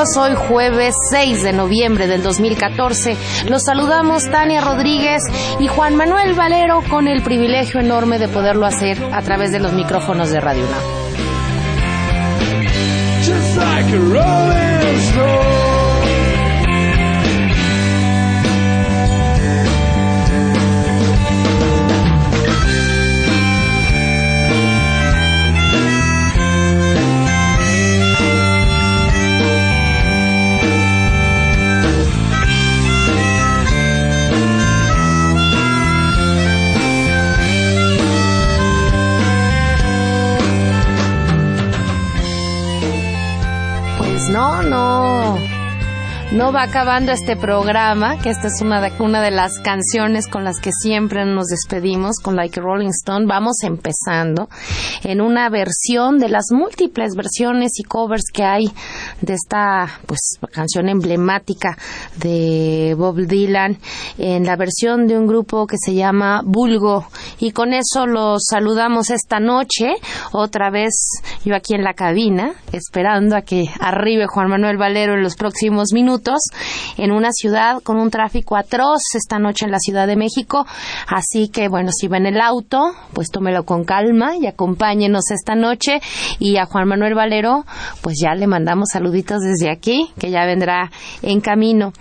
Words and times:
Hoy 0.00 0.34
jueves 0.34 0.94
6 1.10 1.42
de 1.42 1.52
noviembre 1.52 2.06
del 2.06 2.22
2014. 2.22 3.18
Los 3.50 3.64
saludamos 3.64 4.24
Tania 4.30 4.62
Rodríguez 4.62 5.22
y 5.58 5.68
Juan 5.68 5.94
Manuel 5.94 6.32
Valero 6.32 6.82
con 6.88 7.06
el 7.06 7.22
privilegio 7.22 7.80
enorme 7.80 8.18
de 8.18 8.26
poderlo 8.26 8.64
hacer 8.64 8.96
a 9.12 9.20
través 9.20 9.52
de 9.52 9.60
los 9.60 9.74
micrófonos 9.74 10.30
de 10.30 10.40
Radio 10.40 10.64
No, 14.14 14.69
acabando 46.60 47.10
este 47.12 47.36
programa, 47.36 48.18
que 48.18 48.28
esta 48.28 48.48
es 48.48 48.60
una 48.60 48.82
de, 48.82 48.92
una 49.02 49.22
de 49.22 49.30
las 49.30 49.58
canciones 49.60 50.28
con 50.28 50.44
las 50.44 50.60
que 50.60 50.72
siempre 50.72 51.24
nos 51.24 51.46
despedimos, 51.46 52.18
con 52.22 52.36
Like 52.36 52.60
Rolling 52.60 52.90
Stone. 52.90 53.24
Vamos 53.26 53.62
empezando 53.62 54.50
en 55.02 55.22
una 55.22 55.48
versión 55.48 56.18
de 56.18 56.28
las 56.28 56.46
múltiples 56.50 57.14
versiones 57.16 57.78
y 57.78 57.84
covers 57.84 58.24
que 58.30 58.44
hay 58.44 58.70
de 59.22 59.34
esta 59.34 59.88
pues 60.04 60.38
canción 60.52 60.90
emblemática 60.90 61.78
de 62.16 62.94
Bob 62.96 63.16
Dylan 63.26 63.78
en 64.18 64.44
la 64.44 64.56
versión 64.56 65.06
de 65.06 65.16
un 65.16 65.26
grupo 65.26 65.66
que 65.66 65.76
se 65.78 65.94
llama 65.94 66.42
Bulgo 66.44 67.06
y 67.38 67.52
con 67.52 67.72
eso 67.72 68.06
los 68.06 68.42
saludamos 68.48 69.08
esta 69.10 69.40
noche 69.40 69.94
otra 70.32 70.70
vez 70.70 70.92
yo 71.44 71.54
aquí 71.54 71.74
en 71.74 71.84
la 71.84 71.94
cabina 71.94 72.52
esperando 72.72 73.36
a 73.36 73.42
que 73.42 73.70
arribe 73.80 74.26
Juan 74.26 74.50
Manuel 74.50 74.76
Valero 74.76 75.14
en 75.14 75.22
los 75.22 75.36
próximos 75.36 75.92
minutos 75.92 76.49
en 76.96 77.12
una 77.12 77.30
ciudad 77.32 77.80
con 77.82 77.98
un 77.98 78.10
tráfico 78.10 78.56
atroz 78.56 79.02
esta 79.14 79.38
noche 79.38 79.64
en 79.64 79.70
la 79.70 79.78
Ciudad 79.78 80.06
de 80.06 80.16
México 80.16 80.66
así 81.06 81.48
que 81.48 81.68
bueno 81.68 81.90
si 81.92 82.08
va 82.08 82.16
en 82.16 82.26
el 82.26 82.40
auto 82.40 82.92
pues 83.12 83.30
tómelo 83.30 83.64
con 83.64 83.84
calma 83.84 84.36
y 84.36 84.46
acompáñenos 84.46 85.30
esta 85.30 85.54
noche 85.54 86.00
y 86.38 86.56
a 86.56 86.66
Juan 86.66 86.88
Manuel 86.88 87.14
Valero 87.14 87.64
pues 88.00 88.16
ya 88.20 88.34
le 88.34 88.46
mandamos 88.46 88.88
saludos 88.92 89.10
desde 89.40 89.70
aquí, 89.70 90.10
que 90.18 90.30
ya 90.30 90.44
vendrá 90.46 90.90
en 91.22 91.40
camino. 91.40 91.92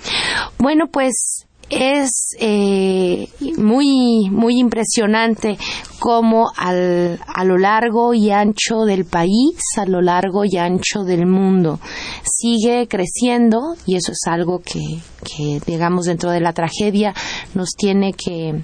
Bueno, 0.57 0.87
pues 0.87 1.45
es 1.69 2.35
eh, 2.39 3.29
muy 3.57 4.29
muy 4.29 4.59
impresionante 4.59 5.57
cómo 5.99 6.51
al, 6.55 7.19
a 7.27 7.43
lo 7.43 7.57
largo 7.57 8.13
y 8.13 8.31
ancho 8.31 8.85
del 8.85 9.05
país, 9.05 9.57
a 9.77 9.85
lo 9.85 10.01
largo 10.01 10.45
y 10.45 10.57
ancho 10.57 11.03
del 11.03 11.25
mundo, 11.25 11.79
sigue 12.23 12.87
creciendo 12.87 13.75
y 13.85 13.95
eso 13.95 14.11
es 14.11 14.21
algo 14.25 14.59
que, 14.59 14.99
que 15.23 15.61
digamos 15.65 16.05
dentro 16.05 16.31
de 16.31 16.39
la 16.39 16.53
tragedia 16.53 17.13
nos 17.53 17.69
tiene 17.77 18.13
que 18.13 18.61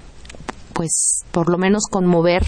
pues 0.75 1.23
por 1.31 1.49
lo 1.49 1.57
menos 1.57 1.85
conmover 1.89 2.43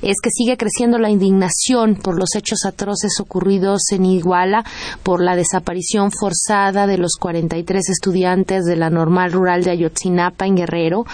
es 0.00 0.16
que 0.22 0.30
sigue 0.30 0.56
creciendo 0.56 0.98
la 0.98 1.10
indignación 1.10 1.96
por 1.96 2.16
los 2.16 2.36
hechos 2.36 2.64
atroces 2.64 3.18
ocurridos 3.20 3.82
en 3.90 4.04
Iguala, 4.04 4.64
por 5.02 5.20
la 5.20 5.34
desaparición 5.34 6.10
forzada 6.12 6.86
de 6.86 6.98
los 6.98 7.16
43 7.18 7.88
estudiantes 7.88 8.64
de 8.64 8.76
la 8.76 8.90
normal 8.90 9.32
rural 9.32 9.64
de 9.64 9.72
Ayotzinapa 9.72 10.46
en 10.46 10.56
Guerrero 10.56 11.04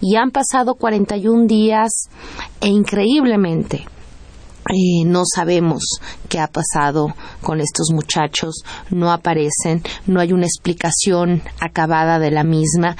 y 0.00 0.16
han 0.16 0.30
pasado 0.30 0.76
41 0.76 1.46
días 1.46 2.08
e 2.60 2.68
increíblemente 2.68 3.84
eh, 4.70 5.04
no 5.04 5.22
sabemos 5.24 5.82
qué 6.28 6.38
ha 6.38 6.46
pasado 6.46 7.08
con 7.42 7.60
estos 7.60 7.90
muchachos, 7.92 8.62
no 8.90 9.10
aparecen, 9.10 9.82
no 10.06 10.20
hay 10.20 10.32
una 10.32 10.46
explicación 10.46 11.42
acabada 11.60 12.18
de 12.18 12.30
la 12.30 12.44
misma. 12.44 12.96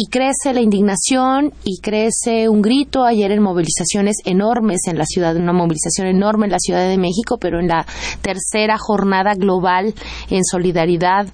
Y 0.00 0.06
crece 0.10 0.52
la 0.52 0.60
indignación 0.60 1.52
y 1.64 1.80
crece 1.80 2.48
un 2.48 2.62
grito. 2.62 3.04
Ayer 3.04 3.32
en 3.32 3.42
movilizaciones 3.42 4.18
enormes 4.24 4.82
en 4.86 4.96
la 4.96 5.04
ciudad, 5.04 5.36
una 5.36 5.52
movilización 5.52 6.06
enorme 6.06 6.46
en 6.46 6.52
la 6.52 6.60
Ciudad 6.60 6.88
de 6.88 6.98
México, 6.98 7.38
pero 7.40 7.58
en 7.58 7.66
la 7.66 7.84
tercera 8.22 8.76
jornada 8.78 9.34
global 9.34 9.94
en 10.30 10.44
solidaridad 10.44 11.26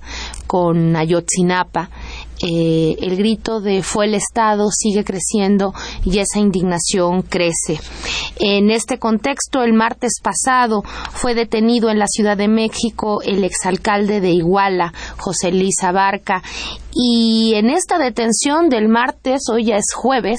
con 0.46 0.96
Ayotzinapa 0.96 1.90
eh, 2.42 2.96
el 3.00 3.16
grito 3.16 3.60
de 3.60 3.82
fue 3.82 4.06
el 4.06 4.14
Estado 4.14 4.68
sigue 4.70 5.04
creciendo 5.04 5.72
y 6.04 6.18
esa 6.18 6.40
indignación 6.40 7.22
crece. 7.22 7.80
En 8.36 8.70
este 8.70 8.98
contexto, 8.98 9.62
el 9.62 9.72
martes 9.72 10.14
pasado 10.22 10.82
fue 11.12 11.34
detenido 11.34 11.90
en 11.90 11.98
la 11.98 12.06
Ciudad 12.06 12.36
de 12.36 12.48
México 12.48 13.22
el 13.22 13.44
exalcalde 13.44 14.20
de 14.20 14.30
Iguala, 14.30 14.92
José 15.18 15.52
Luis 15.52 15.82
Abarca, 15.82 16.42
y 16.96 17.54
en 17.56 17.70
esta 17.70 17.98
detención 17.98 18.68
del 18.68 18.88
martes, 18.88 19.42
hoy 19.50 19.64
ya 19.66 19.76
es 19.76 19.92
jueves, 19.94 20.38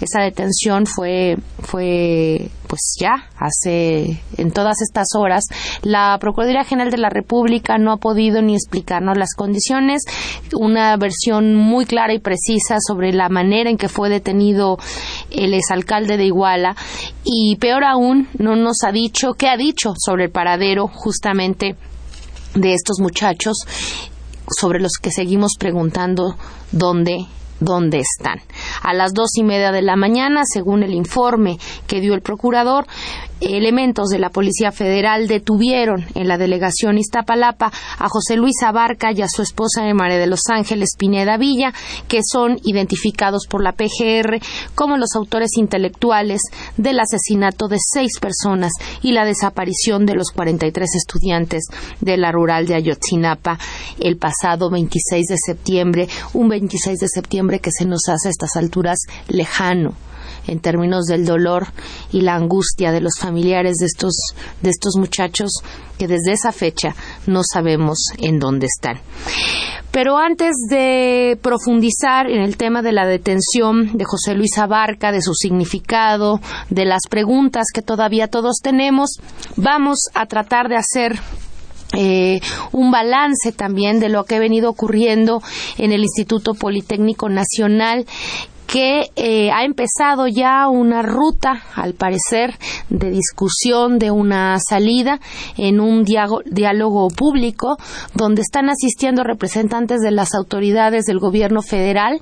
esa 0.00 0.22
detención 0.22 0.86
fue, 0.86 1.36
fue 1.60 2.50
pues 2.68 2.96
ya 3.00 3.28
hace 3.36 4.20
en 4.36 4.52
todas 4.52 4.76
estas 4.82 5.08
horas 5.16 5.44
la 5.82 6.16
Procuraduría 6.20 6.64
General 6.64 6.90
de 6.90 6.98
la 6.98 7.08
República 7.08 7.78
no 7.78 7.92
ha 7.92 7.96
podido 7.96 8.42
ni 8.42 8.54
explicarnos 8.54 9.16
las 9.16 9.34
condiciones, 9.34 10.02
una 10.52 10.96
versión 10.96 11.54
muy 11.54 11.86
clara 11.86 12.14
y 12.14 12.20
precisa 12.20 12.76
sobre 12.86 13.12
la 13.12 13.28
manera 13.28 13.70
en 13.70 13.78
que 13.78 13.88
fue 13.88 14.08
detenido 14.08 14.78
el 15.30 15.54
exalcalde 15.54 16.16
de 16.16 16.26
Iguala. 16.26 16.76
Y 17.24 17.56
peor 17.56 17.84
aún 17.84 18.28
no 18.38 18.54
nos 18.56 18.84
ha 18.84 18.92
dicho 18.92 19.34
qué 19.34 19.48
ha 19.48 19.56
dicho 19.56 19.94
sobre 19.98 20.24
el 20.24 20.30
paradero 20.30 20.88
justamente 20.88 21.76
de 22.54 22.74
estos 22.74 23.00
muchachos 23.00 23.56
sobre 24.48 24.80
los 24.80 24.92
que 25.00 25.10
seguimos 25.10 25.52
preguntando 25.58 26.36
dónde 26.72 27.26
dónde 27.60 28.00
están. 28.00 28.40
A 28.82 28.94
las 28.94 29.14
dos 29.14 29.36
y 29.36 29.44
media 29.44 29.72
de 29.72 29.82
la 29.82 29.96
mañana, 29.96 30.42
según 30.44 30.82
el 30.82 30.94
informe 30.94 31.58
que 31.86 32.00
dio 32.00 32.14
el 32.14 32.22
procurador, 32.22 32.86
elementos 33.40 34.08
de 34.08 34.18
la 34.18 34.30
Policía 34.30 34.72
Federal 34.72 35.28
detuvieron 35.28 36.04
en 36.14 36.28
la 36.28 36.38
delegación 36.38 36.98
Iztapalapa 36.98 37.72
a 37.98 38.08
José 38.08 38.36
Luis 38.36 38.62
Abarca 38.62 39.12
y 39.12 39.22
a 39.22 39.28
su 39.28 39.42
esposa 39.42 39.82
de 39.82 39.94
María 39.94 40.18
de 40.18 40.26
los 40.26 40.42
Ángeles 40.48 40.90
Pineda 40.98 41.36
Villa, 41.36 41.72
que 42.08 42.20
son 42.24 42.58
identificados 42.64 43.46
por 43.48 43.62
la 43.62 43.72
PGR 43.72 44.40
como 44.74 44.96
los 44.96 45.14
autores 45.14 45.56
intelectuales 45.56 46.40
del 46.76 47.00
asesinato 47.00 47.68
de 47.68 47.78
seis 47.80 48.18
personas 48.18 48.72
y 49.02 49.12
la 49.12 49.24
desaparición 49.24 50.06
de 50.06 50.14
los 50.14 50.30
43 50.30 50.88
estudiantes 50.94 51.64
de 52.00 52.16
la 52.16 52.32
rural 52.32 52.66
de 52.66 52.74
Ayotzinapa 52.74 53.58
el 54.00 54.16
pasado 54.16 54.70
26 54.70 55.26
de 55.26 55.36
septiembre, 55.38 56.08
un 56.32 56.48
26 56.48 56.98
de 56.98 57.08
septiembre 57.08 57.60
que 57.60 57.70
se 57.70 57.84
nos 57.84 58.08
hace 58.08 58.28
a 58.28 58.30
estas 58.30 58.56
alturas 58.56 58.98
lejano 59.28 59.94
en 60.48 60.60
términos 60.60 61.04
del 61.04 61.24
dolor 61.24 61.68
y 62.10 62.22
la 62.22 62.34
angustia 62.34 62.90
de 62.90 63.00
los 63.00 63.18
familiares 63.18 63.76
de 63.78 63.86
estos, 63.86 64.14
de 64.60 64.70
estos 64.70 64.96
muchachos 64.96 65.50
que 65.98 66.08
desde 66.08 66.32
esa 66.32 66.52
fecha 66.52 66.96
no 67.26 67.42
sabemos 67.44 67.98
en 68.18 68.38
dónde 68.38 68.66
están. 68.66 69.00
Pero 69.90 70.18
antes 70.18 70.54
de 70.70 71.38
profundizar 71.42 72.30
en 72.30 72.42
el 72.42 72.56
tema 72.56 72.82
de 72.82 72.92
la 72.92 73.06
detención 73.06 73.96
de 73.96 74.04
José 74.04 74.34
Luis 74.34 74.58
Abarca, 74.58 75.12
de 75.12 75.22
su 75.22 75.34
significado, 75.34 76.40
de 76.70 76.84
las 76.84 77.02
preguntas 77.08 77.66
que 77.72 77.82
todavía 77.82 78.28
todos 78.28 78.58
tenemos, 78.62 79.18
vamos 79.56 79.98
a 80.14 80.26
tratar 80.26 80.68
de 80.68 80.76
hacer 80.76 81.18
eh, 81.94 82.40
un 82.72 82.90
balance 82.90 83.50
también 83.52 83.98
de 83.98 84.10
lo 84.10 84.24
que 84.24 84.36
ha 84.36 84.40
venido 84.40 84.68
ocurriendo 84.68 85.42
en 85.78 85.92
el 85.92 86.02
Instituto 86.02 86.52
Politécnico 86.52 87.30
Nacional 87.30 88.04
que 88.68 89.10
eh, 89.16 89.50
ha 89.50 89.64
empezado 89.64 90.28
ya 90.28 90.68
una 90.68 91.00
ruta, 91.00 91.62
al 91.74 91.94
parecer, 91.94 92.54
de 92.90 93.10
discusión 93.10 93.98
de 93.98 94.10
una 94.10 94.58
salida 94.60 95.20
en 95.56 95.80
un 95.80 96.04
diálogo 96.04 97.08
público 97.08 97.78
donde 98.14 98.42
están 98.42 98.68
asistiendo 98.68 99.24
representantes 99.24 100.00
de 100.02 100.10
las 100.10 100.34
autoridades 100.34 101.06
del 101.06 101.18
gobierno 101.18 101.62
federal, 101.62 102.20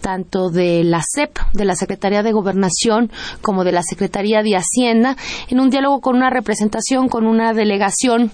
tanto 0.00 0.50
de 0.50 0.82
la 0.82 1.00
CEP, 1.00 1.38
de 1.52 1.64
la 1.64 1.76
Secretaría 1.76 2.24
de 2.24 2.32
Gobernación, 2.32 3.12
como 3.40 3.62
de 3.62 3.70
la 3.70 3.84
Secretaría 3.84 4.42
de 4.42 4.56
Hacienda, 4.56 5.16
en 5.48 5.60
un 5.60 5.70
diálogo 5.70 6.00
con 6.00 6.16
una 6.16 6.28
representación, 6.28 7.08
con 7.08 7.24
una 7.24 7.52
delegación 7.52 8.32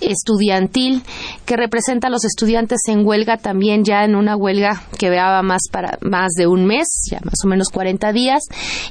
estudiantil 0.00 1.02
que 1.44 1.58
representa 1.58 2.06
a 2.06 2.10
los 2.10 2.24
estudiantes 2.24 2.80
en 2.88 3.06
huelga 3.06 3.36
también 3.36 3.84
ya 3.84 4.04
en 4.04 4.14
una 4.14 4.34
huelga 4.34 4.82
que 4.98 5.10
veaba 5.10 5.42
más 5.42 5.62
para 5.70 5.98
más 6.00 6.30
de 6.38 6.46
un 6.46 6.64
mes 6.64 7.01
ya 7.10 7.18
más 7.24 7.44
o 7.44 7.48
menos 7.48 7.68
40 7.70 8.12
días, 8.12 8.42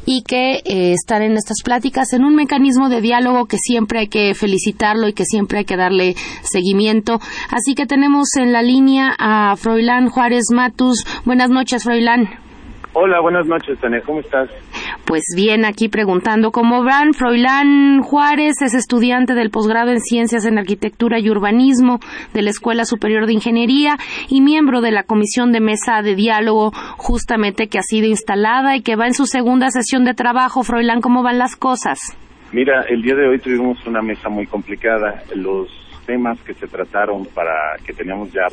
y 0.05 0.23
que 0.23 0.61
eh, 0.65 0.93
están 0.93 1.21
en 1.21 1.33
estas 1.33 1.61
pláticas 1.63 2.13
en 2.13 2.23
un 2.23 2.35
mecanismo 2.35 2.89
de 2.89 3.01
diálogo 3.01 3.45
que 3.45 3.57
siempre 3.57 3.99
hay 3.99 4.07
que 4.07 4.33
felicitarlo 4.35 5.07
y 5.07 5.13
que 5.13 5.25
siempre 5.25 5.59
hay 5.59 5.65
que 5.65 5.77
darle 5.77 6.15
seguimiento. 6.43 7.19
Así 7.49 7.75
que 7.75 7.85
tenemos 7.85 8.29
en 8.37 8.51
la 8.51 8.61
línea 8.61 9.15
a 9.17 9.55
Froilán 9.55 10.09
Juárez 10.09 10.45
Matus. 10.51 11.05
Buenas 11.25 11.49
noches, 11.49 11.83
Froilán. 11.83 12.50
Hola, 12.93 13.21
buenas 13.21 13.47
noches, 13.47 13.79
Tania. 13.79 14.01
¿Cómo 14.01 14.19
estás? 14.19 14.49
Pues 15.05 15.23
bien, 15.33 15.63
aquí 15.63 15.87
preguntando 15.87 16.51
cómo 16.51 16.83
van. 16.83 17.13
Froilán 17.13 18.01
Juárez 18.01 18.61
es 18.61 18.73
estudiante 18.73 19.33
del 19.33 19.49
posgrado 19.49 19.91
en 19.91 20.01
Ciencias 20.01 20.45
en 20.45 20.57
Arquitectura 20.57 21.17
y 21.17 21.29
Urbanismo 21.29 21.99
de 22.33 22.41
la 22.41 22.49
Escuela 22.49 22.83
Superior 22.83 23.27
de 23.27 23.33
Ingeniería 23.33 23.95
y 24.27 24.41
miembro 24.41 24.81
de 24.81 24.91
la 24.91 25.03
Comisión 25.03 25.53
de 25.53 25.61
Mesa 25.61 26.01
de 26.01 26.15
Diálogo, 26.15 26.71
justamente 26.97 27.67
que 27.67 27.79
ha 27.79 27.81
sido 27.81 28.07
instalada 28.07 28.75
y 28.75 28.81
que 28.81 28.97
va 28.97 29.07
en 29.07 29.13
su 29.13 29.25
segunda 29.25 29.69
sesión 29.69 30.03
de 30.03 30.13
trabajo. 30.13 30.61
Froilán, 30.63 30.99
¿cómo 30.99 31.23
van 31.23 31.39
las 31.39 31.55
cosas? 31.55 31.97
Mira, 32.51 32.83
el 32.89 33.01
día 33.01 33.15
de 33.15 33.25
hoy 33.25 33.39
tuvimos 33.39 33.77
una 33.87 34.01
mesa 34.01 34.27
muy 34.27 34.47
complicada. 34.47 35.23
Los 35.33 35.69
temas 36.05 36.41
que 36.41 36.53
se 36.55 36.67
trataron 36.67 37.25
para 37.33 37.77
que 37.85 37.93
teníamos 37.93 38.33
ya 38.33 38.47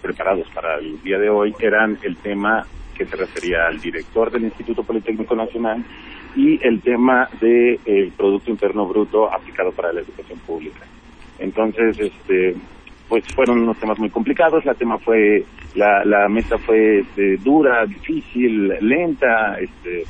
preparados 0.00 0.48
para 0.54 0.78
el 0.78 0.98
día 1.02 1.18
de 1.18 1.28
hoy 1.28 1.54
eran 1.60 1.98
el 2.02 2.16
tema 2.16 2.66
que 2.96 3.06
se 3.06 3.16
refería 3.16 3.66
al 3.66 3.80
director 3.80 4.30
del 4.30 4.44
Instituto 4.44 4.82
Politécnico 4.82 5.34
Nacional 5.34 5.84
y 6.36 6.58
el 6.66 6.80
tema 6.80 7.28
del 7.40 8.12
Producto 8.16 8.50
Interno 8.50 8.86
Bruto 8.86 9.32
aplicado 9.32 9.72
para 9.72 9.92
la 9.92 10.00
educación 10.00 10.38
pública. 10.40 10.80
Entonces, 11.38 11.98
este, 11.98 12.54
pues 13.08 13.24
fueron 13.34 13.60
unos 13.60 13.78
temas 13.78 13.98
muy 13.98 14.10
complicados, 14.10 14.64
la 14.64 14.74
tema 14.74 14.98
fue, 14.98 15.44
la, 15.74 16.04
la 16.04 16.28
mesa 16.28 16.56
fue 16.58 17.00
este, 17.00 17.36
dura, 17.38 17.84
difícil, 17.84 18.68
lenta, 18.80 19.58
este, 19.60 20.04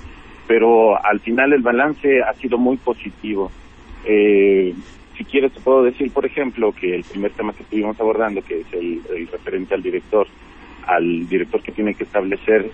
pero 0.46 1.02
al 1.04 1.20
final 1.20 1.52
el 1.52 1.62
balance 1.62 2.22
ha 2.22 2.32
sido 2.34 2.58
muy 2.58 2.76
positivo. 2.76 3.50
Eh, 4.04 4.74
si 5.16 5.24
quieres 5.24 5.52
te 5.52 5.60
puedo 5.60 5.82
decir, 5.82 6.12
por 6.12 6.26
ejemplo, 6.26 6.72
que 6.72 6.94
el 6.94 7.04
primer 7.04 7.32
tema 7.32 7.52
que 7.52 7.62
estuvimos 7.62 7.98
abordando, 8.00 8.42
que 8.42 8.60
es 8.60 8.72
el 8.72 9.28
referente 9.30 9.74
al 9.74 9.82
director, 9.82 10.26
al 10.86 11.28
director 11.28 11.62
que 11.62 11.72
tiene 11.72 11.94
que 11.94 12.04
establecerse 12.04 12.70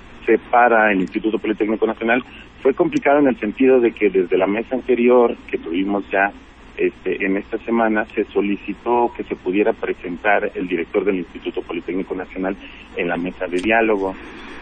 para 0.51 0.93
el 0.93 1.01
Instituto 1.01 1.39
Politécnico 1.39 1.87
Nacional 1.87 2.23
fue 2.63 2.75
complicado 2.75 3.19
en 3.21 3.29
el 3.29 3.39
sentido 3.39 3.81
de 3.81 3.93
que 3.93 4.11
desde 4.11 4.37
la 4.37 4.47
mesa 4.47 4.75
anterior 4.75 5.37
que 5.51 5.59
tuvimos 5.59 6.05
ya 6.11 6.33
este, 6.77 7.25
en 7.25 7.37
esta 7.37 7.59
semana 7.59 8.07
se 8.15 8.25
solicitó 8.25 9.13
que 9.17 9.25
se 9.25 9.35
pudiera 9.35 9.73
presentar 9.73 10.51
el 10.55 10.69
director 10.69 11.05
del 11.05 11.17
Instituto 11.17 11.61
Politécnico 11.63 12.15
Nacional 12.15 12.57
en 12.97 13.09
la 13.09 13.17
mesa 13.17 13.47
de 13.47 13.59
diálogo. 13.59 14.15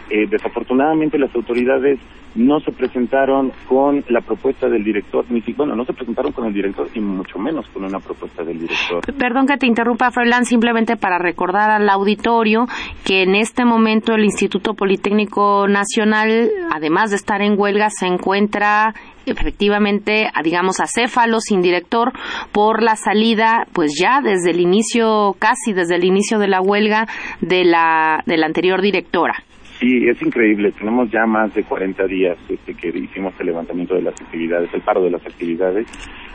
Eh, 0.09 0.25
desafortunadamente 0.29 1.17
las 1.17 1.33
autoridades 1.35 1.99
no 2.35 2.59
se 2.59 2.71
presentaron 2.71 3.51
con 3.67 4.03
la 4.09 4.21
propuesta 4.21 4.69
del 4.69 4.83
director, 4.83 5.25
ni 5.29 5.39
siquiera, 5.39 5.57
bueno, 5.57 5.75
no 5.75 5.85
se 5.85 5.93
presentaron 5.93 6.31
con 6.31 6.45
el 6.45 6.53
director 6.53 6.87
y 6.93 6.99
mucho 6.99 7.39
menos 7.39 7.67
con 7.69 7.83
una 7.83 7.99
propuesta 7.99 8.43
del 8.43 8.59
director. 8.59 9.01
Perdón 9.17 9.47
que 9.47 9.57
te 9.57 9.65
interrumpa, 9.65 10.11
Froilán, 10.11 10.45
simplemente 10.45 10.97
para 10.97 11.17
recordar 11.17 11.71
al 11.71 11.89
auditorio 11.89 12.65
que 13.03 13.23
en 13.23 13.35
este 13.35 13.65
momento 13.65 14.13
el 14.13 14.23
Instituto 14.23 14.75
Politécnico 14.75 15.67
Nacional, 15.67 16.49
además 16.71 17.09
de 17.09 17.15
estar 17.15 17.41
en 17.41 17.59
huelga, 17.59 17.89
se 17.89 18.05
encuentra 18.05 18.93
efectivamente, 19.25 20.29
digamos, 20.43 20.79
acéfalo, 20.79 21.39
sin 21.39 21.61
director, 21.61 22.13
por 22.51 22.81
la 22.81 22.95
salida, 22.95 23.65
pues 23.73 23.91
ya 23.99 24.21
desde 24.21 24.51
el 24.51 24.61
inicio, 24.61 25.35
casi 25.37 25.73
desde 25.73 25.95
el 25.95 26.05
inicio 26.05 26.39
de 26.39 26.47
la 26.47 26.61
huelga 26.61 27.07
de 27.41 27.65
la, 27.65 28.23
de 28.25 28.37
la 28.37 28.45
anterior 28.45 28.81
directora. 28.81 29.43
Sí, 29.79 30.07
es 30.07 30.19
increíble. 30.23 30.71
Tenemos 30.71 31.11
ya 31.11 31.25
más 31.27 31.53
de 31.53 31.63
40 31.63 32.07
días 32.07 32.37
este, 32.49 32.73
que 32.73 32.87
hicimos 32.87 33.33
el 33.39 33.45
levantamiento 33.47 33.93
de 33.93 34.01
las 34.01 34.19
actividades, 34.19 34.73
el 34.73 34.81
paro 34.81 35.03
de 35.03 35.11
las 35.11 35.23
actividades, 35.23 35.85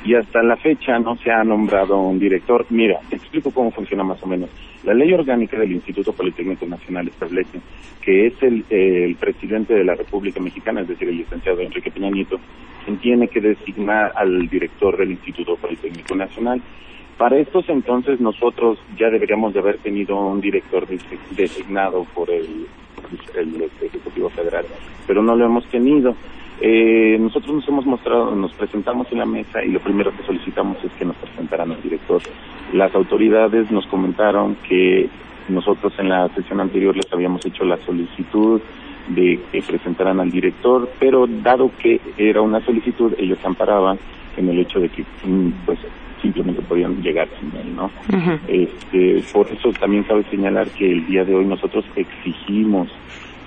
y 0.05 0.15
hasta 0.15 0.43
la 0.43 0.57
fecha 0.57 0.99
no 1.01 1.17
se 1.17 1.33
ha 1.33 1.43
nombrado 1.43 1.99
un 1.99 2.21
director. 2.21 2.65
Mira, 2.71 3.01
te 3.11 3.17
explico 3.17 3.51
cómo 3.51 3.73
funciona 3.73 4.05
más 4.05 4.23
o 4.23 4.27
menos. 4.27 4.49
La 4.85 4.95
ley 4.95 5.13
orgánica 5.13 5.59
del 5.59 5.73
Instituto 5.73 6.13
Politécnico 6.13 6.67
Nacional 6.67 7.09
establece 7.09 7.59
que 8.01 8.27
es 8.27 8.43
el, 8.43 8.65
el 8.71 9.17
presidente 9.17 9.75
de 9.75 9.85
la 9.85 9.95
República 9.95 10.41
Mexicana, 10.41 10.83
es 10.83 10.89
decir, 10.89 11.09
el 11.09 11.19
licenciado 11.19 11.61
Enrique 11.61 11.91
Peña 11.91 12.11
Nieto, 12.11 12.39
quien 12.85 12.99
tiene 12.99 13.29
que 13.29 13.41
designar 13.41 14.13
al 14.15 14.49
director 14.49 14.97
del 14.97 15.13
Instituto 15.13 15.57
Politécnico 15.57 16.15
Nacional. 16.15 16.61
Para 17.23 17.39
estos 17.39 17.69
entonces 17.69 18.21
nosotros 18.21 18.81
ya 18.99 19.09
deberíamos 19.09 19.55
de 19.55 19.61
haber 19.61 19.79
tenido 19.79 20.17
un 20.17 20.41
director 20.41 20.85
designado 21.31 22.05
por 22.17 22.29
el 22.29 22.67
el 23.37 23.71
Ejecutivo 23.81 24.29
Federal, 24.31 24.65
pero 25.07 25.23
no 25.23 25.37
lo 25.37 25.45
hemos 25.45 25.65
tenido. 25.67 26.17
Eh, 26.61 27.17
nosotros 27.21 27.55
nos 27.55 27.69
hemos 27.69 27.87
mostrado, 27.87 28.35
nos 28.35 28.53
presentamos 28.55 29.07
en 29.13 29.19
la 29.19 29.25
mesa 29.25 29.63
y 29.65 29.69
lo 29.69 29.79
primero 29.79 30.11
que 30.11 30.25
solicitamos 30.25 30.79
es 30.83 30.91
que 30.99 31.05
nos 31.05 31.15
presentaran 31.15 31.71
al 31.71 31.81
director. 31.81 32.21
Las 32.73 32.93
autoridades 32.93 33.71
nos 33.71 33.87
comentaron 33.87 34.57
que 34.69 35.09
nosotros 35.49 35.93
en 36.01 36.09
la 36.09 36.29
sesión 36.31 36.59
anterior 36.59 36.97
les 36.97 37.13
habíamos 37.13 37.47
hecho 37.47 37.63
la 37.63 37.77
solicitud 37.87 38.61
de 39.11 39.39
que 39.53 39.63
presentaran 39.63 40.19
al 40.19 40.33
director, 40.33 40.91
pero 40.99 41.29
dado 41.29 41.71
que 41.81 42.01
era 42.19 42.41
una 42.41 42.61
solicitud, 42.65 43.15
ellos 43.17 43.39
se 43.41 43.47
amparaban 43.47 43.97
en 44.37 44.49
el 44.49 44.59
hecho 44.59 44.81
de 44.81 44.89
que 44.89 45.05
mm, 45.25 45.51
pues 45.67 45.79
simplemente 46.23 46.63
podían 46.63 47.03
llegar 47.03 47.29
sin 47.39 47.55
él, 47.61 47.77
¿no? 47.77 47.91
este, 48.49 49.23
por 49.33 49.47
eso 49.49 49.71
también 49.79 50.05
cabe 50.05 50.25
señalar 50.31 50.69
que 50.71 50.91
el 50.91 51.07
día 51.07 51.25
de 51.25 51.35
hoy 51.35 51.45
nosotros 51.45 51.85
exigimos 51.97 52.89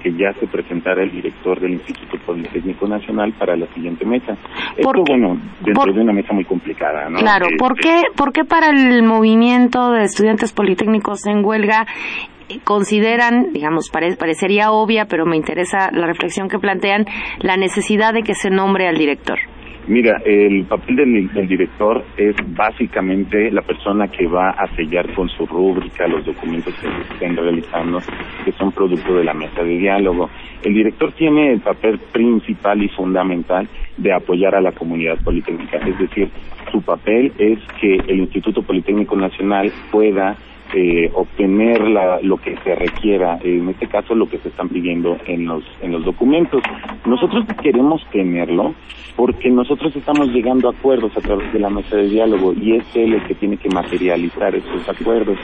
que 0.05 0.13
ya 0.13 0.32
se 0.34 0.46
presentara 0.46 1.01
el 1.01 1.12
director 1.12 1.60
del 1.60 1.74
Instituto 1.74 2.17
Politécnico 2.24 2.88
Nacional 2.88 3.34
para 3.39 3.55
la 3.55 3.65
siguiente 3.74 4.05
mesa. 4.05 4.38
Esto, 4.77 5.03
bueno, 5.08 5.36
dentro 5.62 5.91
de 5.91 6.00
una 6.00 6.13
mesa 6.13 6.32
muy 6.32 6.46
complicada, 6.46 7.10
¿no? 7.10 7.17
Claro, 7.17 7.48
¿por, 7.58 7.72
este, 7.79 7.89
qué, 7.89 8.01
¿por 8.15 8.32
qué 8.32 8.44
para 8.44 8.70
el 8.70 9.01
movimiento 9.01 9.89
de 9.94 10.03
estudiantes 10.03 10.53
politécnicos 10.53 11.25
en 11.25 11.44
huelga 11.44 11.88
consideran, 12.63 13.51
digamos, 13.51 13.89
parecería 13.89 14.70
obvia, 14.70 15.05
pero 15.05 15.25
me 15.25 15.38
interesa 15.38 15.89
la 15.91 16.05
reflexión 16.05 16.50
que 16.50 16.60
plantean, 16.60 17.05
la 17.39 17.58
necesidad 17.58 18.13
de 18.13 18.22
que 18.22 18.36
se 18.36 18.51
nombre 18.51 18.88
al 18.88 18.98
director? 18.98 19.39
Mira, 19.88 20.20
el 20.25 20.65
papel 20.65 20.96
del, 20.96 21.48
director 21.48 22.04
es 22.18 22.36
básicamente 22.56 23.51
la 23.51 23.62
persona 23.62 24.08
que 24.08 24.25
va 24.25 24.50
a 24.50 24.68
sellar 24.75 25.13
con 25.13 25.30
su 25.30 25.46
rúbrica 25.46 26.08
los 26.08 26.25
documentos 26.25 26.74
que 26.75 26.88
se 26.88 27.13
estén 27.13 27.38
realizando, 27.38 28.00
que 28.44 28.51
son 28.54 28.72
producto 28.72 29.15
de 29.15 29.24
la 29.24 29.36
mesa 29.36 29.62
de 29.62 29.77
diálogo. 29.77 30.30
El 30.63 30.74
director 30.74 31.12
tiene 31.12 31.54
el 31.54 31.60
papel 31.62 32.00
principal 32.12 32.82
y 32.82 32.89
fundamental 32.89 33.68
de 33.98 34.12
apoyar 34.12 34.56
a 34.56 34.62
la 34.62 34.72
comunidad 34.72 35.20
politécnica, 35.24 35.77
es 35.77 36.00
decir, 36.00 36.30
su 36.72 36.82
papel 36.82 37.32
es 37.38 37.60
que 37.80 37.96
el 38.08 38.22
Instituto 38.22 38.63
Politécnico 38.63 39.15
Nacional 39.15 39.72
pueda 39.92 40.36
eh, 40.74 41.12
obtener 41.13 41.81
la, 41.88 42.19
lo 42.22 42.38
que 42.38 42.55
se 42.63 42.75
requiera, 42.75 43.38
en 43.43 43.69
este 43.69 43.88
caso 43.88 44.15
lo 44.15 44.27
que 44.27 44.38
se 44.39 44.50
están 44.50 44.69
pidiendo 44.69 45.17
en 45.25 45.45
los, 45.45 45.63
en 45.81 45.91
los 45.91 46.03
documentos. 46.03 46.62
Nosotros 47.05 47.45
queremos 47.62 48.05
tenerlo 48.12 48.74
porque 49.15 49.50
nosotros 49.50 49.95
estamos 49.95 50.29
llegando 50.29 50.67
a 50.67 50.72
acuerdos 50.72 51.15
a 51.15 51.22
través 51.22 51.51
de 51.53 51.60
la 51.60 51.69
mesa 51.69 51.95
de 51.95 52.10
diálogo 52.10 52.53
y 52.53 52.75
es 52.75 52.84
él 52.95 53.13
el 53.13 53.24
que 53.24 53.36
tiene 53.36 53.57
que 53.57 53.69
materializar 53.69 54.55
esos 54.55 54.89
acuerdos. 54.89 55.38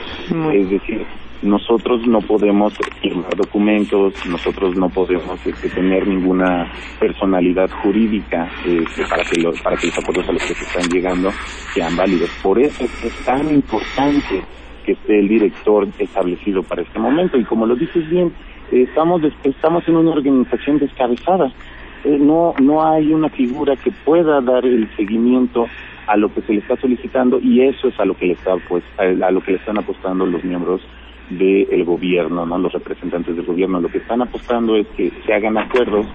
Es 0.52 0.68
decir, 0.68 1.06
nosotros 1.42 2.06
no 2.06 2.20
podemos 2.20 2.72
firmar 3.00 3.34
documentos, 3.36 4.14
nosotros 4.26 4.76
no 4.76 4.88
podemos 4.88 5.44
este, 5.44 5.68
tener 5.70 6.06
ninguna 6.06 6.70
personalidad 7.00 7.70
jurídica 7.82 8.50
este, 8.64 9.04
para 9.06 9.24
que 9.24 9.40
los 9.40 9.60
para 9.60 9.76
que 9.76 9.86
los 9.88 9.98
acuerdos 9.98 10.28
a 10.28 10.32
los 10.32 10.42
que 10.42 10.54
se 10.54 10.64
están 10.64 10.88
llegando 10.90 11.30
sean 11.74 11.96
válidos. 11.96 12.30
Por 12.42 12.60
eso 12.60 12.84
es 12.84 13.24
tan 13.24 13.52
importante 13.52 14.42
que 14.82 14.92
esté 14.92 15.18
el 15.18 15.28
director 15.28 15.88
establecido 15.98 16.62
para 16.62 16.82
este 16.82 16.98
momento. 16.98 17.38
Y 17.38 17.44
como 17.44 17.66
lo 17.66 17.74
dices 17.76 18.08
bien, 18.10 18.32
estamos, 18.70 19.22
estamos 19.44 19.86
en 19.88 19.96
una 19.96 20.10
organización 20.10 20.78
descabezada. 20.78 21.52
Eh, 22.04 22.18
no, 22.20 22.54
no 22.60 22.84
hay 22.84 23.12
una 23.12 23.28
figura 23.28 23.76
que 23.76 23.92
pueda 24.04 24.40
dar 24.40 24.64
el 24.64 24.88
seguimiento 24.96 25.66
a 26.06 26.16
lo 26.16 26.32
que 26.34 26.42
se 26.42 26.52
le 26.52 26.58
está 26.58 26.76
solicitando 26.76 27.38
y 27.40 27.62
eso 27.62 27.88
es 27.88 28.00
a 28.00 28.04
lo 28.04 28.14
que 28.16 28.26
le 28.26 28.32
está 28.32 28.56
pues 28.68 28.82
a, 28.98 29.30
lo 29.30 29.40
que 29.40 29.52
le 29.52 29.58
están 29.58 29.78
apostando 29.78 30.26
los 30.26 30.42
miembros 30.42 30.80
del 31.30 31.84
gobierno, 31.84 32.44
no 32.44 32.58
los 32.58 32.72
representantes 32.72 33.36
del 33.36 33.46
gobierno. 33.46 33.80
Lo 33.80 33.88
que 33.88 33.98
están 33.98 34.20
apostando 34.20 34.76
es 34.76 34.86
que 34.88 35.12
se 35.24 35.32
hagan 35.32 35.56
acuerdos 35.56 36.06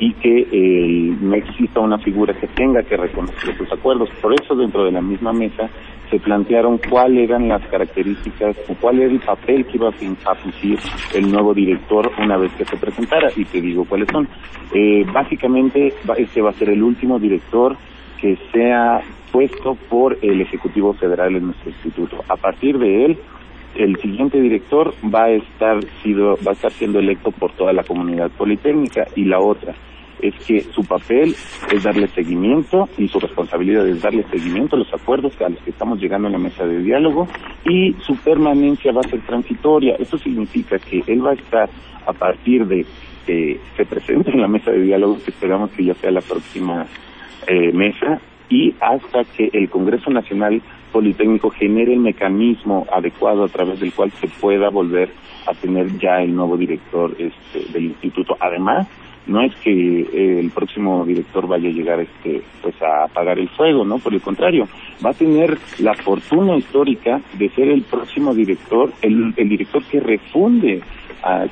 y 0.00 0.14
que 0.14 0.48
eh, 0.50 1.16
no 1.20 1.34
exista 1.34 1.78
una 1.78 1.98
figura 1.98 2.32
que 2.32 2.46
tenga 2.48 2.82
que 2.82 2.96
reconocer 2.96 3.50
esos 3.50 3.70
acuerdos. 3.70 4.08
Por 4.22 4.32
eso 4.32 4.56
dentro 4.56 4.84
de 4.86 4.92
la 4.92 5.02
misma 5.02 5.30
mesa 5.34 5.68
se 6.10 6.18
plantearon 6.18 6.78
cuáles 6.78 7.28
eran 7.28 7.48
las 7.48 7.62
características 7.66 8.56
o 8.68 8.74
cuál 8.80 9.00
era 9.00 9.12
el 9.12 9.20
papel 9.20 9.66
que 9.66 9.76
iba 9.76 9.90
a 9.90 10.34
fungir 10.34 10.78
el 11.14 11.30
nuevo 11.30 11.52
director 11.52 12.10
una 12.18 12.38
vez 12.38 12.50
que 12.54 12.64
se 12.64 12.78
presentara 12.78 13.30
y 13.36 13.44
te 13.44 13.60
digo 13.60 13.84
cuáles 13.84 14.08
son. 14.10 14.26
Eh, 14.74 15.04
básicamente 15.12 15.92
este 16.16 16.40
va 16.40 16.50
a 16.50 16.54
ser 16.54 16.70
el 16.70 16.82
último 16.82 17.18
director 17.18 17.76
que 18.18 18.38
sea 18.52 19.02
puesto 19.30 19.74
por 19.90 20.16
el 20.22 20.40
Ejecutivo 20.40 20.94
Federal 20.94 21.36
en 21.36 21.46
nuestro 21.46 21.70
instituto. 21.70 22.24
A 22.28 22.36
partir 22.36 22.78
de 22.78 23.04
él, 23.04 23.18
el 23.76 23.96
siguiente 23.96 24.40
director 24.40 24.94
va 25.14 25.24
a 25.24 25.30
estar 25.30 25.84
sido 26.02 26.38
va 26.44 26.52
a 26.52 26.54
estar 26.54 26.72
siendo 26.72 26.98
electo 26.98 27.30
por 27.32 27.52
toda 27.52 27.74
la 27.74 27.84
comunidad 27.84 28.30
politécnica 28.30 29.06
y 29.14 29.26
la 29.26 29.38
otra 29.38 29.74
es 30.22 30.34
que 30.44 30.60
su 30.72 30.84
papel 30.84 31.34
es 31.72 31.82
darle 31.82 32.08
seguimiento 32.08 32.88
y 32.98 33.08
su 33.08 33.18
responsabilidad 33.18 33.86
es 33.88 34.02
darle 34.02 34.24
seguimiento 34.30 34.76
a 34.76 34.80
los 34.80 34.92
acuerdos 34.92 35.32
a 35.40 35.48
los 35.48 35.58
que 35.60 35.70
estamos 35.70 36.00
llegando 36.00 36.28
en 36.28 36.32
la 36.32 36.38
mesa 36.38 36.66
de 36.66 36.82
diálogo 36.82 37.26
y 37.64 37.94
su 38.06 38.16
permanencia 38.16 38.92
va 38.92 39.00
a 39.00 39.08
ser 39.08 39.20
transitoria. 39.26 39.96
Eso 39.98 40.18
significa 40.18 40.78
que 40.78 41.02
él 41.06 41.24
va 41.24 41.30
a 41.30 41.34
estar 41.34 41.70
a 42.06 42.12
partir 42.12 42.66
de 42.66 42.84
que 43.26 43.60
se 43.76 43.84
presente 43.84 44.30
en 44.30 44.40
la 44.40 44.48
mesa 44.48 44.70
de 44.70 44.82
diálogo, 44.82 45.18
que 45.24 45.30
esperamos 45.30 45.70
que 45.72 45.84
ya 45.84 45.94
sea 45.94 46.10
la 46.10 46.20
próxima 46.20 46.86
eh, 47.46 47.72
mesa, 47.72 48.20
y 48.48 48.74
hasta 48.80 49.24
que 49.36 49.48
el 49.52 49.70
Congreso 49.70 50.10
Nacional 50.10 50.60
Politécnico 50.92 51.50
genere 51.50 51.92
el 51.92 52.00
mecanismo 52.00 52.84
adecuado 52.92 53.44
a 53.44 53.48
través 53.48 53.78
del 53.78 53.92
cual 53.92 54.10
se 54.10 54.26
pueda 54.26 54.70
volver 54.70 55.10
a 55.46 55.54
tener 55.54 55.96
ya 55.98 56.20
el 56.20 56.34
nuevo 56.34 56.56
director 56.56 57.14
este, 57.16 57.72
del 57.72 57.84
instituto. 57.84 58.36
Además, 58.40 58.88
no 59.26 59.42
es 59.42 59.54
que 59.56 59.70
eh, 59.70 60.40
el 60.40 60.50
próximo 60.50 61.04
director 61.04 61.46
vaya 61.46 61.68
a 61.68 61.72
llegar 61.72 62.00
este 62.00 62.42
pues 62.62 62.74
a 62.82 63.04
apagar 63.04 63.38
el 63.38 63.48
fuego 63.50 63.84
no 63.84 63.98
por 63.98 64.14
el 64.14 64.20
contrario 64.20 64.66
va 65.04 65.10
a 65.10 65.14
tener 65.14 65.58
la 65.78 65.94
fortuna 65.94 66.56
histórica 66.56 67.20
de 67.38 67.48
ser 67.50 67.68
el 67.68 67.82
próximo 67.82 68.34
director 68.34 68.92
el, 69.02 69.34
el 69.36 69.48
director 69.48 69.82
que 69.84 70.00
refunde 70.00 70.80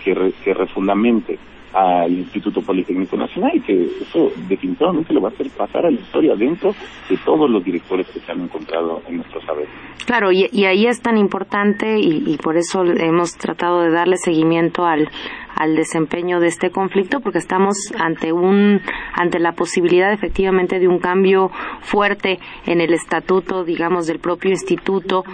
que, 0.02 0.32
que 0.42 0.54
refundamente 0.54 1.38
al 1.72 2.10
Instituto 2.12 2.62
Politécnico 2.62 3.16
Nacional 3.16 3.52
y 3.54 3.60
que 3.60 3.84
eso 4.00 4.32
definitivamente 4.48 5.12
lo 5.12 5.20
va 5.20 5.28
a 5.28 5.32
hacer 5.32 5.48
pasar 5.50 5.86
a 5.86 5.90
la 5.90 6.00
historia 6.00 6.34
dentro 6.34 6.74
de 7.08 7.16
todos 7.24 7.50
los 7.50 7.62
directores 7.62 8.06
que 8.08 8.20
se 8.20 8.32
han 8.32 8.42
encontrado 8.42 9.02
en 9.06 9.16
nuestro 9.16 9.40
saber. 9.42 9.68
Claro, 10.06 10.32
y, 10.32 10.48
y 10.50 10.64
ahí 10.64 10.86
es 10.86 11.00
tan 11.02 11.18
importante 11.18 11.98
y, 11.98 12.24
y, 12.26 12.36
por 12.38 12.56
eso 12.56 12.82
hemos 12.84 13.36
tratado 13.36 13.82
de 13.82 13.90
darle 13.90 14.16
seguimiento 14.16 14.86
al, 14.86 15.08
al 15.54 15.76
desempeño 15.76 16.40
de 16.40 16.48
este 16.48 16.70
conflicto 16.70 17.20
porque 17.20 17.38
estamos 17.38 17.76
ante 17.98 18.32
un 18.32 18.80
ante 19.12 19.38
la 19.38 19.52
posibilidad 19.52 20.12
efectivamente 20.12 20.78
de 20.78 20.88
un 20.88 20.98
cambio 20.98 21.50
fuerte 21.80 22.38
en 22.66 22.80
el 22.80 22.92
estatuto 22.92 23.64
digamos 23.64 24.06
del 24.06 24.18
propio 24.18 24.50
instituto 24.50 25.24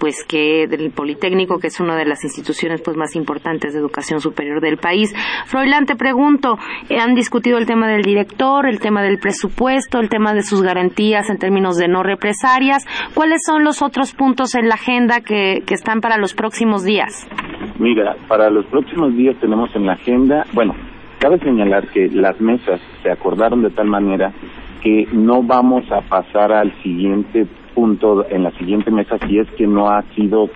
pues 0.00 0.24
que 0.24 0.66
del 0.66 0.90
Politécnico, 0.90 1.58
que 1.58 1.66
es 1.66 1.78
una 1.78 1.94
de 1.94 2.06
las 2.06 2.24
instituciones 2.24 2.80
pues 2.80 2.96
más 2.96 3.14
importantes 3.14 3.74
de 3.74 3.78
educación 3.78 4.20
superior 4.20 4.62
del 4.62 4.78
país. 4.78 5.14
Froilán, 5.44 5.84
te 5.84 5.94
pregunto, 5.94 6.58
han 6.98 7.14
discutido 7.14 7.58
el 7.58 7.66
tema 7.66 7.86
del 7.86 8.02
director, 8.02 8.66
el 8.66 8.80
tema 8.80 9.02
del 9.02 9.18
presupuesto, 9.18 10.00
el 10.00 10.08
tema 10.08 10.32
de 10.32 10.42
sus 10.42 10.62
garantías 10.62 11.28
en 11.28 11.36
términos 11.36 11.76
de 11.76 11.86
no 11.86 12.02
represalias. 12.02 12.86
¿Cuáles 13.14 13.42
son 13.44 13.62
los 13.62 13.82
otros 13.82 14.14
puntos 14.14 14.54
en 14.54 14.68
la 14.68 14.76
agenda 14.76 15.20
que, 15.20 15.62
que 15.66 15.74
están 15.74 16.00
para 16.00 16.16
los 16.16 16.32
próximos 16.32 16.82
días? 16.82 17.28
Mira, 17.80 18.14
para 18.28 18.50
los 18.50 18.66
próximos 18.66 19.16
días 19.16 19.36
tenemos 19.40 19.74
en 19.74 19.86
la 19.86 19.94
agenda, 19.94 20.44
bueno, 20.52 20.74
cabe 21.18 21.38
señalar 21.38 21.88
que 21.88 22.10
las 22.10 22.38
mesas 22.38 22.78
se 23.02 23.10
acordaron 23.10 23.62
de 23.62 23.70
tal 23.70 23.86
manera 23.86 24.34
que 24.82 25.08
no 25.12 25.42
vamos 25.42 25.90
a 25.90 26.02
pasar 26.02 26.52
al 26.52 26.74
siguiente 26.82 27.46
punto 27.74 28.26
en 28.28 28.42
la 28.42 28.50
siguiente 28.50 28.90
mesa 28.90 29.16
si 29.26 29.38
es 29.38 29.50
que 29.52 29.66
no 29.66 29.88
ha 29.88 30.02
sido 30.14 30.50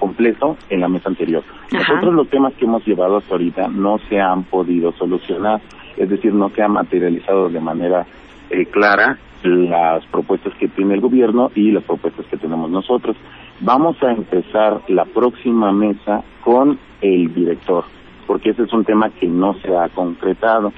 completo 0.00 0.56
en 0.70 0.80
la 0.80 0.88
mesa 0.88 1.08
anterior. 1.08 1.44
Nosotros 1.70 2.12
los 2.12 2.28
temas 2.28 2.52
que 2.54 2.64
hemos 2.64 2.84
llevado 2.84 3.18
hasta 3.18 3.34
ahorita 3.34 3.68
no 3.68 3.98
se 4.08 4.20
han 4.20 4.42
podido 4.42 4.90
solucionar, 4.94 5.60
es 5.96 6.10
decir, 6.10 6.34
no 6.34 6.48
se 6.48 6.62
han 6.62 6.72
materializado 6.72 7.48
de 7.48 7.60
manera 7.60 8.06
eh, 8.50 8.66
clara 8.66 9.18
las 9.44 10.04
propuestas 10.06 10.54
que 10.54 10.68
tiene 10.68 10.94
el 10.94 11.00
gobierno 11.00 11.50
y 11.54 11.70
las 11.70 11.84
propuestas 11.84 12.26
que 12.26 12.36
tenemos 12.36 12.70
nosotros. 12.70 13.16
Vamos 13.60 14.02
a 14.02 14.10
empezar 14.10 14.80
la 14.88 15.04
próxima 15.04 15.72
mesa 15.72 16.22
con 16.42 16.78
el 17.00 17.32
director 17.32 17.84
porque 18.26 18.50
ese 18.50 18.62
es 18.62 18.72
un 18.72 18.84
tema 18.84 19.10
que 19.10 19.26
no 19.26 19.54
se 19.54 19.76
ha 19.76 19.88
concretado. 19.88 20.72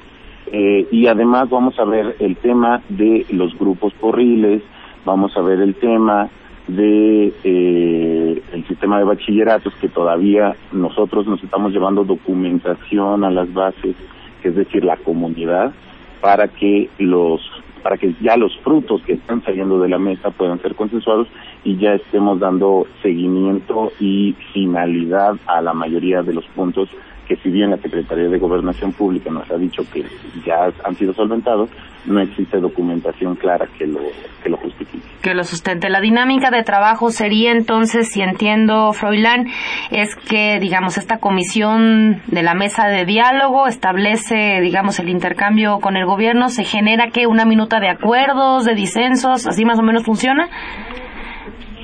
Eh, 0.52 0.86
y 0.90 1.06
además 1.06 1.50
vamos 1.50 1.78
a 1.78 1.84
ver 1.84 2.16
el 2.20 2.36
tema 2.36 2.82
de 2.88 3.26
los 3.30 3.58
grupos 3.58 3.92
porriles, 3.94 4.62
vamos 5.04 5.36
a 5.36 5.40
ver 5.40 5.60
el 5.60 5.74
tema 5.74 6.28
de 6.68 7.32
eh, 7.44 8.42
el 8.52 8.66
sistema 8.66 8.98
de 8.98 9.04
bachilleratos 9.04 9.74
que 9.76 9.88
todavía 9.88 10.54
nosotros 10.72 11.26
nos 11.26 11.42
estamos 11.42 11.72
llevando 11.72 12.04
documentación 12.04 13.24
a 13.24 13.30
las 13.30 13.52
bases, 13.52 13.96
es 14.42 14.54
decir, 14.54 14.84
la 14.84 14.96
comunidad, 14.96 15.72
para 16.20 16.48
que 16.48 16.90
los 16.98 17.40
para 17.86 17.98
que 17.98 18.16
ya 18.20 18.36
los 18.36 18.52
frutos 18.64 19.00
que 19.02 19.12
están 19.12 19.44
saliendo 19.44 19.78
de 19.78 19.88
la 19.88 19.96
mesa 19.96 20.32
puedan 20.32 20.60
ser 20.60 20.74
consensuados 20.74 21.28
y 21.62 21.76
ya 21.76 21.94
estemos 21.94 22.40
dando 22.40 22.84
seguimiento 23.00 23.92
y 24.00 24.34
finalidad 24.52 25.36
a 25.46 25.60
la 25.60 25.72
mayoría 25.72 26.24
de 26.24 26.34
los 26.34 26.44
puntos 26.46 26.88
que 27.26 27.36
si 27.36 27.50
bien 27.50 27.70
la 27.70 27.76
Secretaría 27.78 28.28
de 28.28 28.38
Gobernación 28.38 28.92
Pública 28.92 29.30
nos 29.30 29.50
ha 29.50 29.56
dicho 29.56 29.82
que 29.92 30.04
ya 30.44 30.72
han 30.84 30.94
sido 30.94 31.12
solventados, 31.12 31.70
no 32.06 32.20
existe 32.20 32.58
documentación 32.58 33.34
clara 33.34 33.66
que 33.76 33.86
lo, 33.86 34.00
que 34.42 34.48
lo 34.48 34.56
justifique. 34.58 35.04
Que 35.22 35.34
lo 35.34 35.42
sustente. 35.42 35.90
La 35.90 36.00
dinámica 36.00 36.50
de 36.50 36.62
trabajo 36.62 37.10
sería 37.10 37.50
entonces, 37.50 38.10
si 38.12 38.22
entiendo, 38.22 38.92
Froilán, 38.92 39.46
es 39.90 40.14
que, 40.14 40.58
digamos, 40.60 40.98
esta 40.98 41.18
comisión 41.18 42.22
de 42.28 42.42
la 42.42 42.54
mesa 42.54 42.86
de 42.86 43.04
diálogo 43.04 43.66
establece, 43.66 44.60
digamos, 44.60 45.00
el 45.00 45.08
intercambio 45.08 45.80
con 45.80 45.96
el 45.96 46.06
gobierno, 46.06 46.48
se 46.48 46.64
genera 46.64 47.10
que 47.10 47.26
una 47.26 47.44
minuta 47.44 47.80
de 47.80 47.88
acuerdos, 47.88 48.64
de 48.64 48.74
disensos, 48.74 49.46
así 49.46 49.64
más 49.64 49.78
o 49.78 49.82
menos 49.82 50.04
funciona. 50.04 50.48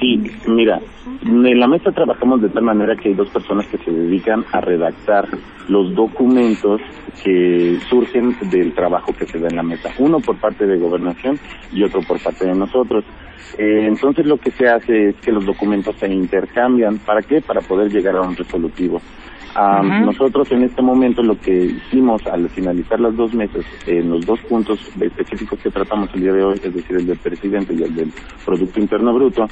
Sí, 0.03 0.21
mira, 0.49 0.81
en 1.25 1.61
la 1.61 1.69
mesa 1.69 1.93
trabajamos 1.93 2.43
de 2.43 2.49
tal 2.49 2.65
manera 2.65 2.97
que 2.97 3.11
hay 3.11 3.15
dos 3.15 3.29
personas 3.29 3.69
que 3.69 3.79
se 3.79 3.93
dedican 3.93 4.45
a 4.51 4.61
redactar 4.61 5.29
los 5.69 5.95
documentos 5.95 6.81
que 7.23 7.79
surgen 7.89 8.37
del 8.51 8.75
trabajo 8.75 9.13
que 9.13 9.27
se 9.27 9.39
da 9.39 9.47
en 9.47 9.55
la 9.55 9.63
mesa. 9.63 9.91
Uno 9.99 10.19
por 10.19 10.37
parte 10.39 10.67
de 10.67 10.77
gobernación 10.77 11.39
y 11.73 11.85
otro 11.85 12.01
por 12.03 12.21
parte 12.21 12.47
de 12.47 12.55
nosotros. 12.57 13.05
Eh, 13.57 13.85
entonces 13.87 14.27
lo 14.27 14.39
que 14.39 14.51
se 14.51 14.69
hace 14.69 15.11
es 15.11 15.17
que 15.17 15.31
los 15.31 15.47
documentos 15.47 15.95
se 15.95 16.09
intercambian. 16.09 16.99
¿Para 16.99 17.23
qué? 17.23 17.41
Para 17.41 17.61
poder 17.61 17.93
llegar 17.93 18.17
a 18.17 18.23
un 18.23 18.35
resolutivo. 18.35 19.01
Nosotros 19.55 20.51
en 20.53 20.63
este 20.63 20.81
momento 20.81 21.23
lo 21.23 21.39
que 21.39 21.65
hicimos 21.65 22.27
al 22.27 22.49
finalizar 22.49 22.99
las 23.01 23.15
dos 23.17 23.35
meses, 23.35 23.67
en 23.87 24.11
los 24.11 24.25
dos 24.25 24.41
puntos 24.41 24.79
específicos 25.01 25.59
que 25.61 25.71
tratamos 25.71 26.09
el 26.15 26.23
día 26.23 26.33
de 26.33 26.43
hoy, 26.43 26.61
es 26.63 26.75
decir, 26.75 26.97
el 26.97 27.07
del 27.07 27.19
presidente 27.19 27.75
y 27.75 27.83
el 27.83 27.95
del 27.95 28.13
Producto 28.45 28.81
Interno 28.81 29.13
Bruto, 29.13 29.47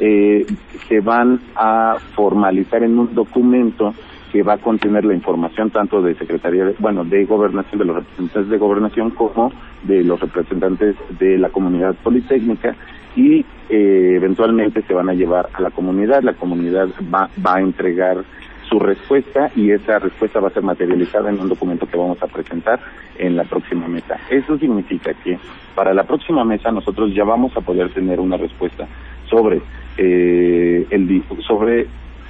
eh, 0.00 0.46
se 0.88 1.00
van 1.00 1.40
a 1.54 1.96
formalizar 2.14 2.82
en 2.82 2.98
un 2.98 3.14
documento 3.14 3.94
que 4.32 4.42
va 4.42 4.54
a 4.54 4.58
contener 4.58 5.04
la 5.04 5.12
información 5.12 5.70
tanto 5.70 6.00
de 6.00 6.14
Secretaría, 6.14 6.64
de, 6.64 6.74
bueno, 6.78 7.04
de 7.04 7.26
Gobernación, 7.26 7.78
de 7.78 7.84
los 7.84 7.96
representantes 7.96 8.48
de 8.48 8.56
Gobernación, 8.56 9.10
como 9.10 9.52
de 9.82 10.02
los 10.02 10.18
representantes 10.18 10.96
de 11.18 11.36
la 11.36 11.50
comunidad 11.50 11.94
politécnica 11.96 12.74
y 13.14 13.44
eh, 13.68 14.14
eventualmente 14.16 14.82
se 14.82 14.94
van 14.94 15.10
a 15.10 15.14
llevar 15.14 15.50
a 15.52 15.60
la 15.60 15.70
comunidad. 15.70 16.22
La 16.22 16.32
comunidad 16.32 16.88
va, 17.14 17.28
va 17.44 17.56
a 17.56 17.60
entregar 17.60 18.24
su 18.72 18.78
respuesta 18.78 19.50
y 19.54 19.70
esa 19.70 19.98
respuesta 19.98 20.40
va 20.40 20.48
a 20.48 20.52
ser 20.52 20.62
materializada 20.62 21.28
en 21.28 21.38
un 21.38 21.50
documento 21.50 21.86
que 21.86 21.98
vamos 21.98 22.22
a 22.22 22.26
presentar 22.26 22.80
en 23.18 23.36
la 23.36 23.44
próxima 23.44 23.86
mesa. 23.86 24.18
Eso 24.30 24.56
significa 24.56 25.12
que 25.12 25.38
para 25.74 25.92
la 25.92 26.04
próxima 26.04 26.42
mesa 26.42 26.72
nosotros 26.72 27.14
ya 27.14 27.22
vamos 27.22 27.54
a 27.54 27.60
poder 27.60 27.90
tener 27.92 28.18
una 28.18 28.38
respuesta 28.38 28.88
sobre 29.28 29.60
eh, 29.98 30.86
el 30.88 31.22
sobre 31.46 31.86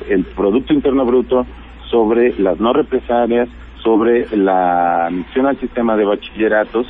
el 0.09 0.25
producto 0.25 0.73
interno 0.73 1.07
bruto, 1.07 1.47
sobre 1.89 2.37
las 2.41 2.59
no 2.59 2.73
represalias, 2.73 3.49
sobre 3.81 4.27
la 4.37 5.07
admisión 5.07 5.47
al 5.47 5.61
sistema 5.61 5.97
de 5.97 6.05
bachilleratos 6.05 6.89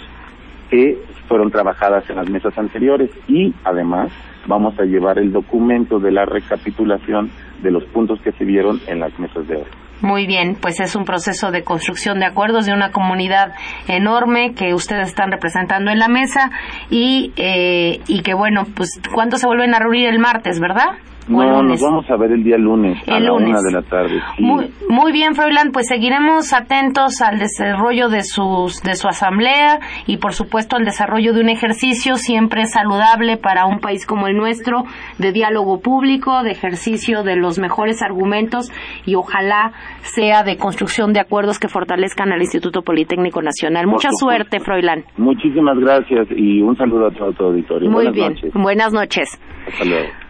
que 0.70 0.98
fueron 1.28 1.50
trabajadas 1.50 2.08
en 2.08 2.16
las 2.16 2.30
mesas 2.30 2.56
anteriores 2.56 3.10
y 3.28 3.52
además 3.64 4.10
vamos 4.46 4.78
a 4.78 4.84
llevar 4.84 5.18
el 5.18 5.30
documento 5.30 6.00
de 6.00 6.10
la 6.10 6.24
recapitulación 6.24 7.30
de 7.62 7.70
los 7.70 7.84
puntos 7.84 8.20
que 8.22 8.32
se 8.32 8.44
vieron 8.44 8.80
en 8.86 9.00
las 9.00 9.16
mesas 9.18 9.46
de 9.46 9.56
hoy. 9.56 9.66
Muy 10.02 10.26
bien, 10.26 10.56
pues 10.60 10.80
es 10.80 10.96
un 10.96 11.04
proceso 11.04 11.52
de 11.52 11.62
construcción 11.62 12.18
de 12.18 12.26
acuerdos 12.26 12.66
de 12.66 12.72
una 12.72 12.90
comunidad 12.90 13.52
enorme 13.86 14.52
que 14.54 14.74
ustedes 14.74 15.08
están 15.08 15.30
representando 15.30 15.92
en 15.92 16.00
la 16.00 16.08
mesa 16.08 16.50
y, 16.90 17.32
eh, 17.36 18.00
y 18.08 18.22
que 18.22 18.34
bueno, 18.34 18.64
pues 18.74 19.00
¿cuándo 19.14 19.36
se 19.36 19.46
vuelven 19.46 19.74
a 19.74 19.78
reunir 19.78 20.08
el 20.08 20.18
martes, 20.18 20.58
verdad? 20.58 20.98
No, 21.28 21.62
nos 21.62 21.80
vamos 21.80 22.08
a 22.10 22.16
ver 22.16 22.32
el 22.32 22.42
día 22.42 22.58
lunes, 22.58 22.98
a 23.08 23.20
la 23.20 23.32
una 23.32 23.60
de 23.60 23.72
la 23.72 23.82
tarde. 23.82 24.20
Muy, 24.38 24.70
muy 24.88 25.12
bien, 25.12 25.34
Froilán, 25.34 25.70
pues 25.72 25.86
seguiremos 25.88 26.52
atentos 26.52 27.20
al 27.22 27.38
desarrollo 27.38 28.08
de, 28.08 28.22
sus, 28.22 28.82
de 28.82 28.94
su 28.94 29.08
asamblea 29.08 29.80
y, 30.06 30.16
por 30.18 30.32
supuesto, 30.32 30.76
al 30.76 30.84
desarrollo 30.84 31.32
de 31.32 31.40
un 31.40 31.48
ejercicio 31.48 32.16
siempre 32.16 32.66
saludable 32.66 33.36
para 33.36 33.66
un 33.66 33.78
país 33.78 34.06
como 34.06 34.26
el 34.26 34.36
nuestro, 34.36 34.84
de 35.18 35.32
diálogo 35.32 35.80
público, 35.80 36.42
de 36.42 36.50
ejercicio 36.50 37.22
de 37.22 37.36
los 37.36 37.58
mejores 37.58 38.02
argumentos 38.02 38.70
y 39.06 39.14
ojalá 39.14 39.72
sea 40.02 40.42
de 40.42 40.56
construcción 40.56 41.12
de 41.12 41.20
acuerdos 41.20 41.58
que 41.58 41.68
fortalezcan 41.68 42.32
al 42.32 42.40
Instituto 42.40 42.82
Politécnico 42.82 43.42
Nacional. 43.42 43.86
Mucha 43.86 44.10
suerte, 44.12 44.60
Froilán. 44.60 45.04
Muchísimas 45.16 45.78
gracias 45.78 46.28
y 46.30 46.60
un 46.60 46.76
saludo 46.76 47.06
a 47.06 47.10
todo 47.10 47.32
tu 47.32 47.44
auditorio. 47.44 47.90
Muy 47.90 48.10
bien. 48.10 48.34
Buenas 48.54 48.92
noches. 48.92 49.40
Hasta 49.66 49.84
luego 49.84 50.21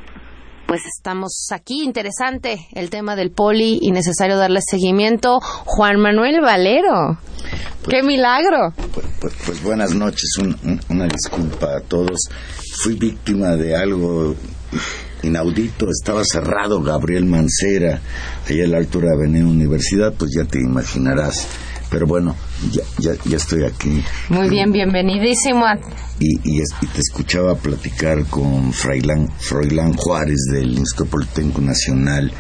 pues 0.73 0.87
estamos 0.87 1.49
aquí. 1.51 1.83
Interesante 1.85 2.67
el 2.73 2.89
tema 2.89 3.15
del 3.15 3.31
poli 3.31 3.79
y 3.83 3.91
necesario 3.91 4.39
darle 4.39 4.61
seguimiento. 4.63 5.39
Juan 5.67 6.01
Manuel 6.01 6.41
Valero. 6.41 7.19
¡Qué 7.83 7.99
pues, 8.01 8.05
milagro! 8.05 8.73
Pues, 8.95 9.07
pues, 9.21 9.35
pues 9.45 9.63
buenas 9.63 9.95
noches, 9.95 10.31
una 10.89 11.07
disculpa 11.09 11.77
a 11.77 11.81
todos. 11.81 12.21
Fui 12.83 12.95
víctima 12.95 13.49
de 13.55 13.77
algo 13.77 14.35
inaudito. 15.23 15.91
Estaba 15.91 16.23
cerrado 16.25 16.81
Gabriel 16.81 17.27
Mancera, 17.27 18.01
allá 18.49 18.65
en 18.65 18.71
la 18.71 18.79
altura 18.79 19.09
de 19.11 19.17
Avenida 19.17 19.45
Universidad, 19.45 20.15
pues 20.15 20.31
ya 20.35 20.45
te 20.45 20.59
imaginarás 20.59 21.49
pero 21.93 22.07
bueno, 22.07 22.35
ya, 22.73 22.83
ya, 22.99 23.13
ya 23.23 23.37
estoy 23.37 23.65
aquí. 23.65 24.03
Muy 24.31 24.49
bien, 24.49 24.73
bienvenidísimo. 24.73 25.67
Y, 26.19 26.37
y, 26.43 26.63
te 26.91 27.01
escuchaba 27.01 27.55
platicar 27.55 28.25
con 28.25 28.73
Froilán, 28.73 29.29
Juárez 29.95 30.39
del 30.51 30.73
Instituto 30.79 31.11
Politécnico 31.11 31.61
Nacional 31.61 32.33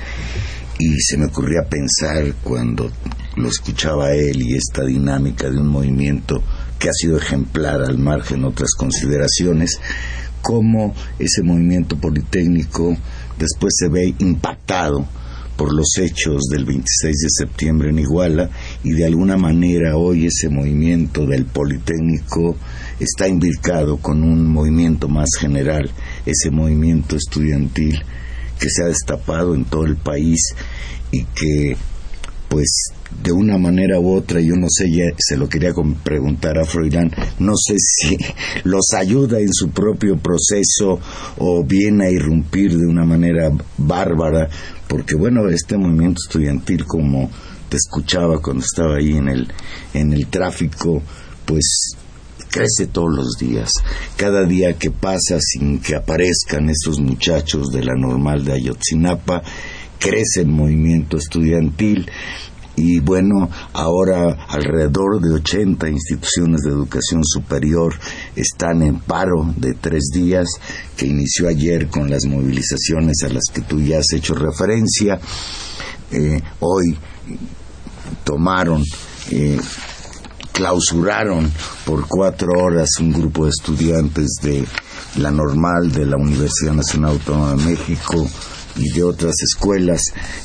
y 0.79 0.95
se 1.03 1.19
me 1.19 1.27
ocurría 1.27 1.69
pensar 1.69 2.35
cuando 2.43 2.91
lo 3.37 3.49
escuchaba 3.49 4.13
él 4.13 4.41
y 4.41 4.57
esta 4.57 4.87
dinámica 4.87 5.51
de 5.51 5.59
un 5.59 5.69
movimiento 5.69 6.43
que 6.79 6.89
ha 6.89 6.93
sido 6.95 7.19
ejemplar 7.19 7.83
al 7.83 7.99
margen 7.99 8.47
otras 8.47 8.71
consideraciones, 8.75 9.79
cómo 10.41 10.95
ese 11.19 11.43
movimiento 11.43 11.99
politécnico 11.99 12.97
después 13.39 13.75
se 13.77 13.89
ve 13.91 14.15
impactado 14.19 15.07
por 15.57 15.75
los 15.75 15.97
hechos 15.99 16.43
del 16.51 16.65
26 16.65 17.17
de 17.17 17.29
septiembre 17.29 17.91
en 17.91 17.99
Iguala 17.99 18.51
y 18.85 18.93
de 18.93 19.07
alguna 19.07 19.37
manera 19.37 19.97
hoy 19.97 20.27
ese 20.27 20.49
movimiento 20.49 21.27
del 21.27 21.45
Politécnico 21.45 22.57
está 22.99 23.29
imbricado 23.29 23.99
con 23.99 24.23
un 24.23 24.51
movimiento 24.51 25.09
más 25.09 25.29
general, 25.39 25.91
ese 26.27 26.51
movimiento 26.51 27.17
estudiantil 27.17 28.03
que 28.59 28.69
se 28.71 28.85
ha 28.85 28.87
destapado 28.87 29.55
en 29.55 29.65
todo 29.65 29.85
el 29.85 29.97
país 29.97 30.41
y 31.11 31.25
que 31.25 31.77
pues 32.49 32.93
de 33.23 33.33
una 33.33 33.57
manera 33.57 33.99
u 33.99 34.15
otra, 34.15 34.41
yo 34.41 34.55
no 34.57 34.67
sé, 34.69 34.91
ya 34.91 35.05
se 35.17 35.37
lo 35.37 35.49
quería 35.49 35.73
preguntar 36.03 36.59
a 36.59 36.65
Froilán, 36.65 37.11
no 37.39 37.55
sé 37.57 37.77
si 37.79 38.19
los 38.65 38.93
ayuda 38.95 39.39
en 39.41 39.53
su 39.53 39.71
propio 39.71 40.19
proceso 40.19 41.01
o 41.39 41.65
viene 41.65 42.07
a 42.07 42.11
irrumpir 42.11 42.77
de 42.77 42.87
una 42.87 43.05
manera 43.05 43.51
bárbara, 43.79 44.49
porque 44.87 45.15
bueno, 45.15 45.49
este 45.49 45.79
movimiento 45.79 46.19
estudiantil, 46.27 46.85
como 46.85 47.31
te 47.73 47.79
escuchaba 47.79 48.39
cuando 48.39 48.63
estaba 48.63 48.97
ahí 48.97 49.17
en 49.17 49.29
el, 49.29 49.49
en 49.95 50.13
el 50.13 50.27
tráfico, 50.27 51.03
pues 51.47 51.95
crece 52.51 52.89
todos 52.89 53.09
los 53.11 53.39
días. 53.41 53.71
Cada 54.15 54.45
día 54.45 54.75
que 54.75 54.91
pasa 54.91 55.39
sin 55.41 55.81
que 55.81 55.97
aparezcan 55.97 56.69
esos 56.69 57.01
muchachos 57.01 57.69
de 57.73 57.83
la 57.83 57.95
normal 57.95 58.45
de 58.45 58.53
Ayotzinapa, 58.53 59.43
crece 59.99 60.43
el 60.43 60.49
movimiento 60.49 61.17
estudiantil 61.17 62.11
y 62.77 63.01
bueno, 63.01 63.49
ahora 63.73 64.45
alrededor 64.49 65.23
de 65.23 65.33
80 65.37 65.89
instituciones 65.89 66.61
de 66.67 66.73
educación 66.73 67.25
superior 67.25 67.95
están 68.37 68.83
en 68.83 69.01
paro 69.01 69.51
de 69.57 69.73
tres 69.73 70.11
días 70.13 70.47
que 70.95 71.07
inició 71.07 71.49
ayer 71.49 71.89
con 71.89 72.11
las 72.11 72.27
movilizaciones 72.27 73.23
a 73.25 73.33
las 73.33 73.45
que 73.51 73.63
tú 73.63 73.81
ya 73.81 74.01
has 74.01 74.13
hecho 74.13 74.35
referencia. 74.35 75.19
Eh, 76.11 76.43
hoy 76.61 76.99
tomaron, 78.25 78.83
eh, 79.31 79.59
clausuraron 80.53 81.51
por 81.85 82.07
cuatro 82.07 82.53
horas 82.59 82.91
un 83.01 83.13
grupo 83.13 83.45
de 83.45 83.51
estudiantes 83.51 84.37
de 84.43 84.65
la 85.17 85.31
normal 85.31 85.93
de 85.93 86.07
la 86.07 86.17
Universidad 86.17 86.75
Nacional 86.75 87.13
Autónoma 87.13 87.55
de 87.55 87.71
México 87.71 88.27
y 88.77 88.91
de 88.91 89.03
otras 89.03 89.35
escuelas 89.43 90.01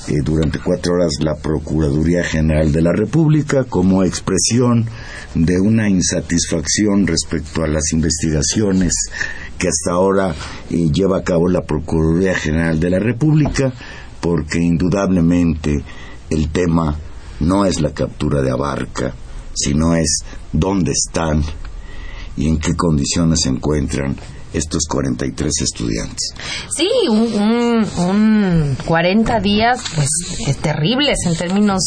eh, 0.08 0.16
durante 0.24 0.60
cuatro 0.60 0.94
horas 0.94 1.14
la 1.20 1.36
Procuraduría 1.36 2.24
General 2.24 2.72
de 2.72 2.82
la 2.82 2.92
República 2.92 3.64
como 3.64 4.04
expresión 4.04 4.86
de 5.34 5.60
una 5.60 5.90
insatisfacción 5.90 7.08
respecto 7.08 7.64
a 7.64 7.68
las 7.68 7.94
investigaciones 7.94 8.94
que 9.58 9.68
hasta 9.68 9.92
ahora 9.92 10.36
eh, 10.70 10.90
lleva 10.92 11.20
a 11.20 11.24
cabo 11.24 11.48
la 11.48 11.62
Procuraduría 11.62 12.36
General 12.36 12.80
de 12.80 12.90
la 12.90 13.00
República 13.00 13.72
porque 14.20 14.60
indudablemente 14.60 15.84
el 16.30 16.50
tema 16.50 16.98
no 17.40 17.66
es 17.66 17.82
la 17.82 17.94
captura 17.94 18.42
de 18.42 18.52
Abarca, 18.52 19.14
sino 19.54 19.96
es 19.96 20.20
dónde 20.52 20.92
están 20.92 21.44
y 22.36 22.48
en 22.48 22.60
qué 22.60 22.76
condiciones 22.76 23.42
se 23.42 23.50
encuentran 23.50 24.16
estos 24.58 24.84
43 24.88 25.52
estudiantes. 25.62 26.34
Sí, 26.76 26.90
un, 27.10 27.86
un, 27.98 28.78
40 28.86 29.40
días 29.40 29.82
pues 29.96 30.58
terribles 30.62 31.18
en 31.26 31.36
términos 31.36 31.82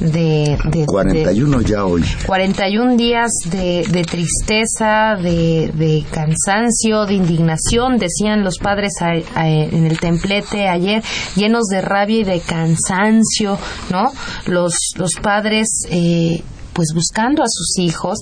de... 0.00 0.58
de 0.64 0.86
41 0.86 1.60
ya 1.62 1.84
hoy. 1.84 2.04
41 2.26 2.96
días 2.96 3.30
de, 3.50 3.86
de 3.88 4.02
tristeza, 4.04 5.16
de, 5.20 5.70
de, 5.74 6.04
cansancio, 6.10 7.06
de 7.06 7.14
indignación, 7.14 7.98
decían 7.98 8.44
los 8.44 8.58
padres 8.58 8.92
en 9.00 9.86
el 9.86 9.98
templete 9.98 10.68
ayer, 10.68 11.02
llenos 11.36 11.64
de 11.70 11.80
rabia 11.80 12.20
y 12.20 12.24
de 12.24 12.40
cansancio, 12.40 13.58
¿no? 13.90 14.12
Los, 14.46 14.74
los 14.96 15.14
padres... 15.20 15.68
Eh, 15.90 16.42
pues 16.78 16.92
buscando 16.94 17.42
a 17.42 17.48
sus 17.48 17.76
hijos. 17.80 18.20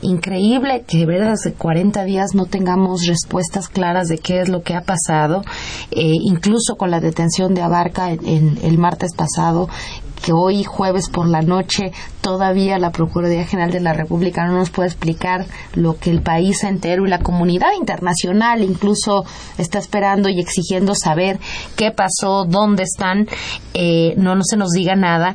Increíble 0.00 0.82
que 0.88 0.96
de 0.96 1.04
verdad 1.04 1.32
hace 1.32 1.52
40 1.52 2.04
días 2.04 2.34
no 2.34 2.46
tengamos 2.46 3.04
respuestas 3.06 3.68
claras 3.68 4.08
de 4.08 4.16
qué 4.16 4.40
es 4.40 4.48
lo 4.48 4.62
que 4.62 4.74
ha 4.74 4.80
pasado, 4.80 5.42
eh, 5.90 6.14
incluso 6.22 6.76
con 6.76 6.90
la 6.90 7.00
detención 7.00 7.52
de 7.52 7.60
Abarca 7.60 8.10
en, 8.10 8.58
el 8.62 8.78
martes 8.78 9.12
pasado 9.14 9.68
que 10.18 10.32
hoy 10.32 10.64
jueves 10.64 11.08
por 11.08 11.28
la 11.28 11.42
noche 11.42 11.92
todavía 12.20 12.78
la 12.78 12.90
Procuraduría 12.90 13.46
General 13.46 13.70
de 13.70 13.80
la 13.80 13.92
República 13.92 14.46
no 14.46 14.58
nos 14.58 14.70
puede 14.70 14.88
explicar 14.88 15.46
lo 15.74 15.98
que 15.98 16.10
el 16.10 16.20
país 16.20 16.62
entero 16.64 17.06
y 17.06 17.10
la 17.10 17.20
comunidad 17.20 17.72
internacional 17.78 18.62
incluso 18.62 19.24
está 19.56 19.78
esperando 19.78 20.28
y 20.28 20.40
exigiendo 20.40 20.94
saber 20.94 21.38
qué 21.76 21.90
pasó, 21.90 22.44
dónde 22.44 22.82
están, 22.82 23.28
eh, 23.74 24.14
no, 24.16 24.34
no 24.34 24.42
se 24.44 24.56
nos 24.56 24.70
diga 24.70 24.94
nada. 24.96 25.34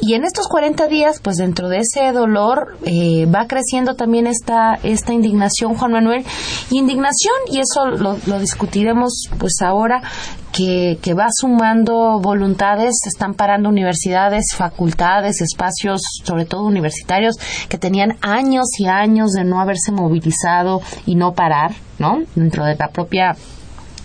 Y 0.00 0.14
en 0.14 0.24
estos 0.24 0.46
40 0.48 0.86
días, 0.86 1.20
pues 1.22 1.36
dentro 1.36 1.68
de 1.68 1.78
ese 1.78 2.12
dolor 2.12 2.76
eh, 2.84 3.26
va 3.26 3.46
creciendo 3.46 3.94
también 3.94 4.26
esta, 4.26 4.78
esta 4.82 5.12
indignación, 5.12 5.74
Juan 5.74 5.92
Manuel, 5.92 6.24
indignación, 6.70 7.34
y 7.50 7.58
eso 7.60 7.86
lo, 7.86 8.16
lo 8.26 8.38
discutiremos 8.38 9.28
pues 9.38 9.60
ahora, 9.60 10.02
que, 10.52 10.98
que, 11.02 11.14
va 11.14 11.28
sumando 11.30 12.20
voluntades, 12.20 12.94
están 13.06 13.34
parando 13.34 13.68
universidades, 13.68 14.46
facultades, 14.54 15.40
espacios, 15.40 16.00
sobre 16.24 16.44
todo 16.44 16.64
universitarios, 16.64 17.36
que 17.68 17.78
tenían 17.78 18.16
años 18.20 18.66
y 18.78 18.86
años 18.86 19.32
de 19.32 19.44
no 19.44 19.60
haberse 19.60 19.92
movilizado 19.92 20.80
y 21.06 21.14
no 21.14 21.34
parar, 21.34 21.72
¿no? 21.98 22.22
Dentro 22.34 22.64
de 22.64 22.76
la 22.76 22.88
propia 22.88 23.36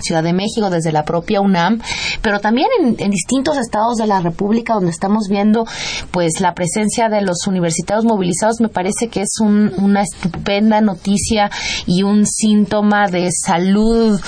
Ciudad 0.04 0.24
de 0.24 0.34
México, 0.34 0.70
desde 0.70 0.92
la 0.92 1.04
propia 1.04 1.42
UNAM, 1.42 1.82
pero 2.22 2.40
también 2.40 2.68
en, 2.98 3.10
distintos 3.10 3.58
estados 3.58 3.96
de 3.98 4.08
la 4.08 4.22
República 4.22 4.74
donde 4.74 4.92
estamos 4.92 5.28
viendo 5.30 5.66
pues 6.12 6.40
la 6.40 6.54
presencia 6.54 7.10
de 7.10 7.22
los 7.22 7.48
universitarios 7.48 8.06
movilizados 8.06 8.60
me 8.60 8.70
parece 8.70 9.08
que 9.08 9.22
es 9.22 9.40
una 9.40 10.02
estupenda 10.02 10.82
noticia 10.82 11.50
y 11.86 12.04
un 12.04 12.26
síntoma 12.26 13.08
de 13.08 13.30
salud 13.32 14.20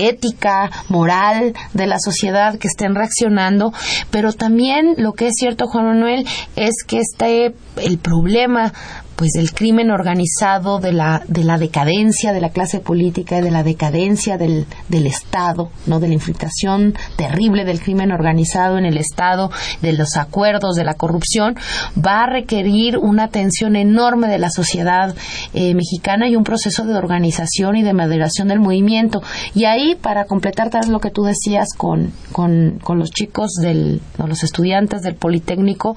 ética, 0.00 0.70
moral 0.88 1.54
de 1.72 1.86
la 1.86 1.98
sociedad 1.98 2.58
que 2.58 2.68
estén 2.68 2.94
reaccionando, 2.94 3.72
pero 4.10 4.32
también 4.32 4.94
lo 4.98 5.12
que 5.12 5.28
es 5.28 5.34
cierto, 5.38 5.66
Juan 5.66 5.86
Manuel, 5.86 6.26
es 6.56 6.84
que 6.86 6.98
este 6.98 7.54
el 7.76 7.98
problema 7.98 8.72
pues 9.20 9.32
del 9.32 9.52
crimen 9.52 9.90
organizado, 9.90 10.78
de 10.78 10.94
la, 10.94 11.22
de 11.28 11.44
la 11.44 11.58
decadencia 11.58 12.32
de 12.32 12.40
la 12.40 12.48
clase 12.48 12.80
política 12.80 13.38
y 13.38 13.42
de 13.42 13.50
la 13.50 13.62
decadencia 13.62 14.38
del, 14.38 14.64
del 14.88 15.06
Estado, 15.06 15.68
¿no? 15.84 16.00
de 16.00 16.08
la 16.08 16.14
infiltración 16.14 16.94
terrible 17.16 17.66
del 17.66 17.82
crimen 17.82 18.12
organizado 18.12 18.78
en 18.78 18.86
el 18.86 18.96
Estado, 18.96 19.50
de 19.82 19.92
los 19.92 20.16
acuerdos, 20.16 20.74
de 20.74 20.84
la 20.84 20.94
corrupción, 20.94 21.54
va 21.98 22.22
a 22.22 22.30
requerir 22.30 22.96
una 22.96 23.24
atención 23.24 23.76
enorme 23.76 24.26
de 24.26 24.38
la 24.38 24.48
sociedad 24.48 25.14
eh, 25.52 25.74
mexicana 25.74 26.26
y 26.26 26.34
un 26.34 26.44
proceso 26.44 26.86
de 26.86 26.94
organización 26.94 27.76
y 27.76 27.82
de 27.82 27.92
maduración 27.92 28.48
del 28.48 28.60
movimiento. 28.60 29.20
Y 29.54 29.66
ahí, 29.66 29.96
para 29.96 30.24
completar 30.24 30.70
tal 30.70 30.90
lo 30.90 31.00
que 31.00 31.10
tú 31.10 31.24
decías 31.24 31.74
con, 31.76 32.14
con, 32.32 32.78
con 32.82 32.98
los 32.98 33.10
chicos 33.10 33.50
del, 33.60 34.00
los 34.16 34.44
estudiantes 34.44 35.02
del 35.02 35.16
Politécnico, 35.16 35.94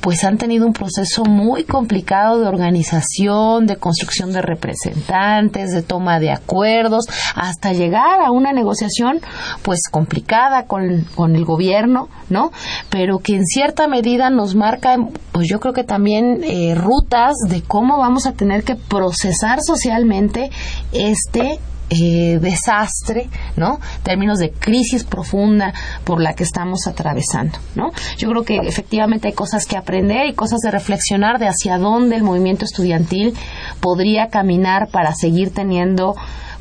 pues 0.00 0.24
han 0.24 0.38
tenido 0.38 0.66
un 0.66 0.72
proceso 0.72 1.24
muy 1.24 1.62
complicado 1.62 2.40
de 2.40 2.48
organización 2.48 2.63
organización, 2.64 3.66
de 3.66 3.76
construcción 3.76 4.32
de 4.32 4.40
representantes, 4.40 5.72
de 5.72 5.82
toma 5.82 6.18
de 6.18 6.30
acuerdos, 6.30 7.04
hasta 7.34 7.72
llegar 7.72 8.20
a 8.20 8.30
una 8.30 8.52
negociación 8.52 9.20
pues 9.62 9.80
complicada 9.90 10.66
con, 10.66 11.06
con 11.14 11.36
el 11.36 11.44
gobierno, 11.44 12.08
¿no? 12.30 12.52
Pero 12.88 13.18
que 13.18 13.36
en 13.36 13.44
cierta 13.44 13.86
medida 13.86 14.30
nos 14.30 14.54
marca, 14.54 14.96
pues 15.32 15.46
yo 15.48 15.60
creo 15.60 15.74
que 15.74 15.84
también 15.84 16.42
eh, 16.42 16.74
rutas 16.74 17.34
de 17.48 17.62
cómo 17.62 17.98
vamos 17.98 18.26
a 18.26 18.32
tener 18.32 18.64
que 18.64 18.76
procesar 18.76 19.58
socialmente 19.62 20.50
este 20.92 21.60
eh, 22.02 22.38
desastre, 22.40 23.28
¿no? 23.56 23.78
Términos 24.02 24.38
de 24.38 24.50
crisis 24.50 25.04
profunda 25.04 25.72
por 26.04 26.20
la 26.20 26.34
que 26.34 26.44
estamos 26.44 26.86
atravesando, 26.86 27.58
¿no? 27.74 27.90
Yo 28.18 28.28
creo 28.30 28.44
que 28.44 28.56
efectivamente 28.56 29.28
hay 29.28 29.34
cosas 29.34 29.66
que 29.66 29.76
aprender 29.76 30.26
y 30.26 30.34
cosas 30.34 30.60
de 30.60 30.70
reflexionar 30.70 31.38
de 31.38 31.48
hacia 31.48 31.78
dónde 31.78 32.16
el 32.16 32.22
movimiento 32.22 32.64
estudiantil 32.64 33.34
podría 33.80 34.28
caminar 34.28 34.88
para 34.90 35.14
seguir 35.14 35.52
teniendo 35.52 36.14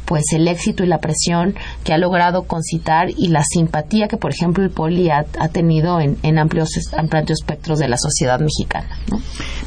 pues 0.05 0.23
el 0.33 0.47
éxito 0.47 0.83
y 0.83 0.87
la 0.87 0.99
presión 0.99 1.55
que 1.83 1.93
ha 1.93 1.97
logrado 1.97 2.43
concitar 2.43 3.09
y 3.09 3.27
la 3.27 3.43
simpatía 3.43 4.07
que, 4.07 4.17
por 4.17 4.31
ejemplo, 4.31 4.63
el 4.63 4.69
Poli 4.69 5.09
ha, 5.09 5.23
tenido 5.51 5.99
en, 5.99 6.37
amplios, 6.37 6.69
amplios 6.97 7.39
espectros 7.41 7.79
de 7.79 7.87
la 7.87 7.97
sociedad 7.97 8.39
mexicana. 8.39 8.97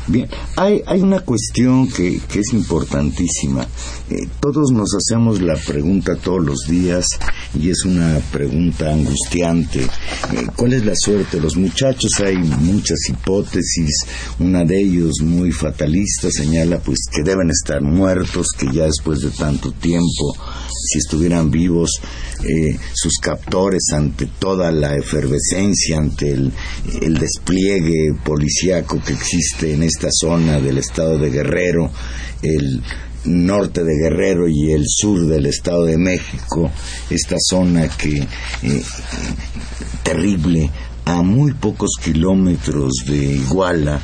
Bien, 0.07 0.29
hay, 0.57 0.83
hay 0.87 1.01
una 1.01 1.21
cuestión 1.21 1.89
que, 1.89 2.21
que 2.29 2.41
es 2.41 2.53
importantísima. 2.53 3.67
Eh, 4.11 4.29
todos 4.41 4.71
nos 4.71 4.91
hacemos 4.95 5.41
la 5.41 5.57
pregunta 5.57 6.17
todos 6.17 6.45
los 6.45 6.67
días 6.69 7.07
y 7.59 7.71
es 7.71 7.85
una 7.85 8.21
pregunta 8.31 8.93
angustiante. 8.93 9.81
Eh, 9.83 10.47
¿Cuál 10.57 10.75
es 10.75 10.85
la 10.85 10.95
suerte 10.95 11.39
de 11.39 11.43
los 11.43 11.57
muchachos? 11.57 12.11
Hay 12.25 12.37
muchas 12.37 12.99
hipótesis. 13.09 13.91
Una 14.39 14.65
de 14.65 14.81
ellos, 14.81 15.15
muy 15.23 15.51
fatalista, 15.51 16.31
señala 16.31 16.79
pues 16.79 16.99
que 17.11 17.23
deben 17.23 17.51
estar 17.51 17.83
muertos, 17.83 18.49
que 18.57 18.67
ya 18.73 18.85
después 18.85 19.21
de 19.21 19.31
tanto 19.31 19.73
tiempo 19.73 20.26
si 20.35 20.99
estuvieran 20.99 21.51
vivos 21.51 21.91
eh, 22.45 22.79
sus 22.93 23.15
captores 23.21 23.83
ante 23.95 24.27
toda 24.27 24.71
la 24.71 24.95
efervescencia, 24.97 25.99
ante 25.99 26.31
el, 26.31 26.53
despliegue 27.19 28.15
policíaco 28.25 29.01
que 29.05 29.15
existe 29.15 29.73
en 29.73 29.83
esta 29.83 30.09
zona 30.11 30.61
del 30.61 30.79
estado 30.79 31.19
de 31.19 31.31
Guerrero, 31.31 31.91
el 32.43 32.83
norte 33.25 33.83
de 33.83 33.99
Guerrero 33.99 34.49
y 34.49 34.73
el 34.73 34.85
sur 34.87 35.27
del 35.27 35.47
Estado 35.47 35.85
de 35.85 35.99
México, 35.99 36.71
esta 37.11 37.37
zona 37.41 37.89
que 37.89 38.19
eh, 38.19 38.83
terrible 40.03 40.71
a 41.07 41.23
muy 41.23 41.53
pocos 41.53 41.91
kilómetros 42.03 42.93
de 43.07 43.17
Iguala, 43.17 44.01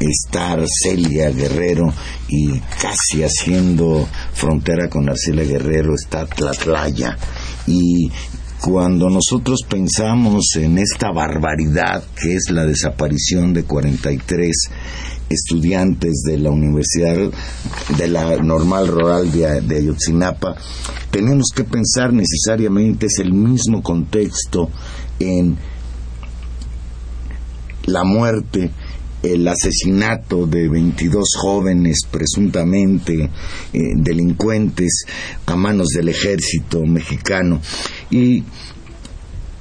estar 0.00 0.62
Celia 0.66 1.30
Guerrero 1.30 1.92
y 2.28 2.58
casi 2.80 3.22
haciendo 3.22 4.06
frontera 4.32 4.88
con 4.88 5.08
Arcelia 5.08 5.44
Guerrero 5.44 5.94
está 5.94 6.26
Tlatlaya. 6.26 7.16
Y 7.66 8.10
cuando 8.60 9.10
nosotros 9.10 9.60
pensamos 9.68 10.44
en 10.56 10.78
esta 10.78 11.12
barbaridad 11.12 12.02
que 12.20 12.34
es 12.34 12.50
la 12.50 12.64
desaparición 12.64 13.52
de 13.52 13.64
43 13.64 14.56
estudiantes 15.28 16.22
de 16.24 16.38
la 16.38 16.50
Universidad 16.50 17.16
de 17.98 18.08
la 18.08 18.36
Normal 18.36 18.88
Rural 18.88 19.30
de, 19.30 19.60
de 19.60 19.76
Ayotzinapa, 19.76 20.56
tenemos 21.10 21.46
que 21.54 21.64
pensar 21.64 22.12
necesariamente 22.12 23.06
es 23.06 23.18
el 23.18 23.32
mismo 23.32 23.82
contexto 23.82 24.70
en 25.18 25.56
la 27.86 28.04
muerte 28.04 28.70
el 29.32 29.46
asesinato 29.48 30.46
de 30.46 30.68
22 30.68 31.28
jóvenes 31.40 32.00
presuntamente 32.10 33.30
eh, 33.72 33.80
delincuentes 33.96 35.04
a 35.46 35.56
manos 35.56 35.88
del 35.88 36.08
ejército 36.08 36.84
mexicano. 36.84 37.60
Y 38.10 38.44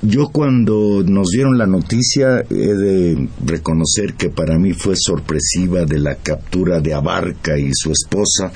yo 0.01 0.30
cuando 0.30 1.04
nos 1.04 1.30
dieron 1.30 1.58
la 1.58 1.65
noticia 1.65 2.41
he 2.49 2.54
de 2.54 3.28
reconocer 3.43 4.13
que 4.13 4.30
para 4.30 4.60
mí 4.60 4.73
fue 4.73 4.95
sorpresiva 4.95 5.86
de 5.86 5.99
la 5.99 6.15
captura 6.15 6.80
de 6.80 6.93
Abarca 6.93 7.58
y 7.58 7.71
su 7.73 7.91
esposa. 7.91 8.51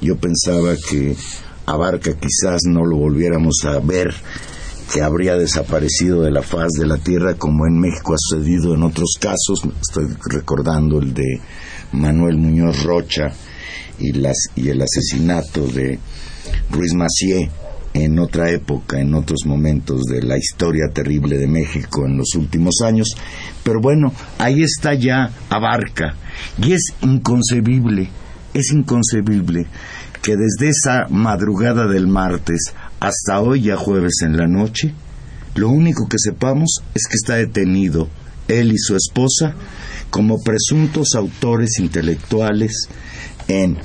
Yo 0.00 0.16
pensaba 0.16 0.74
que 0.76 1.16
Abarca 1.64 2.12
quizás 2.14 2.62
no 2.66 2.84
lo 2.84 2.96
volviéramos 2.96 3.64
a 3.64 3.78
ver 3.80 4.12
que 4.92 5.02
habría 5.02 5.36
desaparecido 5.36 6.22
de 6.22 6.30
la 6.30 6.42
faz 6.42 6.70
de 6.78 6.86
la 6.86 6.96
tierra 6.96 7.34
como 7.34 7.66
en 7.66 7.78
México 7.78 8.14
ha 8.14 8.18
sucedido 8.18 8.74
en 8.74 8.82
otros 8.82 9.14
casos. 9.20 9.62
Estoy 9.80 10.16
recordando 10.26 10.98
el 10.98 11.14
de 11.14 11.40
Manuel 11.92 12.38
Muñoz 12.38 12.82
Rocha 12.82 13.28
y, 13.98 14.12
las, 14.12 14.36
y 14.56 14.68
el 14.68 14.82
asesinato 14.82 15.66
de 15.66 15.98
Ruiz 16.70 16.94
Macié 16.94 17.50
en 17.94 18.18
otra 18.18 18.50
época, 18.50 19.00
en 19.00 19.14
otros 19.14 19.40
momentos 19.46 20.02
de 20.04 20.22
la 20.22 20.36
historia 20.36 20.88
terrible 20.92 21.38
de 21.38 21.46
México 21.46 22.06
en 22.06 22.16
los 22.16 22.34
últimos 22.34 22.76
años. 22.84 23.14
Pero 23.62 23.80
bueno, 23.80 24.12
ahí 24.38 24.62
está 24.62 24.94
ya 24.94 25.30
Abarca. 25.48 26.14
Y 26.58 26.72
es 26.72 26.82
inconcebible, 27.02 28.08
es 28.54 28.72
inconcebible 28.72 29.66
que 30.22 30.36
desde 30.36 30.68
esa 30.68 31.06
madrugada 31.08 31.86
del 31.86 32.06
martes 32.06 32.74
hasta 33.00 33.40
hoy 33.40 33.62
ya 33.62 33.76
jueves 33.76 34.20
en 34.22 34.36
la 34.36 34.46
noche, 34.46 34.94
lo 35.54 35.68
único 35.70 36.08
que 36.08 36.18
sepamos 36.18 36.82
es 36.94 37.06
que 37.08 37.16
está 37.16 37.34
detenido 37.36 38.08
él 38.46 38.72
y 38.72 38.78
su 38.78 38.94
esposa 38.96 39.54
como 40.10 40.42
presuntos 40.42 41.14
autores 41.14 41.78
intelectuales 41.78 42.88
en 43.48 43.78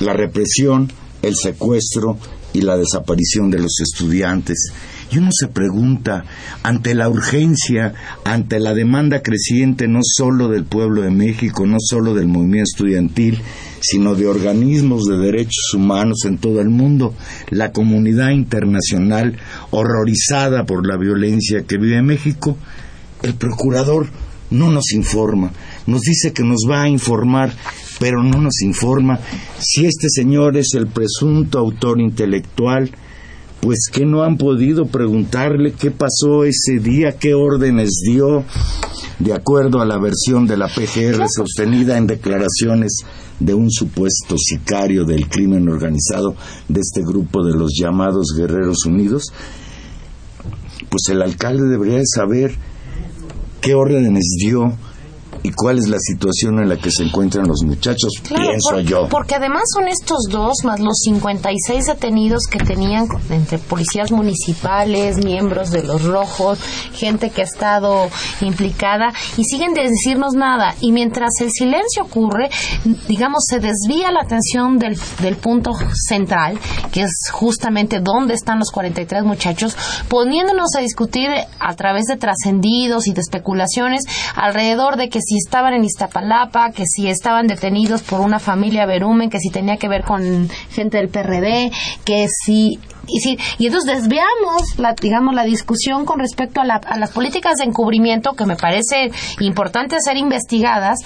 la 0.00 0.12
represión, 0.12 0.92
el 1.22 1.34
secuestro 1.36 2.18
y 2.52 2.62
la 2.62 2.76
desaparición 2.76 3.50
de 3.50 3.60
los 3.60 3.80
estudiantes. 3.80 4.72
Y 5.12 5.18
uno 5.18 5.28
se 5.30 5.48
pregunta, 5.48 6.24
ante 6.62 6.94
la 6.94 7.10
urgencia, 7.10 7.92
ante 8.24 8.58
la 8.58 8.72
demanda 8.72 9.22
creciente 9.22 9.86
no 9.86 10.00
solo 10.02 10.48
del 10.48 10.64
pueblo 10.64 11.02
de 11.02 11.10
México, 11.10 11.66
no 11.66 11.76
solo 11.78 12.14
del 12.14 12.28
movimiento 12.28 12.70
estudiantil, 12.72 13.38
sino 13.82 14.14
de 14.14 14.26
organismos 14.26 15.04
de 15.04 15.18
derechos 15.18 15.74
humanos 15.74 16.24
en 16.24 16.38
todo 16.38 16.62
el 16.62 16.70
mundo, 16.70 17.14
la 17.50 17.72
comunidad 17.72 18.30
internacional 18.30 19.36
horrorizada 19.70 20.64
por 20.64 20.86
la 20.86 20.96
violencia 20.96 21.64
que 21.64 21.76
vive 21.76 22.00
México, 22.00 22.56
el 23.22 23.34
procurador 23.34 24.08
no 24.50 24.70
nos 24.70 24.92
informa, 24.92 25.52
nos 25.86 26.00
dice 26.02 26.32
que 26.32 26.42
nos 26.42 26.60
va 26.68 26.82
a 26.82 26.88
informar, 26.88 27.52
pero 27.98 28.22
no 28.22 28.40
nos 28.40 28.62
informa 28.62 29.18
si 29.58 29.84
este 29.84 30.08
señor 30.08 30.56
es 30.56 30.74
el 30.74 30.86
presunto 30.86 31.58
autor 31.58 32.00
intelectual, 32.00 32.90
pues 33.62 33.86
que 33.92 34.04
no 34.04 34.24
han 34.24 34.38
podido 34.38 34.86
preguntarle 34.86 35.72
qué 35.74 35.92
pasó 35.92 36.42
ese 36.42 36.80
día, 36.80 37.16
qué 37.16 37.32
órdenes 37.32 37.90
dio, 38.04 38.42
de 39.20 39.32
acuerdo 39.32 39.80
a 39.80 39.86
la 39.86 39.98
versión 39.98 40.48
de 40.48 40.56
la 40.56 40.66
PGR 40.66 41.24
sostenida 41.28 41.96
en 41.96 42.08
declaraciones 42.08 43.04
de 43.38 43.54
un 43.54 43.70
supuesto 43.70 44.36
sicario 44.36 45.04
del 45.04 45.28
crimen 45.28 45.68
organizado 45.68 46.34
de 46.68 46.80
este 46.80 47.02
grupo 47.02 47.44
de 47.44 47.56
los 47.56 47.70
llamados 47.80 48.34
Guerreros 48.36 48.84
Unidos, 48.84 49.32
pues 50.90 51.02
el 51.10 51.22
alcalde 51.22 51.68
debería 51.68 52.02
saber 52.04 52.56
qué 53.60 53.76
órdenes 53.76 54.24
dio 54.44 54.76
y 55.42 55.50
cuál 55.52 55.78
es 55.78 55.88
la 55.88 55.98
situación 55.98 56.60
en 56.60 56.68
la 56.68 56.76
que 56.76 56.90
se 56.90 57.02
encuentran 57.02 57.46
los 57.48 57.62
muchachos, 57.64 58.12
pienso 58.28 58.80
yo. 58.80 59.08
Porque 59.08 59.34
además 59.34 59.64
son 59.74 59.88
estos 59.88 60.26
dos, 60.30 60.58
más 60.64 60.80
los 60.80 60.98
56 61.04 61.86
detenidos 61.86 62.44
que 62.46 62.58
tenían 62.58 63.08
entre 63.30 63.58
policías 63.58 64.12
municipales, 64.12 65.16
miembros 65.24 65.70
de 65.70 65.82
los 65.82 66.04
rojos, 66.04 66.58
gente 66.94 67.30
que 67.30 67.42
ha 67.42 67.44
estado 67.44 68.08
implicada, 68.40 69.12
y 69.36 69.44
siguen 69.44 69.74
de 69.74 69.82
decirnos 69.82 70.34
nada. 70.34 70.74
Y 70.80 70.92
mientras 70.92 71.30
el 71.40 71.50
silencio 71.50 72.04
ocurre, 72.04 72.48
digamos, 73.08 73.44
se 73.48 73.58
desvía 73.58 74.12
la 74.12 74.20
atención 74.20 74.78
del, 74.78 74.96
del 75.20 75.36
punto 75.36 75.72
central, 75.94 76.58
que 76.92 77.02
es 77.02 77.30
justamente 77.32 78.00
dónde 78.00 78.34
están 78.34 78.58
los 78.58 78.70
43 78.70 79.24
muchachos, 79.24 79.76
poniéndonos 80.08 80.76
a 80.76 80.80
discutir 80.80 81.28
a 81.58 81.74
través 81.74 82.04
de 82.04 82.16
trascendidos 82.16 83.06
y 83.08 83.12
de 83.12 83.20
especulaciones 83.20 84.02
alrededor 84.34 84.96
de 84.96 85.08
que 85.08 85.20
si 85.20 85.31
si 85.32 85.38
estaban 85.38 85.72
en 85.72 85.84
Iztapalapa, 85.84 86.72
que 86.72 86.84
si 86.84 87.08
estaban 87.08 87.46
detenidos 87.46 88.02
por 88.02 88.20
una 88.20 88.38
familia 88.38 88.84
Berumen, 88.84 89.30
que 89.30 89.38
si 89.38 89.48
tenía 89.48 89.78
que 89.78 89.88
ver 89.88 90.04
con 90.04 90.50
gente 90.70 90.98
del 90.98 91.08
PRD, 91.08 91.72
que 92.04 92.28
si 92.28 92.78
y, 93.06 93.20
sí, 93.20 93.38
y 93.58 93.66
entonces 93.66 94.02
desviamos, 94.02 94.78
la, 94.78 94.94
digamos, 94.94 95.34
la 95.34 95.44
discusión 95.44 96.04
con 96.04 96.20
respecto 96.20 96.60
a, 96.60 96.64
a, 96.64 96.98
las 96.98 97.10
políticas 97.10 97.58
de 97.58 97.64
encubrimiento 97.64 98.32
que 98.32 98.46
me 98.46 98.56
parece 98.56 99.10
importante 99.40 99.96
ser 100.00 100.16
investigadas, 100.16 101.00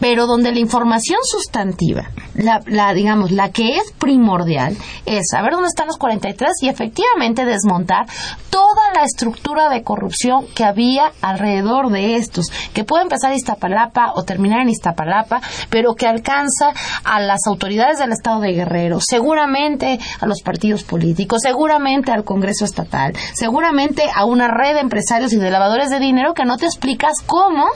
pero 0.00 0.26
donde 0.26 0.52
la 0.52 0.58
información 0.58 1.18
sustantiva, 1.22 2.10
la, 2.34 2.60
la, 2.66 2.92
digamos, 2.92 3.30
la 3.30 3.50
que 3.50 3.76
es 3.76 3.92
primordial, 3.98 4.76
es 5.04 5.24
saber 5.30 5.52
dónde 5.52 5.68
están 5.68 5.86
los 5.86 5.96
43 5.96 6.50
y 6.62 6.68
efectivamente 6.68 7.44
desmontar 7.44 8.06
toda 8.50 8.94
la 8.94 9.04
estructura 9.04 9.68
de 9.68 9.82
corrupción 9.82 10.46
que 10.54 10.64
había 10.64 11.12
alrededor 11.20 11.90
de 11.90 12.16
estos, 12.16 12.46
que 12.72 12.84
puede 12.84 13.02
empezar 13.02 13.30
en 13.30 13.36
Iztapalapa 13.36 14.12
o 14.14 14.22
terminar 14.24 14.60
en 14.60 14.70
Iztapalapa, 14.70 15.40
pero 15.70 15.94
que 15.94 16.06
alcanza 16.06 16.72
a 17.04 17.20
las 17.20 17.46
autoridades 17.46 17.98
del 17.98 18.12
Estado 18.12 18.40
de 18.40 18.52
Guerrero, 18.52 18.98
seguramente 19.00 19.98
a 20.20 20.26
los 20.26 20.40
partidos 20.42 20.84
políticos, 20.84 21.25
seguramente 21.38 22.12
al 22.12 22.24
Congreso 22.24 22.64
Estatal, 22.64 23.12
seguramente 23.34 24.04
a 24.14 24.24
una 24.24 24.48
red 24.48 24.74
de 24.74 24.80
empresarios 24.80 25.32
y 25.32 25.36
de 25.36 25.50
lavadores 25.50 25.90
de 25.90 25.98
dinero 25.98 26.34
que 26.34 26.44
no 26.44 26.56
te 26.56 26.66
explicas 26.66 27.14
cómo 27.26 27.66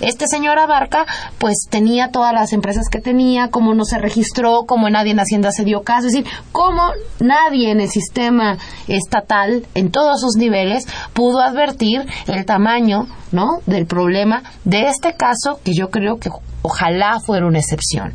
este 0.00 0.26
señor 0.26 0.58
Abarca 0.58 1.06
pues 1.38 1.66
tenía 1.70 2.10
todas 2.10 2.32
las 2.32 2.52
empresas 2.52 2.88
que 2.90 3.00
tenía, 3.00 3.48
cómo 3.48 3.74
no 3.74 3.84
se 3.84 3.98
registró, 3.98 4.64
cómo 4.66 4.88
nadie 4.90 5.12
en 5.12 5.20
Hacienda 5.20 5.50
se 5.50 5.64
dio 5.64 5.82
caso, 5.82 6.06
es 6.06 6.12
decir, 6.12 6.26
cómo 6.52 6.90
nadie 7.20 7.70
en 7.70 7.80
el 7.80 7.88
sistema 7.88 8.58
estatal, 8.88 9.66
en 9.74 9.90
todos 9.90 10.20
sus 10.20 10.36
niveles, 10.36 10.86
pudo 11.12 11.40
advertir 11.40 12.06
el 12.26 12.44
tamaño, 12.44 13.06
¿no?, 13.30 13.60
del 13.66 13.86
problema 13.86 14.42
de 14.64 14.88
este 14.88 15.16
caso 15.16 15.60
que 15.64 15.72
yo 15.74 15.90
creo 15.90 16.18
que 16.18 16.30
ojalá 16.62 17.18
fuera 17.20 17.46
una 17.46 17.58
excepción, 17.58 18.14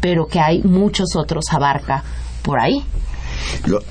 pero 0.00 0.26
que 0.26 0.40
hay 0.40 0.62
muchos 0.62 1.16
otros 1.16 1.44
abarca 1.50 2.04
por 2.42 2.60
ahí. 2.60 2.84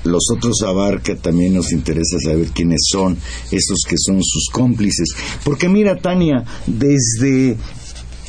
Los 0.04 0.30
otros 0.32 0.62
abarca 0.62 1.16
también 1.16 1.54
nos 1.54 1.72
interesa 1.72 2.18
saber 2.18 2.48
quiénes 2.48 2.80
son 2.90 3.16
esos 3.50 3.78
que 3.88 3.96
son 3.98 4.22
sus 4.22 4.48
cómplices. 4.52 5.08
Porque 5.44 5.68
mira, 5.68 5.96
Tania, 5.96 6.44
desde 6.66 7.56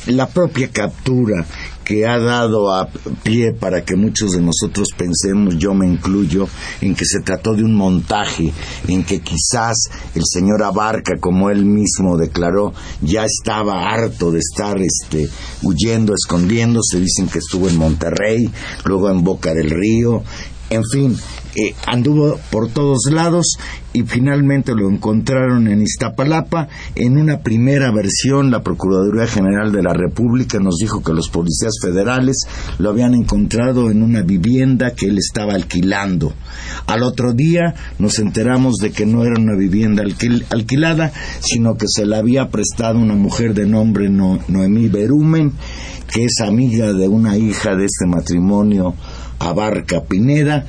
la 0.06 0.28
propia 0.28 0.68
captura 0.68 1.44
que 1.84 2.06
ha 2.06 2.18
dado 2.18 2.70
a 2.74 2.86
pie 3.22 3.54
para 3.54 3.82
que 3.82 3.96
muchos 3.96 4.32
de 4.32 4.42
nosotros 4.42 4.88
pensemos, 4.94 5.56
yo 5.56 5.72
me 5.72 5.86
incluyo, 5.86 6.46
en 6.82 6.94
que 6.94 7.06
se 7.06 7.20
trató 7.20 7.54
de 7.54 7.64
un 7.64 7.74
montaje, 7.74 8.52
en 8.88 9.04
que 9.04 9.20
quizás 9.20 9.76
el 10.14 10.22
señor 10.30 10.62
Abarca, 10.62 11.14
como 11.18 11.48
él 11.48 11.64
mismo 11.64 12.18
declaró, 12.18 12.74
ya 13.00 13.24
estaba 13.24 13.88
harto 13.90 14.30
de 14.30 14.38
estar 14.38 14.76
este, 14.82 15.30
huyendo, 15.62 16.12
escondiéndose, 16.12 17.00
dicen 17.00 17.26
que 17.26 17.38
estuvo 17.38 17.70
en 17.70 17.78
Monterrey, 17.78 18.50
luego 18.84 19.08
en 19.08 19.24
Boca 19.24 19.54
del 19.54 19.70
Río, 19.70 20.22
en 20.70 20.82
fin, 20.84 21.16
eh, 21.56 21.74
anduvo 21.86 22.38
por 22.50 22.68
todos 22.68 23.10
lados 23.10 23.56
y 23.92 24.02
finalmente 24.02 24.74
lo 24.74 24.88
encontraron 24.90 25.66
en 25.66 25.82
Iztapalapa. 25.82 26.68
En 26.94 27.18
una 27.18 27.40
primera 27.40 27.90
versión, 27.90 28.50
la 28.50 28.62
Procuraduría 28.62 29.26
General 29.26 29.72
de 29.72 29.82
la 29.82 29.94
República 29.94 30.58
nos 30.60 30.76
dijo 30.76 31.02
que 31.02 31.14
los 31.14 31.30
policías 31.30 31.72
federales 31.82 32.36
lo 32.78 32.90
habían 32.90 33.14
encontrado 33.14 33.90
en 33.90 34.02
una 34.02 34.22
vivienda 34.22 34.92
que 34.94 35.06
él 35.06 35.18
estaba 35.18 35.54
alquilando. 35.54 36.34
Al 36.86 37.02
otro 37.02 37.32
día 37.32 37.74
nos 37.98 38.18
enteramos 38.18 38.76
de 38.76 38.92
que 38.92 39.06
no 39.06 39.24
era 39.24 39.40
una 39.40 39.56
vivienda 39.56 40.04
alquilada, 40.50 41.12
sino 41.40 41.76
que 41.76 41.86
se 41.88 42.04
la 42.04 42.18
había 42.18 42.50
prestado 42.50 42.98
una 42.98 43.14
mujer 43.14 43.54
de 43.54 43.66
nombre 43.66 44.10
Noemí 44.10 44.88
Berumen, 44.88 45.52
que 46.12 46.24
es 46.24 46.40
amiga 46.40 46.92
de 46.92 47.08
una 47.08 47.36
hija 47.36 47.74
de 47.74 47.86
este 47.86 48.06
matrimonio 48.06 48.94
Abarca 49.38 50.02
Pineda 50.04 50.66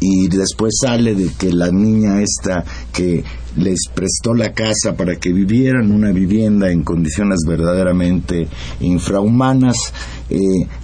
y 0.00 0.28
después 0.28 0.74
sale 0.80 1.14
de 1.14 1.30
que 1.38 1.52
la 1.52 1.70
niña 1.70 2.20
esta 2.20 2.64
que 2.92 3.24
les 3.56 3.88
prestó 3.94 4.34
la 4.34 4.52
casa 4.52 4.94
para 4.94 5.16
que 5.16 5.32
vivieran 5.32 5.90
una 5.90 6.12
vivienda 6.12 6.70
en 6.70 6.82
condiciones 6.82 7.40
verdaderamente 7.46 8.48
infrahumanas 8.80 9.76
eh, 10.28 10.38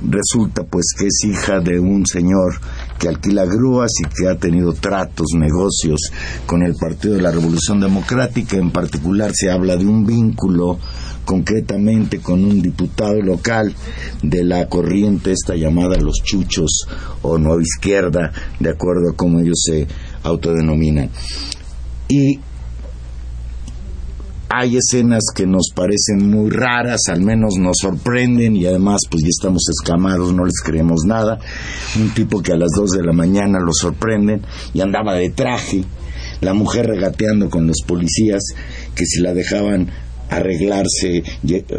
resulta 0.09 0.65
pues 0.65 0.87
que 0.99 1.07
es 1.07 1.25
hija 1.25 1.61
de 1.61 1.79
un 1.79 2.07
señor 2.07 2.55
que 2.99 3.09
alquila 3.09 3.45
grúas 3.45 3.91
y 4.01 4.09
que 4.09 4.29
ha 4.29 4.37
tenido 4.37 4.73
tratos, 4.73 5.27
negocios 5.37 6.01
con 6.47 6.63
el 6.63 6.75
Partido 6.75 7.15
de 7.15 7.23
la 7.23 7.33
Revolución 7.33 7.81
Democrática. 7.81 8.57
En 8.57 8.71
particular 8.71 9.33
se 9.35 9.51
habla 9.51 9.77
de 9.77 9.85
un 9.85 10.07
vínculo 10.07 10.79
concretamente 11.25 12.19
con 12.19 12.45
un 12.45 12.63
diputado 12.63 13.21
local 13.21 13.75
de 14.23 14.45
la 14.45 14.69
corriente 14.69 15.33
esta 15.33 15.55
llamada 15.55 15.97
los 15.97 16.23
chuchos 16.23 16.87
o 17.23 17.39
nueva 17.39 17.63
izquierda, 17.63 18.33
de 18.59 18.71
acuerdo 18.71 19.11
a 19.11 19.17
cómo 19.17 19.41
ellos 19.41 19.63
se 19.65 19.87
autodenominan. 20.23 21.11
Y 22.09 22.39
hay 24.55 24.77
escenas 24.77 25.23
que 25.35 25.47
nos 25.47 25.71
parecen 25.75 26.29
muy 26.29 26.51
raras, 26.51 27.01
al 27.09 27.23
menos 27.23 27.55
nos 27.59 27.79
sorprenden 27.81 28.55
y 28.55 28.67
además 28.67 29.01
pues 29.11 29.23
ya 29.23 29.31
estamos 29.31 29.63
escamados, 29.71 30.35
no 30.35 30.45
les 30.45 30.61
creemos 30.63 31.01
nada. 31.07 31.39
Un 31.97 32.11
tipo 32.13 32.43
que 32.43 32.53
a 32.53 32.57
las 32.57 32.69
dos 32.77 32.91
de 32.91 33.03
la 33.03 33.15
mañana 33.15 33.59
lo 33.61 33.73
sorprenden 33.73 34.43
y 34.75 34.83
andaba 34.83 35.15
de 35.15 35.31
traje, 35.31 35.85
la 36.43 36.53
mujer 36.53 36.87
regateando 36.87 37.49
con 37.49 37.67
los 37.67 37.79
policías 37.87 38.43
que 38.95 39.07
si 39.07 39.23
la 39.23 39.33
dejaban 39.33 39.89
arreglarse 40.37 41.23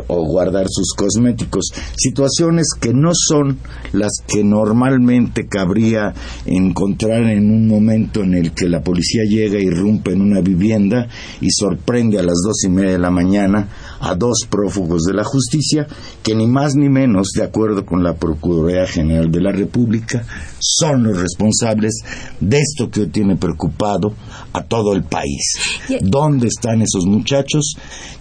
o 0.07 0.25
guardar 0.25 0.67
sus 0.69 0.93
cosméticos. 0.95 1.71
Situaciones 1.95 2.67
que 2.79 2.93
no 2.93 3.11
son 3.13 3.59
las 3.93 4.11
que 4.27 4.43
normalmente 4.43 5.47
cabría 5.47 6.13
encontrar 6.45 7.23
en 7.23 7.51
un 7.51 7.67
momento 7.67 8.21
en 8.21 8.33
el 8.35 8.51
que 8.53 8.69
la 8.69 8.81
policía 8.81 9.23
llega, 9.27 9.59
irrumpe 9.59 10.11
en 10.11 10.21
una 10.21 10.41
vivienda 10.41 11.07
y 11.41 11.47
sorprende 11.51 12.19
a 12.19 12.23
las 12.23 12.37
dos 12.45 12.63
y 12.65 12.69
media 12.69 12.91
de 12.91 12.99
la 12.99 13.11
mañana 13.11 13.69
a 14.03 14.15
dos 14.15 14.45
prófugos 14.49 15.03
de 15.03 15.13
la 15.13 15.23
justicia 15.23 15.87
que 16.21 16.35
ni 16.35 16.45
más 16.45 16.75
ni 16.75 16.89
menos, 16.89 17.29
de 17.35 17.43
acuerdo 17.43 17.85
con 17.85 18.03
la 18.03 18.15
Procuraduría 18.15 18.85
General 18.85 19.31
de 19.31 19.41
la 19.41 19.51
República, 19.51 20.25
son 20.59 21.03
los 21.03 21.17
responsables 21.17 22.01
de 22.39 22.59
esto 22.59 22.91
que 22.91 23.01
hoy 23.01 23.07
tiene 23.07 23.37
preocupado 23.37 24.13
a 24.51 24.61
todo 24.63 24.93
el 24.93 25.03
país. 25.03 25.53
¿Dónde 26.01 26.47
están 26.47 26.81
esos 26.81 27.05
muchachos 27.05 27.75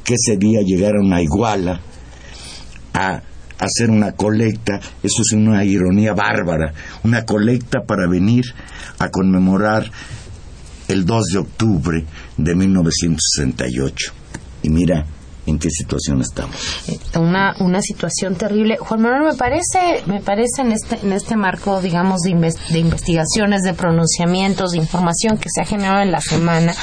que 0.04 0.14
ese 0.14 0.36
día 0.36 0.60
llegaron 0.62 1.12
a 1.12 1.20
Iguala 1.20 1.80
a 2.94 3.20
hacer 3.58 3.90
una 3.90 4.12
colecta? 4.12 4.80
Eso 5.02 5.22
es 5.22 5.32
una 5.32 5.64
ironía 5.64 6.14
bárbara, 6.14 6.72
una 7.02 7.24
colecta 7.24 7.82
para 7.84 8.08
venir 8.08 8.44
a 9.00 9.08
conmemorar 9.10 9.90
el 10.86 11.04
2 11.04 11.24
de 11.32 11.38
octubre 11.38 12.04
de 12.36 12.54
1968. 12.54 14.12
Y 14.62 14.68
mira, 14.68 15.06
en 15.46 15.59
qué 15.59 15.70
situación 15.70 16.20
estamos. 16.20 16.57
Una, 17.18 17.55
una 17.61 17.81
situación 17.83 18.37
terrible. 18.37 18.76
Juan 18.76 19.02
Manuel, 19.02 19.33
me 19.33 19.35
parece, 19.35 20.02
me 20.07 20.20
parece 20.20 20.62
en 20.62 20.72
este, 20.72 20.98
en 21.02 21.12
este 21.12 21.37
marco, 21.37 21.81
digamos, 21.81 22.20
de, 22.20 22.55
de 22.70 22.78
investigaciones, 22.78 23.62
de 23.62 23.74
pronunciamientos, 23.74 24.72
de 24.72 24.78
información 24.78 25.38
que 25.38 25.48
se 25.52 25.62
ha 25.62 25.64
generado 25.64 26.00
en 26.00 26.12
la 26.12 26.20
semana, 26.20 26.74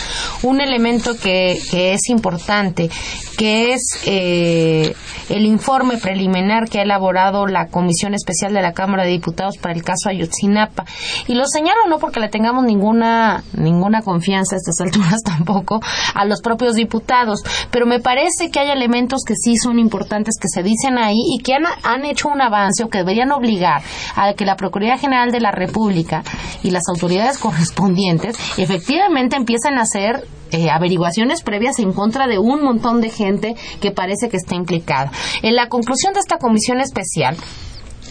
un 0.43 0.61
elemento 0.61 1.15
que, 1.17 1.59
que 1.71 1.93
es 1.93 2.09
importante, 2.09 2.89
que 3.37 3.71
es 3.71 3.81
eh, 4.05 4.93
el 5.29 5.45
informe 5.45 5.97
preliminar 5.97 6.67
que 6.67 6.79
ha 6.79 6.81
elaborado 6.83 7.47
la 7.47 7.67
Comisión 7.67 8.13
Especial 8.13 8.53
de 8.53 8.61
la 8.61 8.73
Cámara 8.73 9.03
de 9.03 9.11
Diputados 9.11 9.57
para 9.57 9.73
el 9.73 9.83
caso 9.83 10.09
Ayotzinapa. 10.09 10.85
Y 11.27 11.35
lo 11.35 11.45
señalo 11.45 11.87
no 11.87 11.99
porque 11.99 12.19
le 12.19 12.27
tengamos 12.27 12.65
ninguna, 12.65 13.43
ninguna 13.53 14.01
confianza 14.01 14.55
a 14.55 14.57
estas 14.57 14.81
alturas 14.81 15.21
tampoco 15.25 15.79
a 16.13 16.25
los 16.25 16.41
propios 16.41 16.75
diputados, 16.75 17.41
pero 17.71 17.85
me 17.85 17.99
parece 17.99 18.48
que 18.49 18.59
hay 18.59 18.71
elementos 18.71 19.23
que 19.25 19.35
sí 19.35 19.55
son 19.57 19.79
importantes 19.79 20.35
que 20.39 20.47
se 20.47 20.63
dicen 20.63 20.97
ahí 20.97 21.17
y 21.33 21.39
que 21.39 21.53
han, 21.53 21.63
han 21.83 22.05
hecho 22.05 22.29
un 22.29 22.41
avance 22.41 22.83
o 22.83 22.89
que 22.89 22.99
deberían 22.99 23.31
obligar 23.31 23.81
a 24.15 24.33
que 24.33 24.45
la 24.45 24.55
Procuraduría 24.55 24.97
General 24.97 25.31
de 25.31 25.39
la 25.39 25.51
República 25.51 26.23
y 26.63 26.71
las 26.71 26.83
autoridades 26.89 27.37
correspondientes 27.39 28.37
efectivamente 28.57 29.35
empiecen 29.35 29.77
a 29.77 29.81
hacer 29.81 30.27
eh, 30.51 30.69
averiguaciones 30.71 31.43
previas 31.43 31.77
en 31.77 31.93
contra 31.93 32.27
de 32.27 32.39
un 32.39 32.63
montón 32.63 33.01
de 33.01 33.11
gente 33.11 33.55
que 33.81 33.91
parece 33.91 34.29
que 34.29 34.37
está 34.37 34.55
implicada. 34.55 35.11
En 35.43 35.55
la 35.55 35.69
conclusión 35.69 36.13
de 36.13 36.21
esta 36.21 36.37
comisión 36.37 36.79
especial, 36.79 37.37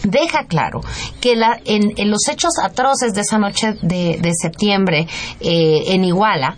deja 0.03 0.45
claro 0.45 0.79
que 1.19 1.35
la, 1.35 1.59
en, 1.65 2.09
los 2.09 2.27
hechos 2.29 2.53
atroces 2.63 3.13
de 3.13 3.21
esa 3.21 3.37
noche 3.37 3.73
de, 3.81 4.31
septiembre 4.41 5.07
eh, 5.41 5.83
en 5.87 6.05
Iguala, 6.05 6.55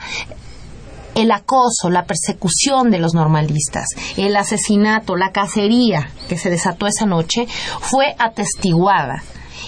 el 1.15 1.31
acoso, 1.31 1.89
la 1.89 2.05
persecución 2.05 2.91
de 2.91 2.99
los 2.99 3.13
normalistas, 3.13 3.85
el 4.17 4.35
asesinato, 4.35 5.15
la 5.15 5.31
cacería 5.31 6.09
que 6.29 6.37
se 6.37 6.49
desató 6.49 6.87
esa 6.87 7.05
noche 7.05 7.47
fue 7.79 8.15
atestiguada 8.17 9.23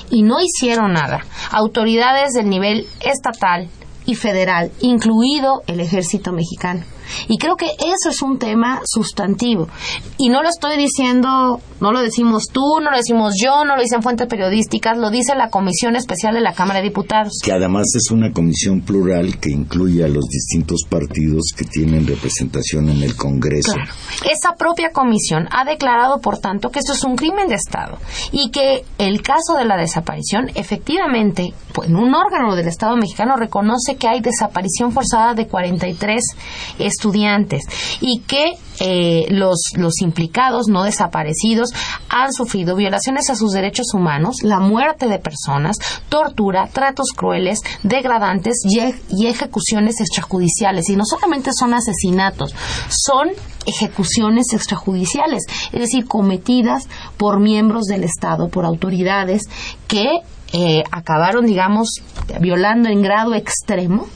y 0.09 0.23
no 0.23 0.39
hicieron 0.41 0.93
nada. 0.93 1.25
Autoridades 1.51 2.33
del 2.33 2.49
nivel 2.49 2.87
estatal 3.01 3.69
y 4.05 4.15
federal, 4.15 4.71
incluido 4.79 5.63
el 5.67 5.79
ejército 5.79 6.31
mexicano. 6.31 6.83
Y 7.27 7.37
creo 7.37 7.55
que 7.55 7.65
eso 7.65 8.09
es 8.09 8.21
un 8.21 8.39
tema 8.39 8.81
sustantivo. 8.85 9.67
Y 10.17 10.29
no 10.29 10.41
lo 10.41 10.49
estoy 10.49 10.77
diciendo, 10.77 11.59
no 11.79 11.91
lo 11.91 12.01
decimos 12.01 12.45
tú, 12.51 12.79
no 12.81 12.91
lo 12.91 12.97
decimos 12.97 13.35
yo, 13.41 13.65
no 13.65 13.75
lo 13.75 13.81
dicen 13.81 14.01
fuentes 14.01 14.27
periodísticas, 14.27 14.97
lo 14.97 15.09
dice 15.09 15.35
la 15.35 15.49
Comisión 15.49 15.95
Especial 15.95 16.33
de 16.33 16.41
la 16.41 16.53
Cámara 16.53 16.79
de 16.79 16.87
Diputados. 16.87 17.39
Que 17.43 17.51
además 17.51 17.87
es 17.95 18.11
una 18.11 18.31
comisión 18.31 18.81
plural 18.81 19.39
que 19.39 19.49
incluye 19.51 20.03
a 20.03 20.07
los 20.07 20.25
distintos 20.25 20.83
partidos 20.89 21.53
que 21.55 21.65
tienen 21.65 22.07
representación 22.07 22.89
en 22.89 23.03
el 23.03 23.15
Congreso. 23.15 23.75
Esa 24.29 24.55
propia 24.55 24.91
comisión 24.91 25.47
ha 25.51 25.65
declarado, 25.65 26.19
por 26.19 26.39
tanto, 26.39 26.69
que 26.69 26.79
esto 26.79 26.93
es 26.93 27.03
un 27.03 27.15
crimen 27.15 27.47
de 27.47 27.55
Estado 27.55 27.97
y 28.31 28.49
que 28.51 28.85
el 28.97 29.21
caso 29.21 29.55
de 29.57 29.65
la 29.65 29.77
desaparición, 29.77 30.49
efectivamente, 30.55 31.53
pues, 31.73 31.89
en 31.89 31.95
un 31.95 32.13
órgano 32.13 32.55
del 32.55 32.67
Estado 32.67 32.95
mexicano 32.95 33.35
reconoce 33.35 33.92
que 33.95 34.07
hay 34.07 34.21
desaparición 34.21 34.91
forzada 34.91 35.33
de 35.33 35.47
43 35.47 36.21
estudiantes 36.79 37.63
y 38.01 38.21
que 38.21 38.53
eh, 38.79 39.27
los, 39.29 39.71
los 39.75 40.01
implicados 40.01 40.67
no 40.67 40.83
desaparecidos 40.83 41.69
han 42.09 42.33
sufrido 42.33 42.75
violaciones 42.75 43.29
a 43.29 43.35
sus 43.35 43.51
derechos 43.51 43.93
humanos, 43.93 44.37
la 44.43 44.59
muerte 44.59 45.07
de 45.07 45.19
personas, 45.19 45.77
tortura, 46.09 46.67
tratos 46.71 47.07
crueles, 47.15 47.59
degradantes 47.83 48.61
y, 48.65 48.79
y 49.09 49.27
ejecuciones 49.27 49.99
extrajudiciales. 49.99 50.89
Y 50.89 50.95
no 50.95 51.05
solamente 51.05 51.51
son 51.57 51.73
asesinatos, 51.73 52.53
son 52.89 53.29
ejecuciones 53.65 54.53
extrajudiciales, 54.53 55.43
es 55.71 55.79
decir, 55.79 56.05
cometidas 56.05 56.87
por 57.17 57.39
miembros 57.39 57.85
del 57.85 58.03
Estado, 58.03 58.49
por 58.49 58.65
autoridades 58.65 59.43
que 59.87 60.21
eh, 60.53 60.83
acabaron, 60.91 61.45
digamos, 61.45 61.89
violando 62.39 62.89
en 62.89 63.01
grado 63.01 63.33
extremo 63.33 64.07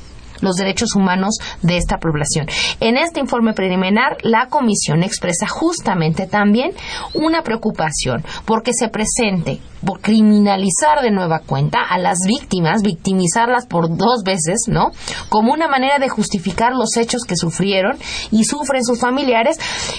los 0.42 0.56
derechos 0.56 0.96
humanos 0.96 1.38
de 1.62 1.78
esta 1.78 1.98
población. 1.98 2.48
En 2.80 2.98
este 2.98 3.20
informe 3.20 3.54
preliminar, 3.54 4.18
la 4.24 4.48
Comisión 4.48 5.04
expresa 5.04 5.48
justamente 5.48 6.28
también 6.28 6.72
una 7.14 7.42
preocupación 7.42 8.24
porque 8.46 8.72
se 8.74 8.90
presente 8.90 9.60
por 9.86 10.02
criminalizar 10.02 11.02
de 11.02 11.12
nueva 11.12 11.40
cuenta 11.40 11.80
a 11.82 11.98
las 11.98 12.18
víctimas, 12.28 12.82
victimizarlas 12.82 13.68
por 13.68 13.96
dos 13.96 14.24
veces, 14.24 14.64
¿no? 14.68 14.92
Como 15.30 15.54
una 15.54 15.68
manera 15.68 16.00
de 16.00 16.10
justificar 16.10 16.74
los 16.74 16.98
hechos 16.98 17.24
que 17.24 17.36
sufrieron 17.36 17.98
y 18.32 18.44
sufren 18.44 18.84
sus 18.84 19.00
familiares, 19.00 19.58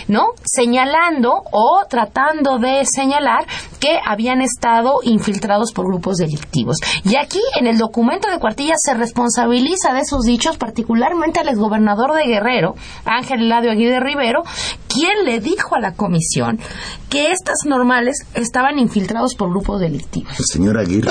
¿no? 0.08 0.24
Señalando 0.44 1.42
o 1.52 1.84
tratando 1.88 2.58
de 2.58 2.84
señalar 2.84 3.46
que 3.78 3.98
habían 4.04 4.42
estado 4.42 4.98
infiltrados 5.02 5.72
por 5.72 5.86
grupos 5.86 6.16
delictivos. 6.16 6.78
Y 7.04 7.16
aquí 7.16 7.40
en 7.58 7.66
el 7.66 7.78
documento 7.78 8.28
de 8.28 8.38
Cuartilla 8.38 8.74
se 8.76 8.94
responsabiliza 8.94 9.92
de 9.94 10.00
esos 10.00 10.24
dichos, 10.28 10.56
particularmente 10.58 11.40
al 11.40 11.48
exgobernador 11.48 12.14
de 12.14 12.28
Guerrero, 12.28 12.76
Ángel 13.04 13.40
Eladio 13.40 13.72
Aguirre 13.72 13.98
Rivero, 13.98 14.44
quien 14.86 15.24
le 15.24 15.40
dijo 15.40 15.74
a 15.74 15.80
la 15.80 15.94
comisión 15.94 16.60
que 17.08 17.32
estas 17.32 17.64
normales 17.66 18.18
estaban 18.34 18.78
infiltrados 18.78 19.34
por 19.34 19.50
grupos 19.50 19.80
delictivos. 19.80 20.32
Señor 20.46 20.78
Aguirre, 20.78 21.10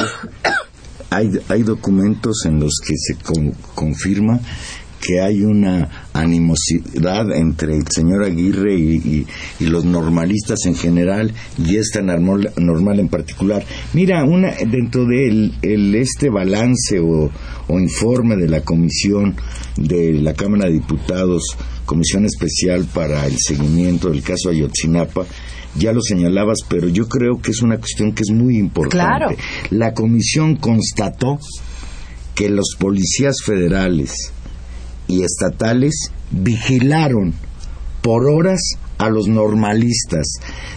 hay, 1.10 1.32
hay 1.50 1.64
documentos 1.64 2.46
en 2.46 2.60
los 2.60 2.80
que 2.86 2.94
se 2.96 3.18
confirma 3.76 4.40
que 5.00 5.22
hay 5.22 5.44
una 5.44 6.08
animosidad 6.14 7.32
entre 7.36 7.76
el 7.76 7.84
señor 7.90 8.24
Aguirre 8.24 8.76
y, 8.76 9.26
los 9.60 9.86
normalistas 9.86 10.66
en 10.66 10.76
general 10.76 11.34
y 11.58 11.78
esta 11.78 12.02
normal, 12.02 12.52
normal 12.58 13.00
en 13.00 13.10
particular. 13.10 13.64
Mira, 13.94 14.24
una 14.24 14.54
dentro 14.70 15.06
de 15.06 15.52
el, 15.62 15.96
este 15.96 16.30
balance 16.30 17.00
o, 17.00 17.30
o, 17.68 17.80
informe 17.80 18.36
de 18.36 18.48
la 18.48 18.62
comisión 18.62 19.36
de 19.76 20.14
la 20.14 20.34
Cámara 20.34 20.66
de 20.66 20.74
Diputados, 20.74 21.44
comisión 21.86 22.26
especial 22.26 22.86
para 22.94 23.26
el 23.26 23.38
seguimiento 23.38 24.10
del 24.10 24.24
caso 24.24 24.50
Ayotzinapa, 24.50 25.26
ya 25.76 25.92
lo 25.92 26.02
señalabas, 26.02 26.60
pero 26.68 26.88
yo 26.88 27.08
creo 27.08 27.40
que 27.42 27.52
es 27.52 27.62
una 27.62 27.78
cuestión 27.78 28.14
que 28.14 28.24
es 28.24 28.32
muy 28.32 28.58
importante. 28.58 29.38
La 29.70 29.94
comisión 29.94 30.56
constató 30.56 31.40
que 32.34 32.50
los 32.50 32.76
policías 32.80 33.38
federales 33.44 34.32
y 35.08 35.24
estatales 35.24 36.12
vigilaron 36.32 37.34
por 38.02 38.30
horas 38.30 38.62
a 38.98 39.10
los 39.10 39.28
normalistas 39.28 40.26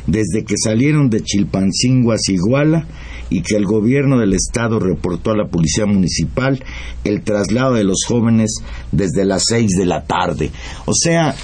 desde 0.07 0.45
que 0.45 0.57
salieron 0.63 1.09
de 1.09 1.23
Chilpancingo 1.23 2.13
a 2.13 2.17
Iguala 2.29 2.87
y 3.31 3.43
que 3.43 3.57
el 3.57 3.65
gobierno 3.65 4.19
del 4.19 4.35
estado 4.35 4.79
reportó 4.79 5.31
a 5.31 5.37
la 5.37 5.49
policía 5.49 5.87
municipal 5.87 6.63
el 7.05 7.23
traslado 7.23 7.75
de 7.75 7.85
los 7.85 8.05
jóvenes 8.07 8.57
desde 8.91 9.25
las 9.25 9.45
seis 9.47 9.71
de 9.79 9.87
la 9.87 10.05
tarde. 10.05 10.51
O 10.85 10.93
sea 10.93 11.35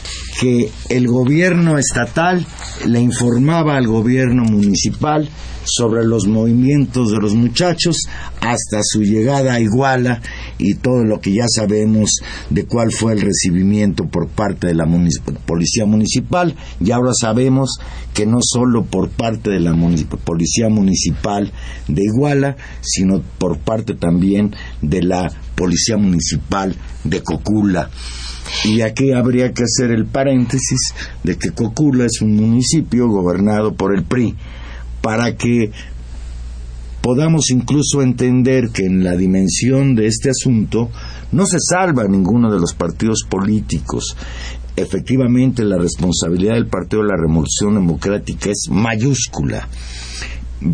que 0.41 0.69
el 0.89 1.07
gobierno 1.07 1.79
estatal 1.79 2.45
le 2.87 3.01
informaba 3.01 3.77
al 3.77 3.87
gobierno 3.87 4.43
municipal 4.43 5.29
sobre 5.67 6.05
los 6.05 6.27
movimientos 6.27 7.11
de 7.11 7.19
los 7.19 7.35
muchachos 7.35 7.97
hasta 8.41 8.81
su 8.83 9.03
llegada 9.03 9.55
a 9.55 9.61
Iguala 9.61 10.23
y 10.59 10.75
todo 10.75 11.05
lo 11.05 11.21
que 11.21 11.35
ya 11.35 11.47
sabemos 11.49 12.11
de 12.51 12.65
cuál 12.65 12.93
fue 12.93 13.13
el 13.13 13.21
recibimiento 13.21 14.07
por 14.07 14.29
parte 14.29 14.69
de 14.69 14.75
la 14.75 14.87
Policía 15.45 15.85
Municipal. 15.85 16.55
Y 16.81 16.93
ahora 16.93 17.13
sabemos 17.13 17.79
que 18.15 18.27
no 18.27 18.39
solo 18.41 18.85
por 18.85 19.11
parte 19.11 19.51
de 19.51 19.61
la 19.61 19.75
Policía 20.25 20.69
Municipal 20.69 21.53
de 21.89 22.03
Iguala, 22.03 22.57
sino 22.81 23.21
por 23.39 23.59
parte 23.59 23.95
también 23.95 24.55
de 24.81 25.03
la 25.03 25.31
Policía 25.55 25.97
Municipal 25.97 26.75
de 27.05 27.23
Cocula. 27.23 27.91
Y 28.65 28.81
aquí 28.81 29.13
habría 29.13 29.53
que 29.53 29.65
hacer 29.65 29.91
el 29.91 30.07
paréntesis 30.07 30.95
de 31.25 31.37
que 31.37 31.51
Cocula 31.51 32.07
es 32.07 32.23
un 32.23 32.37
municipio 32.37 33.09
gobernado 33.09 33.75
por 33.75 33.95
el 33.95 34.05
PRI 34.05 34.37
para 35.07 35.37
que 35.37 35.71
podamos 37.01 37.53
incluso 37.53 38.03
entender 38.03 38.71
que 38.75 38.87
en 38.87 39.05
la 39.05 39.15
dimensión 39.15 39.95
de 39.95 40.09
este 40.09 40.31
asunto 40.31 40.91
no 41.31 41.47
se 41.47 41.59
salva 41.61 42.09
ninguno 42.09 42.53
de 42.53 42.59
los 42.59 42.75
partidos 42.75 43.23
políticos. 43.31 44.17
Efectivamente, 44.75 45.65
la 45.65 45.79
responsabilidad 45.79 46.55
del 46.55 46.67
Partido 46.67 47.03
de 47.03 47.11
la 47.11 47.17
Revolución 47.17 47.75
Democrática 47.75 48.51
es 48.51 48.67
mayúscula 48.69 49.69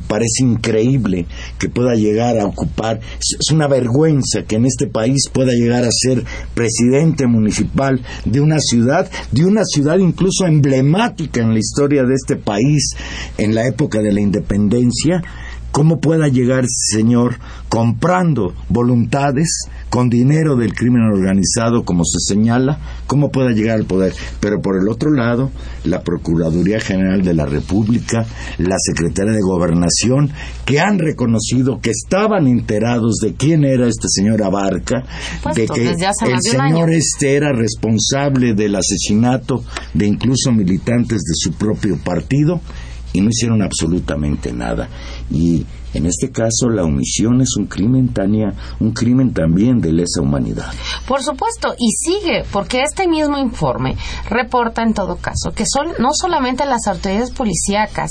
parece 0.07 0.43
increíble 0.43 1.27
que 1.59 1.69
pueda 1.69 1.95
llegar 1.95 2.39
a 2.39 2.47
ocupar, 2.47 3.01
es 3.19 3.51
una 3.53 3.69
vergüenza 3.69 4.45
que 4.47 4.57
en 4.57 4.67
este 4.67 4.87
país 4.87 5.29
pueda 5.33 5.53
llegar 5.53 5.85
a 5.85 5.91
ser 5.91 6.25
presidente 6.55 7.27
municipal 7.27 8.01
de 8.25 8.41
una 8.41 8.59
ciudad, 8.61 9.11
de 9.31 9.45
una 9.45 9.65
ciudad 9.65 9.99
incluso 9.99 10.47
emblemática 10.47 11.41
en 11.41 11.53
la 11.53 11.59
historia 11.59 12.03
de 12.05 12.15
este 12.15 12.37
país 12.37 12.95
en 13.39 13.55
la 13.55 13.67
época 13.67 14.01
de 14.01 14.13
la 14.13 14.21
independencia, 14.21 15.23
cómo 15.73 15.99
pueda 16.01 16.29
llegar 16.29 16.61
ese 16.65 16.99
señor 16.99 17.39
comprando 17.69 18.55
voluntades 18.69 19.67
con 19.89 20.09
dinero 20.09 20.57
del 20.57 20.75
crimen 20.75 21.03
organizado, 21.03 21.85
como 21.85 22.05
se 22.05 22.19
señala, 22.35 22.79
cómo 23.07 23.31
pueda 23.31 23.51
llegar 23.51 23.77
al 23.77 23.87
poder. 23.87 24.15
Pero 24.41 24.61
por 24.61 24.79
el 24.79 24.89
otro 24.89 25.11
lado, 25.11 25.51
la 25.85 26.03
Procuraduría 26.03 26.81
General 26.81 27.23
de 27.23 27.35
la 27.35 27.47
República, 27.47 28.27
la 28.59 28.77
Secretaría 28.79 29.33
de 29.33 29.41
Gobernación, 29.41 30.31
que 30.65 30.81
han 30.81 30.99
reconocido 30.99 31.81
que 31.81 31.91
estaban 31.91 32.47
enterados 32.47 33.17
de 33.23 33.35
quién 33.35 33.65
era 33.65 33.89
este 33.89 34.09
señor 34.09 34.43
Abarca, 34.43 35.05
de 35.55 35.67
que 35.67 35.91
el 35.91 36.41
señor 36.41 36.91
este 36.91 37.35
era 37.35 37.53
responsable 37.53 38.55
del 38.55 38.77
asesinato 38.77 39.65
de 39.95 40.07
incluso 40.07 40.53
militantes 40.53 41.23
de 41.23 41.35
su 41.35 41.53
propio 41.53 41.99
partido 42.03 42.61
y 43.13 43.21
no 43.21 43.29
hicieron 43.29 43.63
absolutamente 43.63 44.53
nada. 44.53 44.89
Y 45.31 45.67
en 45.95 46.07
este 46.07 46.31
caso, 46.31 46.71
la 46.71 46.85
omisión 46.85 47.41
es 47.43 47.57
un 47.59 47.67
crimen, 47.67 48.13
Tania, 48.13 48.55
un 48.81 48.93
crimen 48.93 49.33
también 49.33 49.81
de 49.81 49.93
lesa 49.93 50.23
humanidad. 50.23 50.73
Por 51.07 51.23
supuesto, 51.23 51.75
y 51.79 51.91
sigue, 51.91 52.45
porque 52.51 52.83
este 52.83 53.07
mismo 53.07 53.39
informe 53.39 53.97
reporta 54.31 54.83
en 54.83 54.95
todo 54.95 55.17
caso 55.17 55.53
que 55.55 55.65
son 55.67 55.89
no 55.99 56.11
solamente 56.13 56.65
las 56.65 56.87
autoridades 56.87 57.31
policíacas 57.31 58.11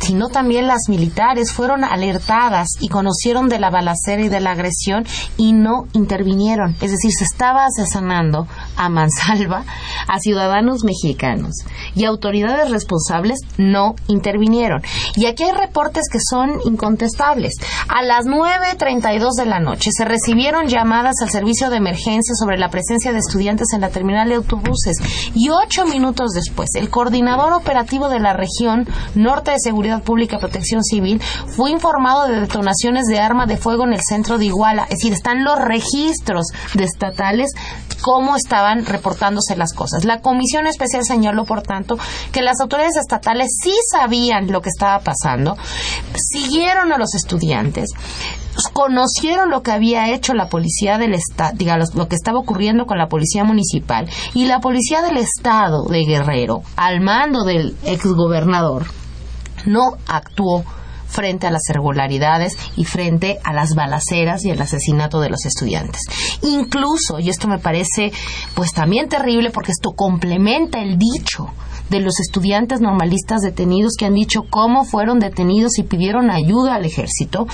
sino 0.00 0.28
también 0.28 0.66
las 0.66 0.88
militares 0.88 1.52
fueron 1.52 1.84
alertadas 1.84 2.68
y 2.80 2.88
conocieron 2.88 3.48
de 3.48 3.58
la 3.58 3.70
balacera 3.70 4.22
y 4.22 4.28
de 4.28 4.40
la 4.40 4.52
agresión 4.52 5.06
y 5.36 5.52
no 5.52 5.86
intervinieron. 5.92 6.76
Es 6.80 6.90
decir, 6.90 7.10
se 7.12 7.24
estaba 7.24 7.66
asesinando 7.66 8.46
a 8.76 8.88
mansalva 8.88 9.64
a 10.08 10.18
ciudadanos 10.20 10.84
mexicanos 10.84 11.54
y 11.94 12.04
autoridades 12.04 12.70
responsables 12.70 13.40
no 13.56 13.94
intervinieron. 14.06 14.82
Y 15.16 15.26
aquí 15.26 15.44
hay 15.44 15.52
reportes 15.52 16.04
que 16.10 16.18
son 16.20 16.60
incontestables. 16.64 17.54
A 17.88 18.02
las 18.02 18.26
9.32 18.26 19.34
de 19.36 19.46
la 19.46 19.60
noche 19.60 19.90
se 19.92 20.04
recibieron 20.04 20.66
llamadas 20.68 21.16
al 21.22 21.30
servicio 21.30 21.70
de 21.70 21.76
emergencia 21.76 22.34
sobre 22.34 22.58
la 22.58 22.70
presencia 22.70 23.12
de 23.12 23.18
estudiantes 23.18 23.68
en 23.74 23.80
la 23.80 23.90
terminal 23.90 24.28
de 24.28 24.36
autobuses 24.36 24.96
y 25.34 25.48
ocho 25.50 25.84
minutos 25.84 26.32
después 26.32 26.70
el 26.74 26.90
coordinador 26.90 27.52
operativo 27.52 28.08
de 28.08 28.20
la 28.20 28.32
región 28.32 28.86
norte 29.14 29.52
de 29.52 29.58
seguridad 29.58 29.87
Pública 29.98 30.38
Protección 30.38 30.84
Civil 30.84 31.20
fue 31.56 31.70
informado 31.70 32.26
de 32.26 32.40
detonaciones 32.40 33.06
de 33.06 33.18
arma 33.18 33.46
de 33.46 33.56
fuego 33.56 33.84
en 33.84 33.94
el 33.94 34.00
centro 34.06 34.38
de 34.38 34.46
Iguala. 34.46 34.84
Es 34.84 34.98
decir, 34.98 35.12
están 35.12 35.44
los 35.44 35.58
registros 35.58 36.46
de 36.74 36.84
estatales 36.84 37.52
cómo 38.00 38.36
estaban 38.36 38.86
reportándose 38.86 39.56
las 39.56 39.72
cosas. 39.72 40.04
La 40.04 40.20
Comisión 40.20 40.66
Especial 40.66 41.04
señaló, 41.04 41.44
por 41.44 41.62
tanto, 41.62 41.98
que 42.32 42.42
las 42.42 42.60
autoridades 42.60 42.96
estatales 42.96 43.48
sí 43.62 43.74
sabían 43.90 44.50
lo 44.50 44.60
que 44.60 44.70
estaba 44.70 45.00
pasando, 45.00 45.56
siguieron 46.16 46.92
a 46.92 46.98
los 46.98 47.14
estudiantes, 47.14 47.90
conocieron 48.72 49.50
lo 49.50 49.62
que 49.62 49.72
había 49.72 50.12
hecho 50.12 50.34
la 50.34 50.48
policía 50.48 50.98
del 50.98 51.14
estado, 51.14 51.52
digamos, 51.56 51.94
lo 51.94 52.08
que 52.08 52.16
estaba 52.16 52.38
ocurriendo 52.38 52.86
con 52.86 52.98
la 52.98 53.08
policía 53.08 53.44
municipal 53.44 54.08
y 54.34 54.46
la 54.46 54.60
policía 54.60 55.02
del 55.02 55.16
estado 55.16 55.84
de 55.84 56.04
Guerrero, 56.04 56.62
al 56.76 57.00
mando 57.00 57.44
del 57.44 57.76
exgobernador, 57.84 58.86
no 59.66 59.96
actuó 60.06 60.64
frente 61.08 61.46
a 61.46 61.50
las 61.50 61.62
irregularidades 61.70 62.56
y 62.76 62.84
frente 62.84 63.38
a 63.42 63.52
las 63.52 63.74
balaceras 63.74 64.44
y 64.44 64.50
el 64.50 64.60
asesinato 64.60 65.20
de 65.20 65.30
los 65.30 65.46
estudiantes. 65.46 66.02
Incluso, 66.42 67.18
y 67.18 67.30
esto 67.30 67.48
me 67.48 67.58
parece 67.58 68.12
pues 68.54 68.72
también 68.72 69.08
terrible 69.08 69.50
porque 69.50 69.72
esto 69.72 69.92
complementa 69.92 70.80
el 70.80 70.98
dicho 70.98 71.48
de 71.88 72.00
los 72.00 72.20
estudiantes 72.20 72.80
normalistas 72.80 73.40
detenidos 73.40 73.94
que 73.98 74.06
han 74.06 74.14
dicho 74.14 74.44
cómo 74.48 74.84
fueron 74.84 75.18
detenidos 75.18 75.78
y 75.78 75.82
pidieron 75.82 76.30
ayuda 76.30 76.74
al 76.74 76.84
ejército, 76.84 77.46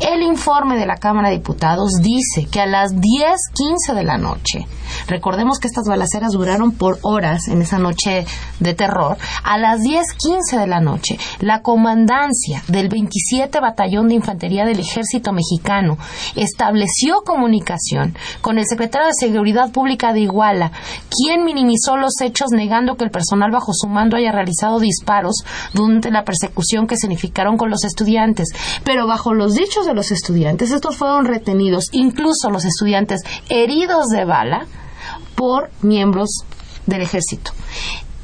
el 0.00 0.22
informe 0.22 0.78
de 0.78 0.86
la 0.86 0.96
Cámara 0.96 1.28
de 1.28 1.36
Diputados 1.36 1.92
dice 2.00 2.46
que 2.50 2.60
a 2.60 2.66
las 2.66 2.92
10:15 2.94 3.94
de 3.94 4.04
la 4.04 4.18
noche, 4.18 4.66
recordemos 5.06 5.58
que 5.58 5.68
estas 5.68 5.86
balaceras 5.88 6.32
duraron 6.32 6.72
por 6.72 6.98
horas 7.02 7.48
en 7.48 7.62
esa 7.62 7.78
noche 7.78 8.26
de 8.60 8.74
terror, 8.74 9.16
a 9.44 9.58
las 9.58 9.80
10:15 9.80 10.58
de 10.58 10.66
la 10.66 10.80
noche, 10.80 11.18
la 11.40 11.62
comandancia 11.62 12.62
del 12.68 12.88
27 12.88 13.60
Batallón 13.60 14.08
de 14.08 14.14
Infantería 14.14 14.64
del 14.64 14.80
Ejército 14.80 15.32
Mexicano 15.32 15.98
estableció 16.34 17.22
comunicación 17.24 18.16
con 18.40 18.58
el 18.58 18.66
secretario 18.66 19.08
de 19.08 19.14
Seguridad 19.18 19.70
Pública 19.70 20.12
de 20.12 20.20
Iguala, 20.20 20.72
quien 21.10 21.44
minimizó 21.44 21.96
los 21.96 22.20
hechos 22.20 22.48
negando 22.50 22.96
que 22.96 23.04
el 23.04 23.10
personal 23.10 23.50
bajo 23.50 23.72
su 23.76 23.88
mando 23.88 24.16
haya 24.16 24.32
realizado 24.32 24.80
disparos 24.80 25.44
durante 25.72 26.10
la 26.10 26.24
persecución 26.24 26.86
que 26.86 26.96
significaron 26.96 27.56
con 27.56 27.70
los 27.70 27.84
estudiantes. 27.84 28.48
Pero 28.84 29.06
bajo 29.06 29.34
los 29.34 29.54
dichos 29.54 29.86
de 29.86 29.94
los 29.94 30.10
estudiantes, 30.10 30.70
estos 30.70 30.96
fueron 30.96 31.26
retenidos, 31.26 31.88
incluso 31.92 32.50
los 32.50 32.64
estudiantes 32.64 33.22
heridos 33.48 34.06
de 34.06 34.24
bala, 34.24 34.66
por 35.34 35.70
miembros 35.82 36.30
del 36.86 37.02
ejército. 37.02 37.52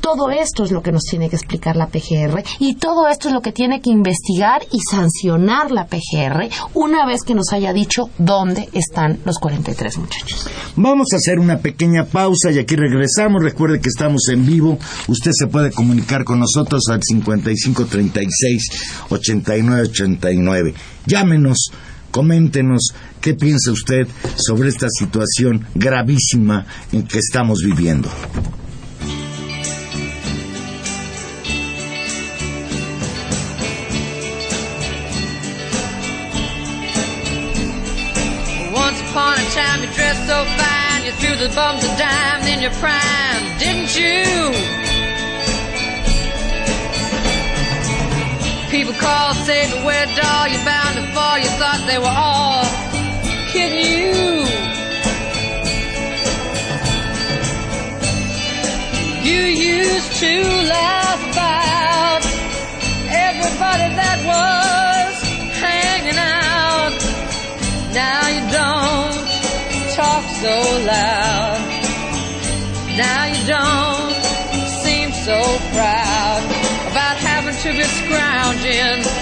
Todo 0.03 0.31
esto 0.31 0.65
es 0.65 0.73
lo 0.73 0.83
que 0.83 0.91
nos 0.91 1.05
tiene 1.05 1.31
que 1.31 1.37
explicar 1.37 1.77
la 1.77 1.87
PGR 1.87 2.43
y 2.59 2.75
todo 2.75 3.07
esto 3.07 3.29
es 3.29 3.35
lo 3.35 3.41
que 3.41 3.53
tiene 3.53 3.81
que 3.81 3.91
investigar 3.91 4.63
y 4.73 4.81
sancionar 4.91 5.71
la 5.71 5.87
PGR 5.87 6.51
una 6.75 7.07
vez 7.07 7.21
que 7.25 7.37
nos 7.37 7.53
haya 7.53 7.73
dicho 7.73 8.11
dónde 8.19 8.69
están 8.73 9.21
los 9.25 9.39
43 9.39 9.99
muchachos. 9.99 10.51
Vamos 10.75 11.07
a 11.13 11.17
hacer 11.17 11.39
una 11.39 11.59
pequeña 11.59 12.05
pausa 12.05 12.51
y 12.51 12.59
aquí 12.59 12.75
regresamos. 12.75 13.45
Recuerde 13.45 13.81
que 13.81 13.89
estamos 13.89 14.23
en 14.29 14.45
vivo. 14.45 14.77
Usted 15.07 15.31
se 15.33 15.47
puede 15.47 15.71
comunicar 15.71 16.25
con 16.25 16.41
nosotros 16.41 16.83
al 16.91 17.01
5536 17.01 19.07
8989. 19.09 20.75
Llámenos 21.07 21.71
coméntenos 22.11 22.89
qué 23.21 23.35
piensa 23.35 23.71
usted 23.71 24.09
sobre 24.37 24.69
esta 24.69 24.89
situación 24.91 25.65
gravísima 25.77 26.67
en 26.91 27.05
que 27.05 27.19
estamos 27.19 27.61
viviendo. 27.65 28.11
The 41.49 41.55
bums 41.57 41.83
a 41.83 41.89
dime 41.99 42.43
in 42.47 42.61
your 42.63 42.71
prime, 42.79 43.59
didn't 43.59 43.93
you? 43.99 44.23
People 48.71 48.95
call, 48.95 49.35
say 49.35 49.67
beware 49.75 50.07
doll, 50.07 50.47
you're 50.47 50.65
bound 50.65 50.95
to 50.99 51.05
fall, 51.13 51.39
you 51.39 51.51
thought 51.59 51.83
they 51.89 51.99
were 51.99 52.17
all 52.31 52.63
kidding 53.51 53.91
you. 53.91 54.13
You 59.29 59.43
used 59.43 60.13
to 60.23 60.35
laugh 60.77 61.21
about 61.33 62.23
everybody 63.11 63.89
that 63.99 64.19
was 64.31 65.15
hanging 65.59 66.19
out. 66.19 66.95
Now 67.93 68.29
you 68.29 68.43
don't 68.59 69.23
talk 69.97 70.25
so 70.41 70.87
loud. 70.87 71.22
sin. 78.73 79.22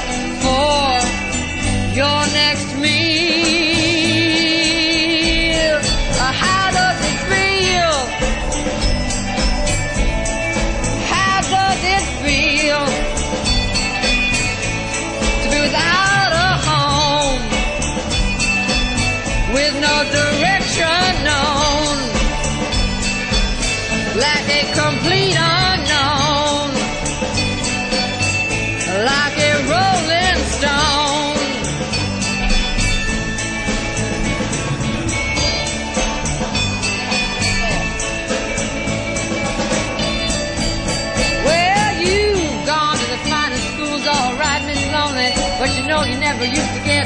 Never 46.41 46.57
used 46.57 46.73
to 46.73 46.85
get 46.85 47.05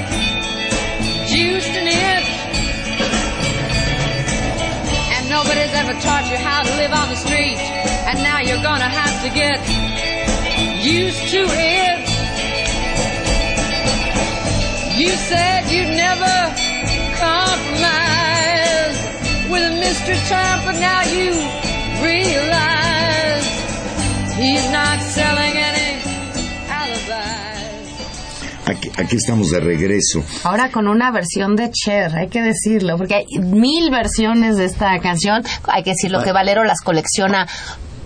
juiced 1.26 1.74
in 1.74 1.88
it. 1.88 2.24
And 5.14 5.28
nobody's 5.28 5.74
ever 5.74 5.94
taught 6.00 6.30
you 6.30 6.36
how 6.36 6.62
to 6.62 6.70
live 6.76 6.92
on 6.92 7.08
the 7.08 7.16
street, 7.16 7.58
and 7.58 8.22
now 8.22 8.38
you're 8.40 8.62
gonna 8.62 8.88
have 8.88 9.22
to 9.24 9.30
get 9.30 9.58
used 10.84 11.18
to 11.34 11.42
it. 11.50 12.06
You 15.02 15.10
said 15.10 15.68
you'd 15.72 15.96
never 15.96 16.36
compromise 17.18 18.98
with 19.50 19.62
a 19.66 19.74
Mr. 19.82 20.14
Trump, 20.28 20.64
but 20.66 20.78
now 20.78 21.02
you 21.10 21.34
realize 22.06 23.46
he's 24.36 24.70
not 24.70 25.00
selling 25.00 25.56
alibis. 25.56 25.73
Aquí, 28.66 28.90
aquí 28.96 29.16
estamos 29.16 29.50
de 29.50 29.60
regreso. 29.60 30.24
Ahora 30.42 30.70
con 30.70 30.88
una 30.88 31.10
versión 31.10 31.54
de 31.54 31.70
Cher, 31.70 32.14
hay 32.16 32.28
que 32.28 32.40
decirlo, 32.40 32.96
porque 32.96 33.14
hay 33.14 33.26
mil 33.38 33.90
versiones 33.90 34.56
de 34.56 34.64
esta 34.64 34.98
canción. 35.00 35.42
Hay 35.64 35.82
que 35.82 35.90
decirlo 35.90 36.22
que 36.22 36.32
Valero 36.32 36.64
las 36.64 36.80
colecciona 36.80 37.46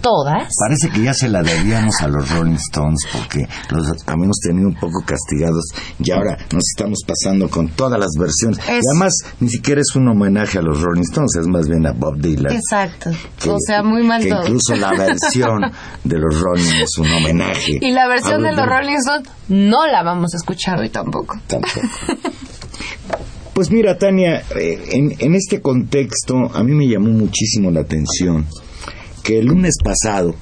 todas. 0.09 0.54
Parece 0.59 0.88
que 0.90 1.02
ya 1.04 1.12
se 1.14 1.28
la 1.28 1.42
debíamos 1.42 1.94
a 2.00 2.09
los 2.09 2.30
Rolling 2.30 2.56
Stones 2.70 3.00
porque 3.12 3.46
los 3.70 3.86
habíamos 4.06 4.38
tenido 4.42 4.68
un 4.68 4.74
poco 4.74 5.02
castigados 5.04 5.64
y 6.02 6.11
ahora 6.11 6.36
nos 6.52 6.64
estamos 6.74 7.00
pasando 7.06 7.48
con 7.48 7.68
todas 7.68 7.98
las 8.00 8.11
versiones. 8.18 8.59
Y 8.66 8.80
además, 8.90 9.12
ni 9.40 9.48
siquiera 9.50 9.80
es 9.80 9.94
un 9.96 10.09
homenaje 10.09 10.59
a 10.59 10.62
los 10.62 10.80
Rolling 10.80 11.02
Stones, 11.02 11.36
es 11.36 11.46
más 11.46 11.68
bien 11.68 11.86
a 11.86 11.92
Bob 11.92 12.16
Dylan. 12.18 12.52
Exacto. 12.54 13.11
Que- 13.42 13.50
o 13.50 13.56
sea, 13.64 13.82
muy 13.82 14.02
mal 14.02 14.22
que 14.22 14.30
todo. 14.30 14.42
incluso 14.42 14.74
la 14.76 14.90
versión 14.96 15.61
de 16.04 16.18
los 16.18 16.40
Rolling 16.40 16.82
es 16.82 16.96
un 16.98 17.06
homenaje. 17.12 17.78
Y 17.80 17.90
la 17.90 18.09
versión 18.09 18.42
de 18.42 18.52
los 18.52 18.66
Rolling 18.66 18.96
Stones 18.96 19.28
no 19.48 19.86
la 19.86 20.02
vamos 20.02 20.32
a 20.34 20.36
escuchar 20.38 20.78
hoy 20.78 20.88
tampoco. 20.90 21.38
Tampoco. 21.46 21.80
Pues 23.54 23.70
mira, 23.72 23.98
Tania, 23.98 24.42
eh, 24.56 24.78
en, 24.92 25.14
en 25.18 25.34
este 25.34 25.61
contexto 25.61 26.36
a 26.54 26.62
mí 26.62 26.72
me 26.72 26.86
llamó 26.86 27.09
muchísimo 27.11 27.70
la 27.72 27.80
atención 27.80 28.46
que 29.29 29.41
el 29.41 29.45
lunes 29.45 29.74
pasado, 29.85 30.35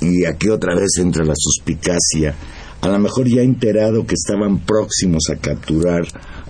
y 0.00 0.24
aquí 0.24 0.48
otra 0.48 0.76
vez 0.76 0.90
entra 0.98 1.24
la 1.24 1.34
suspicacia, 1.36 2.36
a 2.82 2.86
lo 2.86 3.00
mejor 3.00 3.26
ya 3.26 3.42
enterado 3.42 4.06
que 4.06 4.14
estaban 4.14 4.60
próximos 4.60 5.24
a 5.28 5.34
capturar 5.34 6.04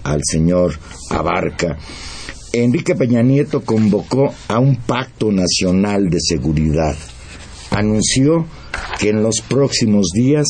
al 0.05 0.20
señor 0.22 0.74
Abarca, 1.09 1.78
Enrique 2.53 2.95
Peña 2.95 3.22
Nieto 3.22 3.62
convocó 3.62 4.34
a 4.49 4.59
un 4.59 4.76
pacto 4.76 5.32
nacional 5.32 6.11
de 6.11 6.18
seguridad. 6.20 6.95
Anunció 7.70 8.45
que 8.99 9.09
en 9.09 9.22
los 9.22 9.41
próximos 9.41 10.09
días 10.12 10.47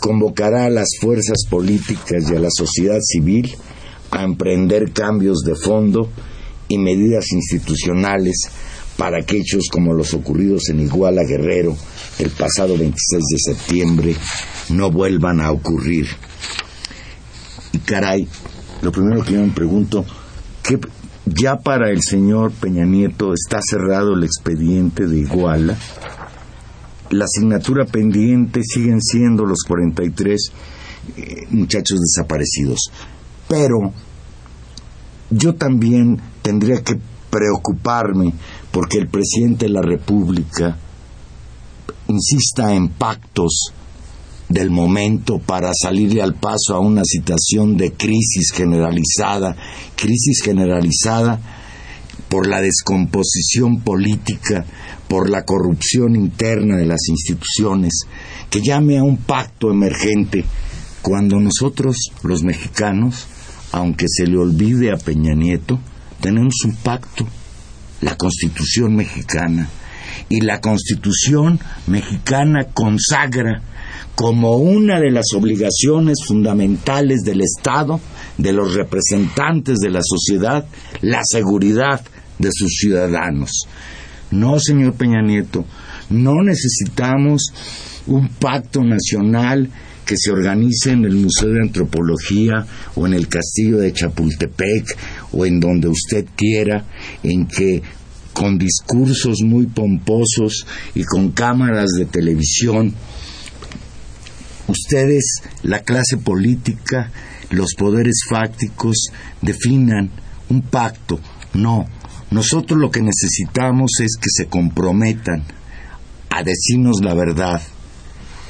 convocará 0.00 0.64
a 0.64 0.70
las 0.70 0.88
fuerzas 1.00 1.44
políticas 1.48 2.28
y 2.28 2.34
a 2.34 2.40
la 2.40 2.50
sociedad 2.50 2.98
civil 3.00 3.54
a 4.10 4.24
emprender 4.24 4.90
cambios 4.92 5.44
de 5.44 5.54
fondo 5.54 6.08
y 6.66 6.78
medidas 6.78 7.30
institucionales 7.30 8.50
para 8.96 9.22
que 9.22 9.38
hechos 9.38 9.68
como 9.70 9.92
los 9.92 10.14
ocurridos 10.14 10.68
en 10.68 10.80
Iguala 10.80 11.22
Guerrero 11.24 11.76
el 12.18 12.30
pasado 12.30 12.76
26 12.78 13.22
de 13.30 13.38
septiembre 13.38 14.16
no 14.70 14.90
vuelvan 14.90 15.40
a 15.40 15.50
ocurrir. 15.50 16.06
Y 17.72 17.78
caray, 17.78 18.28
lo 18.82 18.92
primero 18.92 19.24
que 19.24 19.32
yo 19.32 19.40
me 19.40 19.52
pregunto, 19.52 20.04
¿qué, 20.62 20.78
ya 21.26 21.56
para 21.56 21.90
el 21.90 22.02
señor 22.02 22.52
Peña 22.52 22.84
Nieto 22.84 23.32
está 23.34 23.60
cerrado 23.62 24.14
el 24.14 24.24
expediente 24.24 25.06
de 25.06 25.18
Iguala? 25.18 25.76
La 27.10 27.24
asignatura 27.24 27.84
pendiente 27.84 28.60
siguen 28.62 29.00
siendo 29.00 29.44
los 29.44 29.62
43 29.66 30.52
eh, 31.16 31.46
muchachos 31.50 32.00
desaparecidos. 32.00 32.90
Pero 33.48 33.92
yo 35.30 35.54
también 35.54 36.20
tendría 36.42 36.82
que 36.82 36.98
preocuparme 37.30 38.32
porque 38.74 38.98
el 38.98 39.06
presidente 39.06 39.66
de 39.66 39.70
la 39.70 39.82
República 39.82 40.76
insista 42.08 42.74
en 42.74 42.88
pactos 42.88 43.72
del 44.48 44.72
momento 44.72 45.38
para 45.38 45.70
salirle 45.72 46.20
al 46.20 46.34
paso 46.34 46.74
a 46.74 46.80
una 46.80 47.02
situación 47.04 47.76
de 47.76 47.92
crisis 47.92 48.50
generalizada, 48.52 49.56
crisis 49.94 50.42
generalizada 50.42 51.40
por 52.28 52.48
la 52.48 52.60
descomposición 52.60 53.80
política, 53.82 54.66
por 55.06 55.30
la 55.30 55.44
corrupción 55.44 56.16
interna 56.16 56.76
de 56.76 56.86
las 56.86 57.08
instituciones, 57.08 57.92
que 58.50 58.60
llame 58.60 58.98
a 58.98 59.04
un 59.04 59.18
pacto 59.18 59.70
emergente 59.70 60.44
cuando 61.00 61.38
nosotros, 61.38 62.10
los 62.24 62.42
mexicanos, 62.42 63.28
aunque 63.70 64.06
se 64.08 64.26
le 64.26 64.36
olvide 64.36 64.90
a 64.90 64.96
Peña 64.96 65.34
Nieto, 65.34 65.78
tenemos 66.20 66.54
un 66.64 66.74
pacto, 66.74 67.24
la 68.00 68.16
Constitución 68.16 68.96
mexicana, 68.96 69.68
y 70.28 70.40
la 70.40 70.60
Constitución 70.60 71.60
mexicana 71.86 72.64
consagra 72.72 73.62
como 74.14 74.56
una 74.56 75.00
de 75.00 75.10
las 75.10 75.26
obligaciones 75.34 76.18
fundamentales 76.26 77.22
del 77.22 77.40
Estado, 77.40 78.00
de 78.38 78.52
los 78.52 78.74
representantes 78.74 79.78
de 79.78 79.90
la 79.90 80.00
sociedad, 80.02 80.66
la 81.02 81.20
seguridad 81.24 82.00
de 82.38 82.50
sus 82.52 82.70
ciudadanos. 82.78 83.50
No, 84.30 84.58
señor 84.58 84.94
Peña 84.94 85.22
Nieto, 85.22 85.64
no 86.10 86.42
necesitamos 86.42 87.52
un 88.06 88.28
pacto 88.28 88.82
nacional 88.82 89.70
que 90.04 90.16
se 90.18 90.30
organice 90.30 90.92
en 90.92 91.04
el 91.04 91.16
Museo 91.16 91.50
de 91.50 91.62
Antropología 91.62 92.66
o 92.94 93.06
en 93.06 93.14
el 93.14 93.28
Castillo 93.28 93.78
de 93.78 93.92
Chapultepec 93.92 94.96
o 95.34 95.46
en 95.46 95.60
donde 95.60 95.88
usted 95.88 96.26
quiera, 96.36 96.86
en 97.22 97.46
que 97.46 97.82
con 98.32 98.58
discursos 98.58 99.42
muy 99.42 99.66
pomposos 99.66 100.66
y 100.94 101.04
con 101.04 101.30
cámaras 101.30 101.90
de 101.96 102.04
televisión, 102.04 102.92
ustedes, 104.66 105.42
la 105.62 105.80
clase 105.80 106.16
política, 106.16 107.10
los 107.50 107.74
poderes 107.74 108.20
fácticos, 108.28 109.06
definan 109.40 110.10
un 110.50 110.62
pacto. 110.62 111.20
No, 111.54 111.86
nosotros 112.30 112.78
lo 112.78 112.90
que 112.90 113.00
necesitamos 113.00 113.92
es 114.00 114.16
que 114.16 114.30
se 114.30 114.46
comprometan 114.46 115.44
a 116.30 116.42
decirnos 116.42 116.96
la 117.00 117.14
verdad, 117.14 117.62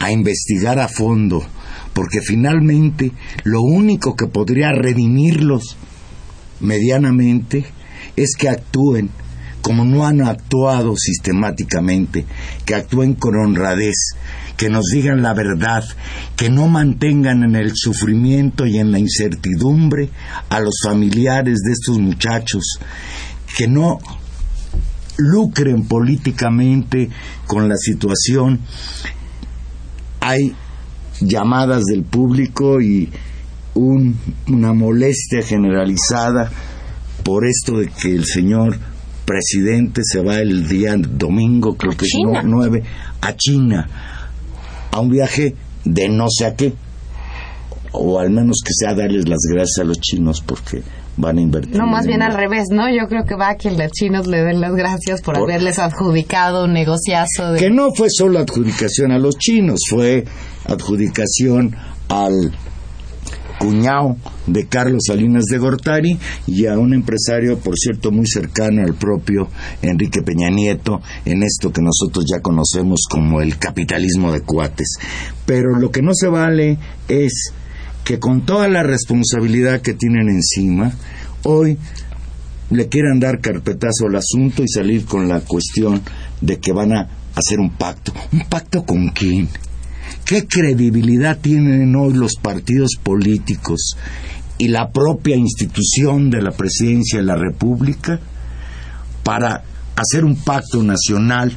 a 0.01 0.11
investigar 0.11 0.79
a 0.79 0.89
fondo, 0.89 1.45
porque 1.93 2.21
finalmente 2.23 3.13
lo 3.45 3.61
único 3.61 4.17
que 4.17 4.27
podría 4.27 4.73
redimirlos 4.73 5.77
medianamente 6.61 7.67
es 8.17 8.35
que 8.37 8.49
actúen 8.49 9.11
como 9.65 9.87
no 9.87 10.07
han 10.07 10.21
actuado 10.21 10.95
sistemáticamente, 10.95 12.27
que 12.67 12.75
actúen 12.75 13.15
con 13.15 13.35
honradez, 13.35 14.11
que 14.59 14.69
nos 14.69 14.85
digan 14.93 15.23
la 15.23 15.33
verdad, 15.33 15.83
que 16.37 16.51
no 16.51 16.69
mantengan 16.69 17.43
en 17.45 17.57
el 17.57 17.73
sufrimiento 17.75 18.67
y 18.67 18.77
en 18.77 18.93
la 18.93 18.99
incertidumbre 18.99 20.11
a 20.51 20.61
los 20.61 20.75
familiares 20.85 21.61
de 21.65 21.73
estos 21.73 21.99
muchachos, 21.99 22.79
que 23.57 23.67
no 23.67 24.01
lucren 25.17 25.85
políticamente 25.87 27.09
con 27.47 27.67
la 27.67 27.77
situación. 27.77 28.61
Hay 30.21 30.55
llamadas 31.23 31.85
del 31.85 32.03
público 32.03 32.83
y 32.83 33.11
un- 33.75 34.19
una 34.49 34.73
molestia 34.73 35.43
generalizada 35.43 36.51
por 37.23 37.47
esto 37.47 37.79
de 37.79 37.89
que 37.89 38.13
el 38.15 38.25
señor 38.25 38.77
presidente 39.25 40.03
se 40.05 40.21
va 40.23 40.37
el 40.41 40.69
día 40.69 40.95
domingo, 40.99 41.77
creo 41.77 41.93
A 41.93 41.97
que 41.97 42.05
es 42.05 42.11
China. 42.11 42.43
nue- 42.43 42.45
nueve, 42.45 42.83
a 43.21 43.35
China, 43.35 43.89
a 44.91 45.01
un 45.01 45.09
viaje 45.11 45.55
de 45.85 46.09
no 46.09 46.27
sé 46.29 46.45
a 46.47 46.55
qué, 46.55 46.75
o 47.93 48.19
al 48.19 48.31
menos 48.31 48.59
que 48.65 48.73
sea 48.75 48.95
darles 48.95 49.29
las 49.29 49.41
gracias 49.51 49.79
a 49.81 49.85
los 49.85 49.99
chinos 50.01 50.43
porque 50.45 50.83
van 51.17 51.39
a 51.39 51.41
invertir. 51.41 51.77
No, 51.77 51.87
más 51.87 52.07
bien 52.07 52.23
al 52.23 52.35
revés, 52.35 52.65
¿no? 52.71 52.89
Yo 52.91 53.07
creo 53.09 53.25
que 53.25 53.35
va 53.37 53.51
a 53.51 53.57
que 53.57 53.71
los 53.71 53.91
chinos 53.93 54.27
le 54.27 54.43
den 54.43 54.61
las 54.61 54.75
gracias 54.75 55.23
por, 55.23 55.35
Por- 55.37 55.45
haberles 55.51 55.79
adjudicado 55.79 56.65
un 56.65 56.73
negociazo 56.73 57.53
de... 57.53 57.61
Que 57.61 57.71
no 57.71 57.93
fue 57.95 58.09
solo 58.11 58.41
adjudicación 58.41 59.13
a 59.13 59.19
los 59.19 59.37
chinos, 59.39 59.81
fue 59.89 60.25
adjudicación 60.67 61.77
al 62.09 62.53
cuñado 63.59 64.17
de 64.47 64.67
Carlos 64.67 65.03
Salinas 65.07 65.45
de 65.45 65.59
Gortari 65.59 66.19
y 66.47 66.67
a 66.67 66.79
un 66.79 66.95
empresario, 66.95 67.59
por 67.59 67.77
cierto, 67.77 68.11
muy 68.11 68.27
cercano 68.27 68.83
al 68.83 68.95
propio 68.95 69.49
Enrique 69.83 70.23
Peña 70.23 70.51
Nieto 70.51 71.01
en 71.25 71.43
esto 71.43 71.73
que 71.73 71.83
nosotros 71.83 72.25
ya 72.33 72.41
conocemos 72.41 73.01
como 73.11 73.41
el 73.41 73.59
capitalismo 73.59 74.33
de 74.33 74.41
cuates. 74.41 74.99
Pero 75.47 75.79
lo 75.79 75.91
que 75.91 76.03
no 76.03 76.13
se 76.15 76.29
vale 76.29 76.79
es 77.09 77.53
que 78.05 78.19
con 78.19 78.45
toda 78.45 78.69
la 78.69 78.83
responsabilidad 78.83 79.81
que 79.81 79.95
tienen 79.95 80.29
encima, 80.29 80.93
hoy 81.43 81.79
le 82.71 82.89
quieran 82.89 83.21
dar 83.21 83.41
carpetazo 83.41 84.07
al 84.09 84.17
asunto 84.17 84.63
y 84.63 84.69
salir 84.69 85.05
con 85.07 85.29
la 85.29 85.41
cuestión 85.41 86.03
de 86.41 86.59
que 86.59 86.73
van 86.73 86.93
a 86.93 87.09
hacer 87.35 87.61
un 87.61 87.71
pacto. 87.71 88.13
¿Un 88.33 88.43
pacto 88.49 88.85
con 88.85 89.09
quién? 89.09 89.49
¿Qué 90.25 90.47
credibilidad 90.47 91.39
tienen 91.39 91.95
hoy 91.97 92.15
los 92.15 92.35
partidos 92.41 92.93
políticos 93.03 93.97
y 94.57 94.69
la 94.69 94.91
propia 94.91 95.37
institución 95.37 96.31
de 96.31 96.41
la 96.41 96.53
presidencia 96.53 97.19
de 97.19 97.27
la 97.27 97.37
República 97.37 98.21
para 99.23 99.65
hacer 99.97 100.25
un 100.25 100.37
pacto 100.37 100.83
nacional 100.83 101.57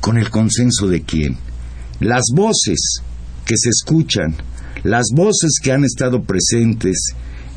con 0.00 0.18
el 0.18 0.30
consenso 0.30 0.86
de 0.86 1.02
quién? 1.02 1.36
Las 2.00 2.24
voces 2.34 3.00
que 3.44 3.54
se 3.56 3.70
escuchan, 3.70 4.36
Las 4.84 5.06
voces 5.12 5.58
que 5.60 5.72
han 5.72 5.84
estado 5.84 6.22
presentes 6.22 7.14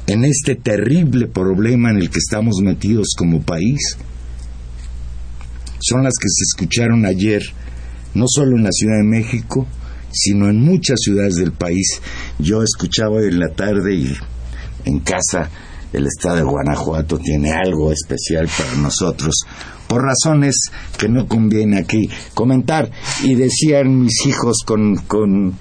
en 0.08 0.26
este 0.26 0.56
terrible 0.56 1.28
problema 1.28 1.92
en 1.92 1.98
el 1.98 2.10
que 2.10 2.18
estamos 2.18 2.56
metidos 2.64 3.10
como 3.16 3.42
país 3.42 3.96
son 5.82 6.04
las 6.04 6.14
que 6.20 6.28
se 6.30 6.44
escucharon 6.44 7.06
ayer, 7.06 7.42
no 8.14 8.26
solo 8.28 8.58
en 8.58 8.64
la 8.64 8.72
Ciudad 8.72 8.98
de 8.98 9.04
México, 9.04 9.68
sino 10.12 10.50
en 10.50 10.62
muchas 10.62 11.00
ciudades 11.02 11.36
del 11.36 11.52
país. 11.54 12.02
Yo 12.40 12.64
escuchaba 12.64 13.22
en 13.22 13.40
la 13.40 13.50
tarde 13.50 13.96
y 13.96 14.18
en 14.86 15.00
casa 15.00 15.50
el 15.94 16.08
estado 16.08 16.38
de 16.38 16.44
Guanajuato 16.44 17.18
tiene 17.20 17.52
algo 17.52 17.92
especial 17.92 18.50
para 18.58 18.76
nosotros, 18.76 19.34
por 19.88 20.04
razones 20.04 20.56
que 20.98 21.10
no 21.10 21.28
conviene 21.28 21.80
aquí 21.80 22.10
comentar. 22.34 22.90
Y 23.24 23.36
decían 23.36 24.04
mis 24.04 24.26
hijos 24.26 24.60
con, 24.66 24.96
con 25.08 25.58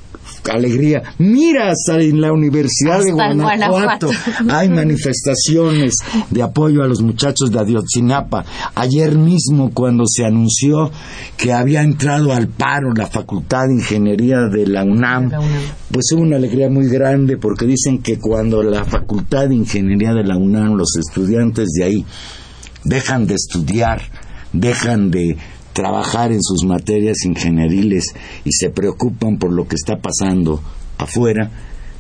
alegría, 0.48 1.02
mira, 1.18 1.70
hasta 1.70 2.00
en 2.00 2.20
la 2.20 2.32
Universidad 2.32 3.02
de 3.02 3.10
Hasta 3.10 3.34
Guanajuato, 3.34 4.06
Guanajuato. 4.08 4.54
hay 4.54 4.68
manifestaciones 4.68 5.94
de 6.30 6.42
apoyo 6.42 6.82
a 6.82 6.86
los 6.86 7.02
muchachos 7.02 7.50
de 7.50 7.60
Ayotzinapa. 7.60 8.44
Ayer 8.74 9.16
mismo 9.16 9.70
cuando 9.72 10.04
se 10.06 10.24
anunció 10.24 10.90
que 11.36 11.52
había 11.52 11.82
entrado 11.82 12.32
al 12.32 12.48
paro 12.48 12.92
la 12.94 13.06
Facultad 13.06 13.68
de 13.68 13.74
Ingeniería 13.74 14.38
de 14.50 14.66
la 14.66 14.84
UNAM, 14.84 15.30
pues 15.90 16.06
hubo 16.12 16.22
una 16.22 16.36
alegría 16.36 16.68
muy 16.70 16.88
grande 16.88 17.36
porque 17.36 17.66
dicen 17.66 17.98
que 17.98 18.18
cuando 18.18 18.62
la 18.62 18.84
Facultad 18.84 19.48
de 19.48 19.54
Ingeniería 19.54 20.12
de 20.12 20.24
la 20.24 20.36
UNAM, 20.36 20.74
los 20.74 20.96
estudiantes 20.96 21.68
de 21.76 21.84
ahí, 21.84 22.06
dejan 22.84 23.26
de 23.26 23.34
estudiar, 23.34 24.02
dejan 24.52 25.10
de 25.10 25.36
trabajar 25.80 26.30
en 26.30 26.42
sus 26.42 26.62
materias 26.64 27.24
ingenieriles 27.24 28.04
y 28.44 28.50
se 28.52 28.68
preocupan 28.70 29.38
por 29.38 29.50
lo 29.50 29.66
que 29.66 29.76
está 29.76 29.96
pasando 29.98 30.60
afuera, 30.98 31.50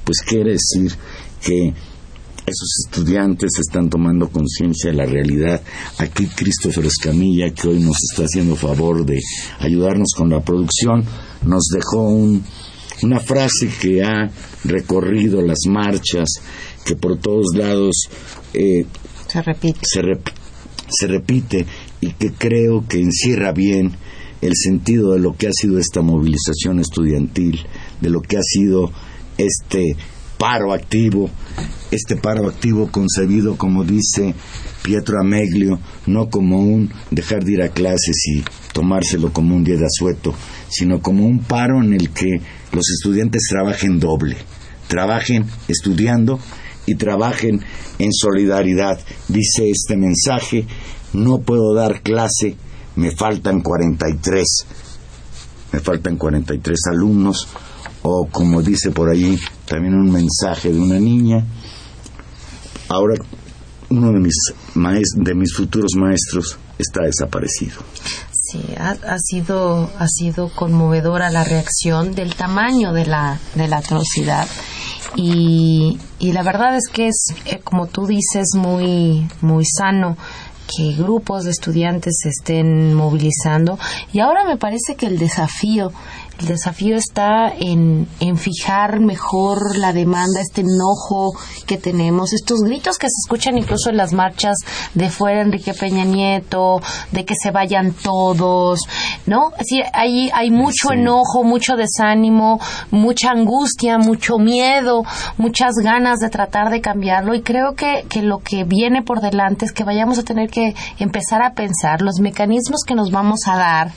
pues 0.04 0.20
quiere 0.20 0.52
decir 0.52 0.92
que 1.42 1.68
esos 2.46 2.68
estudiantes 2.86 3.50
están 3.58 3.88
tomando 3.88 4.28
conciencia 4.28 4.90
de 4.90 4.96
la 4.98 5.06
realidad. 5.06 5.62
Aquí 5.98 6.26
Christopher 6.26 6.84
Escamilla, 6.86 7.50
que 7.54 7.68
hoy 7.68 7.80
nos 7.80 7.96
está 8.10 8.24
haciendo 8.24 8.54
favor 8.56 9.06
de 9.06 9.18
ayudarnos 9.60 10.08
con 10.16 10.28
la 10.28 10.40
producción, 10.42 11.04
nos 11.46 11.64
dejó 11.74 12.02
un- 12.08 12.44
una 13.02 13.18
frase 13.20 13.70
que 13.80 14.02
ha 14.02 14.30
recorrido 14.64 15.40
las 15.40 15.60
marchas, 15.68 16.28
que 16.84 16.96
por 16.96 17.16
todos 17.18 17.46
lados 17.54 17.94
eh, 18.52 18.84
Se 19.26 19.40
repite. 19.42 19.80
se, 19.82 20.02
rep- 20.02 20.32
se 20.90 21.06
repite 21.06 21.64
y 22.00 22.12
que 22.12 22.32
creo 22.32 22.86
que 22.88 23.00
encierra 23.00 23.52
bien 23.52 23.92
el 24.40 24.52
sentido 24.56 25.12
de 25.12 25.20
lo 25.20 25.36
que 25.36 25.48
ha 25.48 25.52
sido 25.52 25.78
esta 25.78 26.00
movilización 26.02 26.80
estudiantil, 26.80 27.60
de 28.00 28.10
lo 28.10 28.20
que 28.22 28.38
ha 28.38 28.42
sido 28.42 28.90
este 29.36 29.96
paro 30.38 30.72
activo, 30.72 31.28
este 31.90 32.16
paro 32.16 32.48
activo 32.48 32.90
concebido, 32.90 33.56
como 33.56 33.84
dice 33.84 34.34
Pietro 34.82 35.20
Ameglio, 35.20 35.78
no 36.06 36.30
como 36.30 36.60
un 36.60 36.90
dejar 37.10 37.44
de 37.44 37.52
ir 37.52 37.62
a 37.62 37.68
clases 37.68 38.16
y 38.26 38.42
tomárselo 38.72 39.32
como 39.32 39.54
un 39.54 39.64
día 39.64 39.76
de 39.76 39.84
asueto, 39.84 40.34
sino 40.70 41.02
como 41.02 41.26
un 41.26 41.40
paro 41.40 41.82
en 41.82 41.92
el 41.92 42.10
que 42.10 42.40
los 42.72 42.88
estudiantes 42.90 43.42
trabajen 43.50 44.00
doble, 44.00 44.36
trabajen 44.88 45.44
estudiando 45.68 46.40
y 46.86 46.94
trabajen 46.94 47.60
en 47.98 48.12
solidaridad. 48.12 48.98
Dice 49.28 49.68
este 49.68 49.98
mensaje, 49.98 50.64
no 51.12 51.38
puedo 51.40 51.74
dar 51.74 52.02
clase, 52.02 52.56
me 52.96 53.10
faltan 53.10 53.60
43, 53.60 54.46
me 55.72 55.80
faltan 55.80 56.16
43 56.16 56.78
alumnos, 56.92 57.48
o 58.02 58.26
como 58.26 58.62
dice 58.62 58.90
por 58.90 59.10
allí, 59.10 59.38
también 59.66 59.94
un 59.94 60.10
mensaje 60.10 60.72
de 60.72 60.78
una 60.78 60.98
niña, 60.98 61.44
ahora 62.88 63.14
uno 63.90 64.12
de 64.12 64.20
mis, 64.20 64.34
de 65.16 65.34
mis 65.34 65.54
futuros 65.54 65.92
maestros 65.96 66.56
está 66.78 67.02
desaparecido. 67.02 67.80
Sí, 68.32 68.64
ha, 68.78 68.90
ha 68.90 69.18
sido 69.18 69.90
ha 69.98 70.08
sido 70.08 70.48
conmovedora 70.52 71.30
la 71.30 71.44
reacción 71.44 72.14
del 72.14 72.34
tamaño 72.34 72.92
de 72.92 73.06
la 73.06 73.38
de 73.54 73.68
la 73.68 73.78
atrocidad. 73.78 74.48
Y, 75.16 75.98
y 76.18 76.32
la 76.32 76.42
verdad 76.42 76.76
es 76.76 76.88
que 76.92 77.08
es 77.08 77.26
eh, 77.44 77.60
como 77.62 77.86
tú 77.86 78.06
dices 78.06 78.54
muy 78.56 79.28
muy 79.40 79.64
sano 79.64 80.16
que 80.76 80.94
grupos 80.94 81.44
de 81.44 81.50
estudiantes 81.50 82.18
se 82.22 82.28
estén 82.28 82.94
movilizando 82.94 83.78
y 84.12 84.20
ahora 84.20 84.44
me 84.44 84.56
parece 84.56 84.94
que 84.96 85.06
el 85.06 85.18
desafío 85.18 85.92
el 86.40 86.46
desafío 86.46 86.96
está 86.96 87.52
en, 87.54 88.08
en 88.18 88.38
fijar 88.38 88.98
mejor 89.00 89.76
la 89.76 89.92
demanda, 89.92 90.40
este 90.40 90.62
enojo 90.62 91.32
que 91.66 91.76
tenemos, 91.76 92.32
estos 92.32 92.60
gritos 92.60 92.96
que 92.96 93.08
se 93.08 93.18
escuchan 93.26 93.58
incluso 93.58 93.90
en 93.90 93.98
las 93.98 94.14
marchas 94.14 94.56
de 94.94 95.10
fuera 95.10 95.42
Enrique 95.42 95.74
Peña 95.74 96.04
Nieto, 96.04 96.80
de 97.12 97.26
que 97.26 97.34
se 97.34 97.50
vayan 97.50 97.92
todos, 97.92 98.80
¿no? 99.26 99.52
Sí, 99.60 99.82
hay, 99.92 100.30
hay 100.32 100.50
mucho 100.50 100.88
Sí. 100.88 100.94
enojo, 100.94 101.44
mucho 101.44 101.76
desánimo, 101.76 102.58
mucha 102.90 103.32
angustia, 103.32 103.98
mucho 103.98 104.38
miedo, 104.38 105.02
muchas 105.36 105.74
ganas 105.82 106.20
de 106.20 106.30
tratar 106.30 106.70
de 106.70 106.80
cambiarlo 106.80 107.34
y 107.34 107.42
creo 107.42 107.74
que, 107.74 108.06
que 108.08 108.22
lo 108.22 108.38
que 108.38 108.64
viene 108.64 109.02
por 109.02 109.20
delante 109.20 109.66
es 109.66 109.72
que 109.72 109.84
vayamos 109.84 110.18
a 110.18 110.22
tener 110.22 110.48
que 110.48 110.59
empezar 110.98 111.42
a 111.42 111.54
pensar 111.54 112.02
los 112.02 112.20
mecanismos 112.20 112.80
que 112.86 112.94
nos 112.94 113.10
vamos 113.10 113.40
a 113.46 113.56
dar 113.56 113.92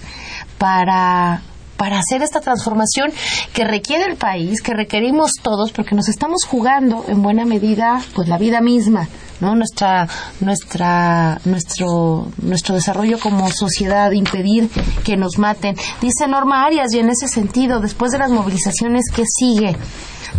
para 0.57 1.41
para 1.77 1.99
hacer 1.99 2.21
esta 2.21 2.39
transformación 2.39 3.11
que 3.53 3.65
requiere 3.65 4.05
el 4.05 4.15
país, 4.15 4.61
que 4.61 4.73
requerimos 4.73 5.31
todos, 5.41 5.73
porque 5.73 5.95
nos 5.95 6.07
estamos 6.07 6.45
jugando 6.45 7.03
en 7.09 7.21
buena 7.21 7.43
medida 7.45 7.99
pues 8.15 8.29
la 8.29 8.37
vida 8.37 8.61
misma, 8.61 9.09
¿no? 9.41 9.55
Nuestra 9.55 10.07
nuestra 10.39 11.41
nuestro 11.43 12.27
nuestro 12.41 12.75
desarrollo 12.75 13.19
como 13.19 13.49
sociedad, 13.51 14.11
impedir 14.11 14.69
que 15.03 15.17
nos 15.17 15.37
maten. 15.37 15.75
Dice 15.99 16.27
Norma 16.27 16.63
Arias 16.63 16.93
y 16.93 16.99
en 16.99 17.09
ese 17.09 17.27
sentido, 17.27 17.79
después 17.81 18.11
de 18.11 18.19
las 18.19 18.31
movilizaciones 18.31 19.05
que 19.13 19.23
sigue 19.25 19.75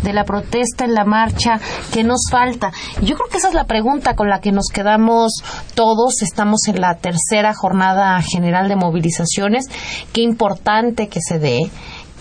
de 0.03 0.13
la 0.13 0.25
protesta 0.25 0.85
en 0.85 0.95
la 0.95 1.05
marcha, 1.05 1.61
¿qué 1.93 2.05
nos 2.05 2.23
falta? 2.31 2.73
Yo 3.01 3.17
creo 3.17 3.29
que 3.31 3.39
esa 3.39 3.49
es 3.49 3.55
la 3.55 3.65
pregunta 3.65 4.15
con 4.15 4.29
la 4.29 4.41
que 4.41 4.53
nos 4.53 4.69
quedamos 4.69 5.33
todos. 5.75 6.23
Estamos 6.23 6.67
en 6.69 6.81
la 6.81 6.97
tercera 6.97 7.55
jornada 7.55 8.21
general 8.23 8.69
de 8.69 8.77
movilizaciones. 8.77 9.67
Qué 10.13 10.23
importante 10.23 11.09
que 11.09 11.21
se 11.21 11.39
dé, 11.39 11.71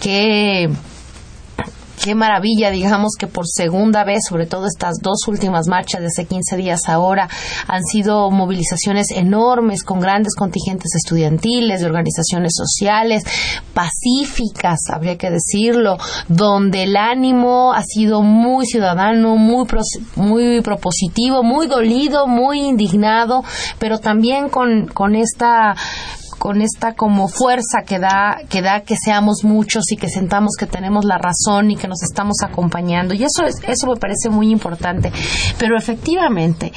qué 0.02 0.70
qué 2.02 2.16
maravilla, 2.16 2.72
digamos 2.72 3.14
que 3.20 3.28
por 3.28 3.46
segunda 3.48 4.04
vez, 4.04 4.22
sobre 4.28 4.46
todo 4.46 4.66
estas 4.68 4.96
dos 5.02 5.28
últimas 5.28 5.68
marchas 5.68 6.02
de 6.02 6.08
hace 6.08 6.26
15 6.26 6.56
días 6.58 6.82
ahora, 6.88 7.28
han 7.68 7.84
sido 7.84 8.30
movilizaciones 8.32 9.12
enormes 9.12 9.84
con 9.84 10.00
grandes 10.00 10.36
contingentes 10.36 10.96
estudiantiles, 10.96 11.82
de 11.82 11.86
organizaciones 11.86 12.52
sociales, 12.56 13.24
pacíficas, 13.74 14.80
habría 14.92 15.18
que 15.18 15.30
decirlo, 15.30 15.98
donde 16.28 16.84
el 16.84 16.96
ánimo 16.96 17.74
ha 17.74 17.84
sido 17.84 18.22
muy 18.22 18.66
ciudadano, 18.66 19.36
muy, 19.36 19.66
pros- 19.66 20.00
muy 20.16 20.62
propositivo, 20.62 21.44
muy 21.44 21.68
dolido, 21.68 22.28
muy 22.28 22.62
indignado, 22.62 23.44
pero 23.80 24.00
también 24.00 24.50
con, 24.50 24.88
con 24.88 25.16
esta 25.16 25.76
con 26.44 26.62
esta 26.62 26.94
como 26.94 27.30
fuerza 27.30 27.84
que 27.88 28.00
da 28.00 28.42
que 28.50 28.62
da 28.62 28.82
que 28.82 28.98
seamos 28.98 29.46
muchos 29.46 29.90
y 29.94 29.96
que 29.96 30.10
sentamos 30.10 30.58
que 30.60 30.66
tenemos 30.66 31.06
la 31.06 31.18
razón 31.18 31.72
y 31.72 31.78
que 31.78 31.88
nos 31.88 32.04
estamos 32.04 32.44
acompañando. 32.44 33.14
Y 33.14 33.24
eso 33.24 33.46
es, 33.46 33.62
eso 33.66 33.88
me 33.88 33.96
parece 33.96 34.28
muy 34.30 34.52
importante. 34.52 35.10
Pero 35.58 35.78
efectivamente 35.78 36.74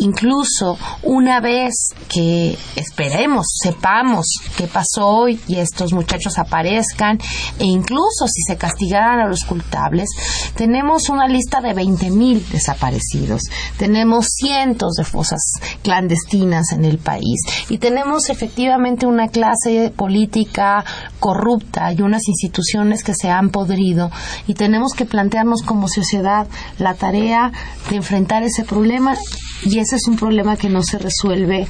incluso 0.00 0.78
una 1.02 1.40
vez 1.40 1.72
que 2.08 2.58
esperemos, 2.76 3.46
sepamos 3.62 4.26
qué 4.56 4.66
pasó 4.66 5.06
hoy 5.06 5.40
y 5.46 5.56
estos 5.56 5.92
muchachos 5.92 6.38
aparezcan 6.38 7.18
e 7.58 7.64
incluso 7.64 8.26
si 8.26 8.42
se 8.42 8.56
castigaran 8.56 9.20
a 9.20 9.28
los 9.28 9.44
culpables, 9.44 10.08
tenemos 10.54 11.08
una 11.08 11.28
lista 11.28 11.60
de 11.60 11.74
20.000 11.74 12.46
desaparecidos, 12.48 13.42
tenemos 13.76 14.26
cientos 14.36 14.94
de 14.94 15.04
fosas 15.04 15.40
clandestinas 15.82 16.72
en 16.72 16.84
el 16.84 16.98
país 16.98 17.40
y 17.68 17.78
tenemos 17.78 18.30
efectivamente 18.30 19.06
una 19.06 19.28
clase 19.28 19.92
política 19.94 20.84
corrupta 21.18 21.92
y 21.92 22.02
unas 22.02 22.26
instituciones 22.28 23.02
que 23.02 23.14
se 23.14 23.30
han 23.30 23.50
podrido 23.50 24.10
y 24.46 24.54
tenemos 24.54 24.92
que 24.94 25.04
plantearnos 25.04 25.62
como 25.62 25.88
sociedad 25.88 26.46
la 26.78 26.94
tarea 26.94 27.52
de 27.88 27.96
enfrentar 27.96 28.42
ese 28.42 28.64
problema 28.64 29.16
y 29.64 29.78
ese 29.78 29.96
es 29.96 30.06
un 30.08 30.16
problema 30.16 30.56
que 30.56 30.68
no 30.68 30.82
se 30.82 30.98
resuelve 30.98 31.66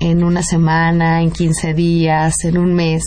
en 0.00 0.24
una 0.24 0.42
semana, 0.42 1.22
en 1.22 1.30
15 1.30 1.74
días, 1.74 2.34
en 2.44 2.56
un 2.56 2.74
mes. 2.74 3.02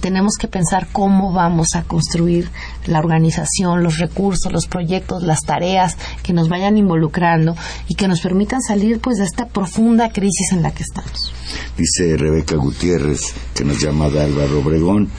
Tenemos 0.00 0.36
que 0.38 0.48
pensar 0.48 0.88
cómo 0.90 1.32
vamos 1.32 1.74
a 1.74 1.82
construir 1.82 2.48
la 2.86 2.98
organización, 2.98 3.82
los 3.82 3.98
recursos, 3.98 4.50
los 4.50 4.66
proyectos, 4.66 5.22
las 5.22 5.42
tareas 5.42 5.96
que 6.22 6.32
nos 6.32 6.48
vayan 6.48 6.78
involucrando 6.78 7.54
y 7.86 7.94
que 7.94 8.08
nos 8.08 8.20
permitan 8.20 8.62
salir 8.62 8.98
pues 9.00 9.18
de 9.18 9.24
esta 9.24 9.46
profunda 9.46 10.10
crisis 10.10 10.52
en 10.52 10.62
la 10.62 10.72
que 10.72 10.82
estamos. 10.82 11.32
Dice 11.76 12.16
Rebeca 12.16 12.56
Gutiérrez, 12.56 13.34
que 13.54 13.64
nos 13.64 13.80
llama 13.80 14.08
de 14.08 14.22
Álvaro 14.22 14.60
Obregón, 14.60 15.10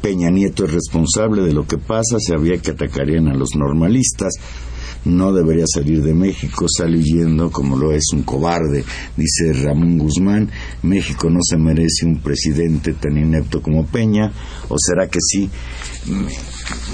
Peña 0.00 0.30
Nieto 0.30 0.64
es 0.64 0.72
responsable 0.72 1.42
de 1.42 1.52
lo 1.52 1.66
que 1.66 1.78
pasa, 1.78 2.16
sabía 2.18 2.58
que 2.58 2.70
atacarían 2.70 3.28
a 3.28 3.34
los 3.34 3.56
normalistas, 3.56 4.34
no 5.06 5.32
debería 5.32 5.64
salir 5.66 6.02
de 6.02 6.14
México, 6.14 6.66
sale 6.68 6.98
huyendo 6.98 7.50
como 7.50 7.76
lo 7.76 7.92
es 7.92 8.04
un 8.12 8.22
cobarde, 8.22 8.84
dice 9.16 9.52
Ramón 9.52 9.98
Guzmán, 9.98 10.50
México 10.82 11.30
no 11.30 11.40
se 11.42 11.56
merece 11.56 12.04
un 12.04 12.20
presidente 12.20 12.92
tan 12.94 13.16
inepto 13.16 13.62
como 13.62 13.86
Peña, 13.86 14.32
o 14.68 14.76
será 14.78 15.08
que 15.08 15.20
sí. 15.20 15.48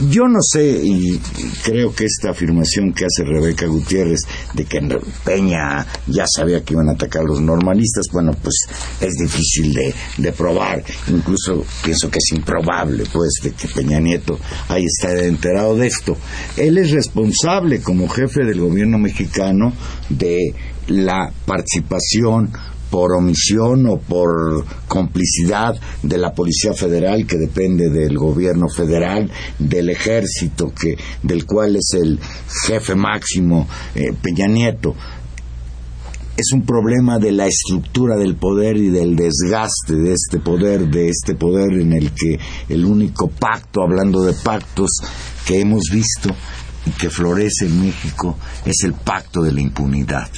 Yo 0.08 0.26
no 0.26 0.40
sé, 0.42 0.80
y 0.82 1.18
creo 1.64 1.94
que 1.94 2.04
esta 2.04 2.30
afirmación 2.30 2.92
que 2.92 3.04
hace 3.04 3.24
Rebeca 3.24 3.66
Gutiérrez 3.66 4.20
de 4.54 4.64
que 4.64 4.80
Peña 5.24 5.86
ya 6.06 6.24
sabía 6.26 6.62
que 6.62 6.74
iban 6.74 6.88
a 6.88 6.92
atacar 6.92 7.22
a 7.22 7.26
los 7.26 7.40
normalistas, 7.40 8.06
bueno, 8.12 8.32
pues 8.42 8.54
es 9.00 9.14
difícil 9.14 9.72
de, 10.18 10.32
probar. 10.32 10.82
Incluso 11.08 11.64
pienso 11.84 12.10
que 12.10 12.18
es 12.18 12.32
improbable, 12.36 13.04
pues, 13.12 13.34
de 13.42 13.52
que 13.52 13.68
Peña 13.68 14.00
Nieto 14.00 14.38
haya 14.68 14.86
estado 14.86 15.18
enterado 15.18 15.76
de 15.76 15.86
esto. 15.86 16.16
Él 16.56 16.78
es 16.78 16.90
responsable 16.90 17.80
como 17.80 18.08
jefe 18.08 18.44
del 18.44 18.60
gobierno 18.60 18.98
mexicano 18.98 19.72
de 20.08 20.54
la 20.88 21.32
participación 21.46 22.52
por 22.92 23.14
omisión 23.14 23.86
o 23.86 23.96
por 23.96 24.66
complicidad 24.86 25.74
de 26.02 26.18
la 26.18 26.34
Policía 26.34 26.74
Federal 26.74 27.26
que 27.26 27.38
depende 27.38 27.88
del 27.88 28.18
gobierno 28.18 28.68
federal, 28.68 29.30
del 29.58 29.88
ejército 29.88 30.74
que 30.78 30.98
del 31.22 31.46
cual 31.46 31.76
es 31.76 31.94
el 31.94 32.20
jefe 32.66 32.94
máximo 32.94 33.66
eh, 33.94 34.12
Peña 34.20 34.46
Nieto. 34.46 34.94
Es 36.36 36.52
un 36.52 36.66
problema 36.66 37.18
de 37.18 37.32
la 37.32 37.46
estructura 37.46 38.16
del 38.16 38.36
poder 38.36 38.76
y 38.76 38.90
del 38.90 39.16
desgaste 39.16 39.94
de 39.96 40.12
este 40.12 40.38
poder, 40.38 40.88
de 40.88 41.08
este 41.08 41.34
poder 41.34 41.72
en 41.80 41.94
el 41.94 42.10
que 42.12 42.38
el 42.68 42.84
único 42.84 43.28
pacto, 43.28 43.82
hablando 43.82 44.22
de 44.22 44.34
pactos 44.34 44.90
que 45.46 45.62
hemos 45.62 45.84
visto 45.90 46.28
y 46.84 46.90
que 46.90 47.08
florece 47.08 47.64
en 47.64 47.86
México, 47.86 48.36
es 48.66 48.84
el 48.84 48.92
pacto 48.92 49.40
de 49.42 49.52
la 49.52 49.62
impunidad 49.62 50.28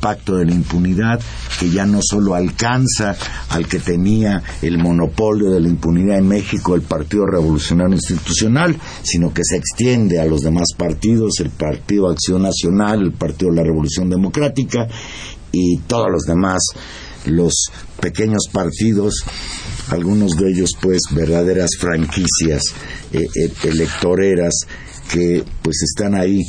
pacto 0.00 0.36
de 0.36 0.46
la 0.46 0.52
impunidad 0.52 1.20
que 1.58 1.70
ya 1.70 1.86
no 1.86 2.00
solo 2.02 2.34
alcanza 2.34 3.16
al 3.50 3.66
que 3.66 3.78
tenía 3.78 4.42
el 4.62 4.78
monopolio 4.78 5.50
de 5.50 5.60
la 5.60 5.68
impunidad 5.68 6.18
en 6.18 6.28
México, 6.28 6.74
el 6.74 6.82
Partido 6.82 7.26
Revolucionario 7.26 7.94
Institucional, 7.94 8.76
sino 9.02 9.32
que 9.32 9.42
se 9.44 9.56
extiende 9.56 10.20
a 10.20 10.26
los 10.26 10.42
demás 10.42 10.68
partidos, 10.76 11.40
el 11.40 11.50
Partido 11.50 12.08
Acción 12.08 12.42
Nacional, 12.42 13.02
el 13.02 13.12
Partido 13.12 13.50
de 13.50 13.56
la 13.56 13.64
Revolución 13.64 14.10
Democrática 14.10 14.86
y 15.52 15.78
todos 15.86 16.08
los 16.10 16.22
demás, 16.22 16.62
los 17.26 17.54
pequeños 18.00 18.44
partidos, 18.52 19.24
algunos 19.90 20.32
de 20.32 20.50
ellos 20.50 20.70
pues 20.80 21.00
verdaderas 21.12 21.70
franquicias 21.78 22.62
eh, 23.12 23.26
eh, 23.34 23.52
electoreras 23.64 24.52
que 25.10 25.44
pues 25.62 25.82
están 25.82 26.14
ahí 26.14 26.42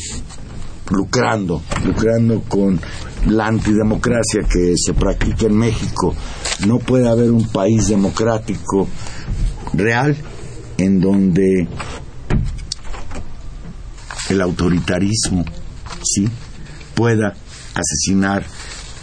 lucrando, 0.90 1.62
lucrando 1.86 2.42
con 2.48 2.80
la 3.26 3.48
antidemocracia 3.48 4.44
que 4.52 4.76
se 4.78 4.94
practica 4.94 5.48
en 5.48 5.58
México. 5.58 6.16
No 6.66 6.80
puede 6.80 7.08
haber 7.08 7.32
un 7.32 7.48
país 7.50 7.88
democrático 7.88 8.88
real 9.74 10.16
en 10.78 11.02
donde 11.02 11.68
el 14.30 14.42
autoritarismo 14.42 15.46
sí 16.04 16.28
pueda 16.96 17.36
asesinar 17.74 18.46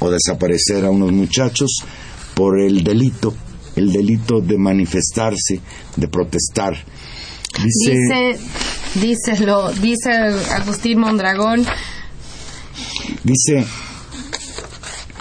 o 0.01 0.11
desaparecer 0.11 0.85
a 0.85 0.91
unos 0.91 1.12
muchachos 1.12 1.71
por 2.35 2.61
el 2.61 2.83
delito, 2.83 3.35
el 3.77 3.93
delito 3.93 4.41
de 4.41 4.59
manifestarse, 4.59 5.61
de 5.97 6.09
protestar. 6.09 6.75
Dice, 7.62 8.39
dice, 9.01 9.47
lo, 9.47 9.73
dice 9.73 10.11
Agustín 10.11 10.99
Mondragón. 10.99 11.65
Dice, 13.23 13.65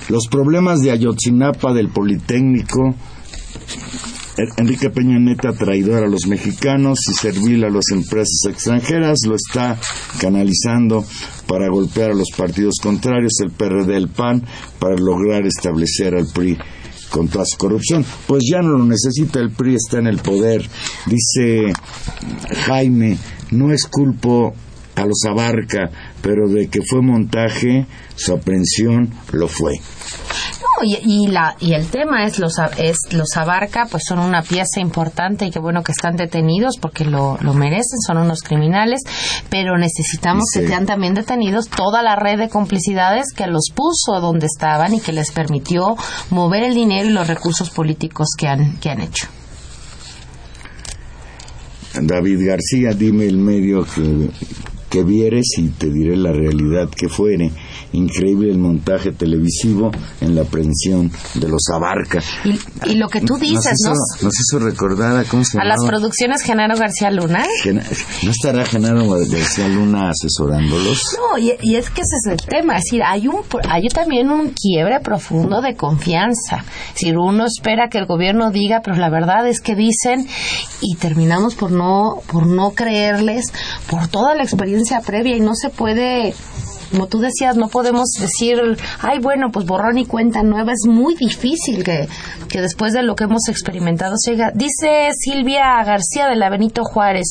los 0.09 0.27
problemas 0.27 0.81
de 0.81 0.91
Ayotzinapa 0.91 1.73
del 1.73 1.89
Politécnico, 1.89 2.95
Enrique 4.57 4.89
Peña 4.89 5.19
Neta 5.19 5.53
traidor 5.53 6.03
a 6.03 6.07
los 6.07 6.25
mexicanos 6.27 6.99
y 7.09 7.13
servil 7.13 7.63
a 7.63 7.69
las 7.69 7.85
empresas 7.91 8.41
extranjeras, 8.49 9.19
lo 9.27 9.35
está 9.35 9.77
canalizando 10.19 11.05
para 11.47 11.69
golpear 11.69 12.11
a 12.11 12.15
los 12.15 12.31
partidos 12.35 12.75
contrarios, 12.81 13.33
el 13.43 13.51
PRD, 13.51 13.95
el 13.95 14.09
PAN, 14.09 14.43
para 14.79 14.95
lograr 14.95 15.45
establecer 15.45 16.15
al 16.15 16.27
PRI 16.33 16.57
con 17.11 17.27
toda 17.27 17.45
su 17.45 17.57
corrupción. 17.57 18.03
Pues 18.25 18.43
ya 18.49 18.61
no 18.61 18.77
lo 18.77 18.85
necesita, 18.85 19.39
el 19.39 19.51
PRI 19.51 19.75
está 19.75 19.99
en 19.99 20.07
el 20.07 20.17
poder. 20.17 20.67
Dice 21.05 21.71
Jaime, 22.65 23.17
no 23.51 23.71
es 23.71 23.85
culpo 23.85 24.55
a 24.95 25.05
los 25.05 25.23
abarca, 25.27 25.89
pero 26.21 26.47
de 26.47 26.67
que 26.67 26.81
fue 26.81 27.01
montaje, 27.01 27.85
su 28.15 28.33
aprehensión 28.33 29.11
lo 29.31 29.47
fue. 29.47 29.73
No, 30.61 30.85
y, 30.85 30.97
y, 31.03 31.27
la, 31.27 31.55
y 31.59 31.73
el 31.73 31.87
tema 31.87 32.25
es 32.25 32.39
los, 32.39 32.53
es 32.77 32.97
los 33.11 33.35
abarca, 33.35 33.87
pues 33.89 34.03
son 34.07 34.19
una 34.19 34.41
pieza 34.41 34.79
importante 34.79 35.45
y 35.45 35.51
qué 35.51 35.59
bueno 35.59 35.83
que 35.83 35.91
están 35.91 36.15
detenidos 36.15 36.77
porque 36.77 37.05
lo, 37.05 37.37
lo 37.41 37.53
merecen, 37.53 37.99
son 38.05 38.17
unos 38.17 38.41
criminales, 38.41 39.01
pero 39.49 39.77
necesitamos 39.77 40.45
que 40.53 40.67
sean 40.67 40.85
también 40.85 41.13
detenidos 41.13 41.69
toda 41.69 42.01
la 42.01 42.15
red 42.15 42.37
de 42.37 42.49
complicidades 42.49 43.33
que 43.35 43.47
los 43.47 43.71
puso 43.73 44.19
donde 44.21 44.45
estaban 44.45 44.93
y 44.93 45.01
que 45.01 45.11
les 45.11 45.31
permitió 45.31 45.95
mover 46.29 46.63
el 46.63 46.75
dinero 46.75 47.09
y 47.09 47.13
los 47.13 47.27
recursos 47.27 47.69
políticos 47.69 48.29
que 48.37 48.47
han, 48.47 48.77
que 48.77 48.89
han 48.89 49.01
hecho. 49.01 49.27
David 52.01 52.47
García, 52.47 52.93
dime 52.93 53.25
el 53.25 53.37
medio 53.37 53.83
que, 53.83 54.29
que 54.93 55.03
vieres 55.03 55.57
y 55.57 55.69
te 55.69 55.89
diré 55.89 56.15
la 56.15 56.31
realidad 56.31 56.87
que 56.87 57.09
fuere. 57.09 57.49
Increíble 57.93 58.51
el 58.51 58.57
montaje 58.57 59.11
televisivo 59.11 59.91
en 60.21 60.35
la 60.35 60.41
aprehensión 60.41 61.11
de 61.35 61.47
los 61.47 61.61
Abarca. 61.73 62.21
Y, 62.43 62.59
y 62.91 62.95
lo 62.95 63.07
que 63.07 63.21
tú 63.21 63.37
dices, 63.37 63.77
¿no? 63.85 63.91
Nos 63.91 64.33
hizo 64.39 64.59
recordar 64.59 65.17
a 65.17 65.23
cómo 65.25 65.43
se 65.43 65.59
A 65.59 65.65
las 65.65 65.83
producciones 65.85 66.41
Genaro 66.41 66.77
García 66.77 67.11
Luna. 67.11 67.45
¿No 68.23 68.31
estará 68.31 68.65
Genaro 68.65 69.07
García 69.09 69.67
Luna 69.67 70.09
asesorándolos? 70.09 71.17
No, 71.17 71.37
y, 71.37 71.53
y, 71.61 71.75
es 71.75 71.89
que 71.89 72.01
ese 72.01 72.15
es 72.25 72.31
el 72.31 72.47
tema. 72.47 72.77
Es 72.77 72.83
decir, 72.85 73.01
hay, 73.05 73.27
un, 73.27 73.41
hay 73.69 73.87
también 73.89 74.29
un 74.29 74.53
quiebre 74.53 74.99
profundo 74.99 75.61
de 75.61 75.75
confianza. 75.75 76.63
Es 76.89 76.93
decir, 76.95 77.17
uno 77.17 77.45
espera 77.45 77.89
que 77.89 77.97
el 77.97 78.05
gobierno 78.05 78.51
diga, 78.51 78.81
pero 78.83 78.97
la 78.97 79.09
verdad 79.09 79.47
es 79.47 79.61
que 79.61 79.75
dicen 79.75 80.27
y 80.81 80.95
terminamos 80.95 81.55
por 81.55 81.71
no, 81.71 82.21
por 82.31 82.47
no 82.47 82.71
creerles 82.71 83.51
por 83.89 84.07
toda 84.07 84.35
la 84.35 84.43
experiencia 84.43 85.01
previa 85.01 85.35
y 85.35 85.39
no 85.41 85.55
se 85.55 85.69
puede 85.69 86.33
como 86.93 87.07
tú 87.07 87.21
decías, 87.21 87.57
no 87.57 87.69
podemos 87.69 88.11
decir, 88.19 88.61
ay, 88.99 89.17
bueno, 89.17 89.49
pues 89.51 89.65
borrón 89.65 89.97
y 89.97 90.05
cuenta 90.05 90.43
nueva. 90.43 90.73
Es 90.73 90.87
muy 90.87 91.15
difícil 91.15 91.83
que, 91.83 92.07
que 92.49 92.61
después 92.61 92.93
de 92.93 93.01
lo 93.01 93.15
que 93.15 93.23
hemos 93.23 93.49
experimentado 93.49 94.13
se 94.15 94.33
Dice 94.53 95.09
Silvia 95.19 95.83
García 95.83 96.27
de 96.27 96.35
la 96.35 96.51
Benito 96.51 96.83
Juárez. 96.83 97.25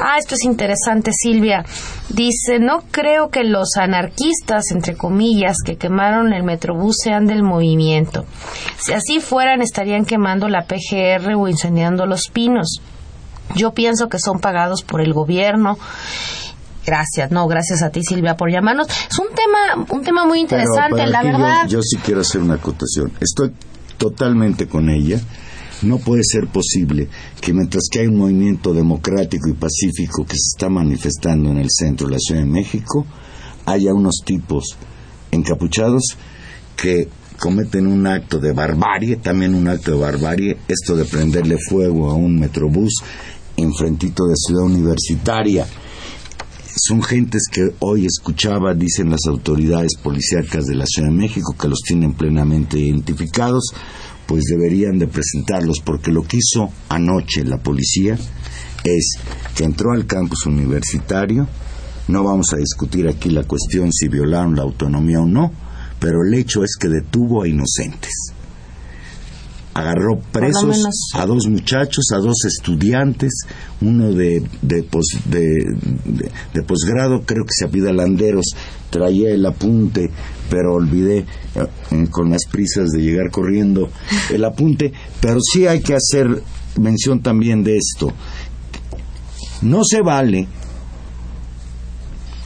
Ah, 0.00 0.16
esto 0.18 0.34
es 0.34 0.42
interesante, 0.42 1.12
Silvia. 1.12 1.64
Dice, 2.08 2.58
no 2.58 2.82
creo 2.90 3.28
que 3.28 3.44
los 3.44 3.76
anarquistas, 3.76 4.72
entre 4.72 4.96
comillas, 4.96 5.58
que 5.64 5.76
quemaron 5.76 6.32
el 6.32 6.42
Metrobús 6.42 6.96
sean 7.00 7.26
del 7.26 7.44
movimiento. 7.44 8.24
Si 8.76 8.92
así 8.92 9.20
fueran, 9.20 9.62
estarían 9.62 10.04
quemando 10.04 10.48
la 10.48 10.66
PGR 10.66 11.34
o 11.36 11.46
incendiando 11.46 12.06
los 12.06 12.28
pinos. 12.28 12.80
Yo 13.54 13.70
pienso 13.70 14.08
que 14.08 14.18
son 14.18 14.40
pagados 14.40 14.82
por 14.82 15.00
el 15.00 15.12
gobierno 15.12 15.78
Gracias, 16.86 17.30
no, 17.30 17.46
gracias 17.48 17.82
a 17.82 17.90
ti 17.90 18.02
Silvia 18.02 18.36
por 18.36 18.50
llamarnos. 18.50 18.88
Es 18.88 19.18
un 19.18 19.34
tema, 19.34 19.86
un 19.90 20.02
tema 20.04 20.26
muy 20.26 20.40
interesante, 20.40 20.96
pero, 20.96 21.10
la 21.10 21.22
verdad. 21.22 21.62
Yo, 21.66 21.78
yo 21.78 21.82
sí 21.82 21.96
quiero 22.04 22.20
hacer 22.20 22.40
una 22.40 22.54
acotación. 22.54 23.12
Estoy 23.20 23.52
totalmente 23.96 24.66
con 24.66 24.90
ella. 24.90 25.20
No 25.82 25.98
puede 25.98 26.22
ser 26.24 26.46
posible 26.48 27.08
que 27.40 27.52
mientras 27.52 27.84
que 27.90 28.00
hay 28.00 28.06
un 28.06 28.16
movimiento 28.16 28.72
democrático 28.72 29.48
y 29.48 29.54
pacífico 29.54 30.24
que 30.24 30.34
se 30.34 30.56
está 30.56 30.68
manifestando 30.68 31.50
en 31.50 31.58
el 31.58 31.68
centro 31.70 32.06
de 32.06 32.14
la 32.14 32.18
Ciudad 32.18 32.40
de 32.42 32.46
México, 32.46 33.06
haya 33.66 33.92
unos 33.92 34.22
tipos 34.24 34.76
encapuchados 35.30 36.16
que 36.76 37.08
cometen 37.38 37.86
un 37.86 38.06
acto 38.06 38.38
de 38.38 38.52
barbarie, 38.52 39.16
también 39.16 39.54
un 39.54 39.68
acto 39.68 39.90
de 39.90 39.98
barbarie, 39.98 40.56
esto 40.68 40.96
de 40.96 41.04
prenderle 41.04 41.56
fuego 41.58 42.10
a 42.10 42.14
un 42.14 42.38
metrobús 42.38 43.02
enfrentito 43.56 44.24
de 44.26 44.34
Ciudad 44.36 44.64
Universitaria 44.64 45.66
son 46.86 47.02
gentes 47.02 47.44
que 47.50 47.74
hoy 47.80 48.04
escuchaba, 48.04 48.74
dicen 48.74 49.08
las 49.08 49.24
autoridades 49.26 49.96
policíacas 50.02 50.66
de 50.66 50.74
la 50.74 50.84
Ciudad 50.84 51.08
de 51.08 51.16
México, 51.16 51.56
que 51.58 51.68
los 51.68 51.80
tienen 51.80 52.12
plenamente 52.12 52.78
identificados, 52.78 53.72
pues 54.26 54.44
deberían 54.50 54.98
de 54.98 55.06
presentarlos, 55.06 55.80
porque 55.82 56.12
lo 56.12 56.24
que 56.24 56.36
hizo 56.36 56.68
anoche 56.90 57.42
la 57.42 57.56
policía 57.56 58.18
es 58.84 59.14
que 59.56 59.64
entró 59.64 59.92
al 59.92 60.04
campus 60.04 60.44
universitario, 60.44 61.48
no 62.08 62.22
vamos 62.22 62.52
a 62.52 62.58
discutir 62.58 63.08
aquí 63.08 63.30
la 63.30 63.44
cuestión 63.44 63.90
si 63.90 64.08
violaron 64.08 64.54
la 64.54 64.62
autonomía 64.62 65.20
o 65.20 65.26
no, 65.26 65.52
pero 65.98 66.18
el 66.22 66.34
hecho 66.34 66.64
es 66.64 66.76
que 66.78 66.88
detuvo 66.88 67.44
a 67.44 67.48
inocentes. 67.48 68.12
Agarró 69.74 70.18
presos 70.32 70.78
a 71.14 71.26
dos 71.26 71.46
muchachos, 71.48 72.04
a 72.14 72.18
dos 72.18 72.36
estudiantes, 72.46 73.32
uno 73.80 74.12
de, 74.12 74.42
de, 74.62 74.82
pos- 74.84 75.18
de- 75.26 75.64
de- 76.04 76.30
de 76.54 76.62
posgrado, 76.62 77.22
creo 77.26 77.44
que 77.44 77.52
se 77.52 77.64
apida 77.66 77.92
Landeros, 77.92 78.46
traía 78.90 79.30
el 79.30 79.44
apunte, 79.44 80.10
pero 80.48 80.74
olvidé 80.74 81.18
eh, 81.56 82.06
con 82.10 82.30
las 82.30 82.44
prisas 82.50 82.90
de 82.90 83.02
llegar 83.02 83.30
corriendo 83.30 83.88
el 84.32 84.44
apunte, 84.44 84.92
pero 85.20 85.38
sí 85.40 85.66
hay 85.66 85.80
que 85.82 85.94
hacer 85.94 86.42
mención 86.80 87.20
también 87.20 87.64
de 87.64 87.76
esto. 87.76 88.12
No 89.62 89.82
se 89.84 90.02
vale 90.02 90.46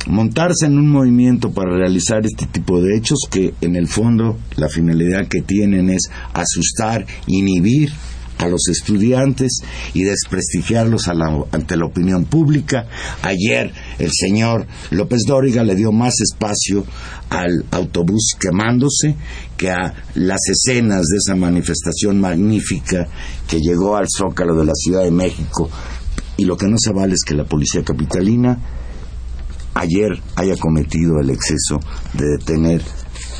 montarse 0.08 0.66
en 0.66 0.78
un 0.78 0.88
movimiento 0.90 1.50
para 1.52 1.76
realizar 1.76 2.24
este 2.24 2.46
tipo 2.46 2.80
de 2.80 2.96
hechos 2.96 3.18
que 3.30 3.54
en 3.60 3.76
el 3.76 3.86
fondo 3.88 4.38
la 4.56 4.68
finalidad 4.68 5.28
que 5.28 5.42
tienen 5.42 5.90
es 5.90 6.02
asustar, 6.32 7.06
inhibir 7.26 7.90
a 8.38 8.46
los 8.46 8.68
estudiantes 8.68 9.62
y 9.94 10.04
desprestigiarlos 10.04 11.08
a 11.08 11.14
la- 11.14 11.44
ante 11.50 11.76
la 11.76 11.86
opinión 11.86 12.24
pública. 12.24 12.86
Ayer 13.22 13.72
el 13.98 14.10
señor 14.12 14.66
López 14.90 15.22
Dóriga 15.26 15.64
le 15.64 15.74
dio 15.74 15.90
más 15.90 16.14
espacio 16.20 16.84
al 17.30 17.64
autobús 17.72 18.36
quemándose 18.40 19.16
que 19.56 19.70
a 19.70 19.92
las 20.14 20.38
escenas 20.50 21.02
de 21.10 21.16
esa 21.16 21.34
manifestación 21.34 22.20
magnífica 22.20 23.08
que 23.48 23.58
llegó 23.58 23.96
al 23.96 24.06
Zócalo 24.08 24.54
de 24.54 24.66
la 24.66 24.74
Ciudad 24.74 25.02
de 25.02 25.10
México. 25.10 25.68
Y 26.36 26.44
lo 26.44 26.56
que 26.56 26.68
no 26.68 26.76
se 26.78 26.92
vale 26.92 27.14
es 27.14 27.24
que 27.26 27.34
la 27.34 27.44
policía 27.44 27.82
capitalina 27.82 28.56
ayer 29.78 30.20
haya 30.36 30.56
cometido 30.56 31.20
el 31.20 31.30
exceso 31.30 31.78
de 32.14 32.38
detener 32.38 32.82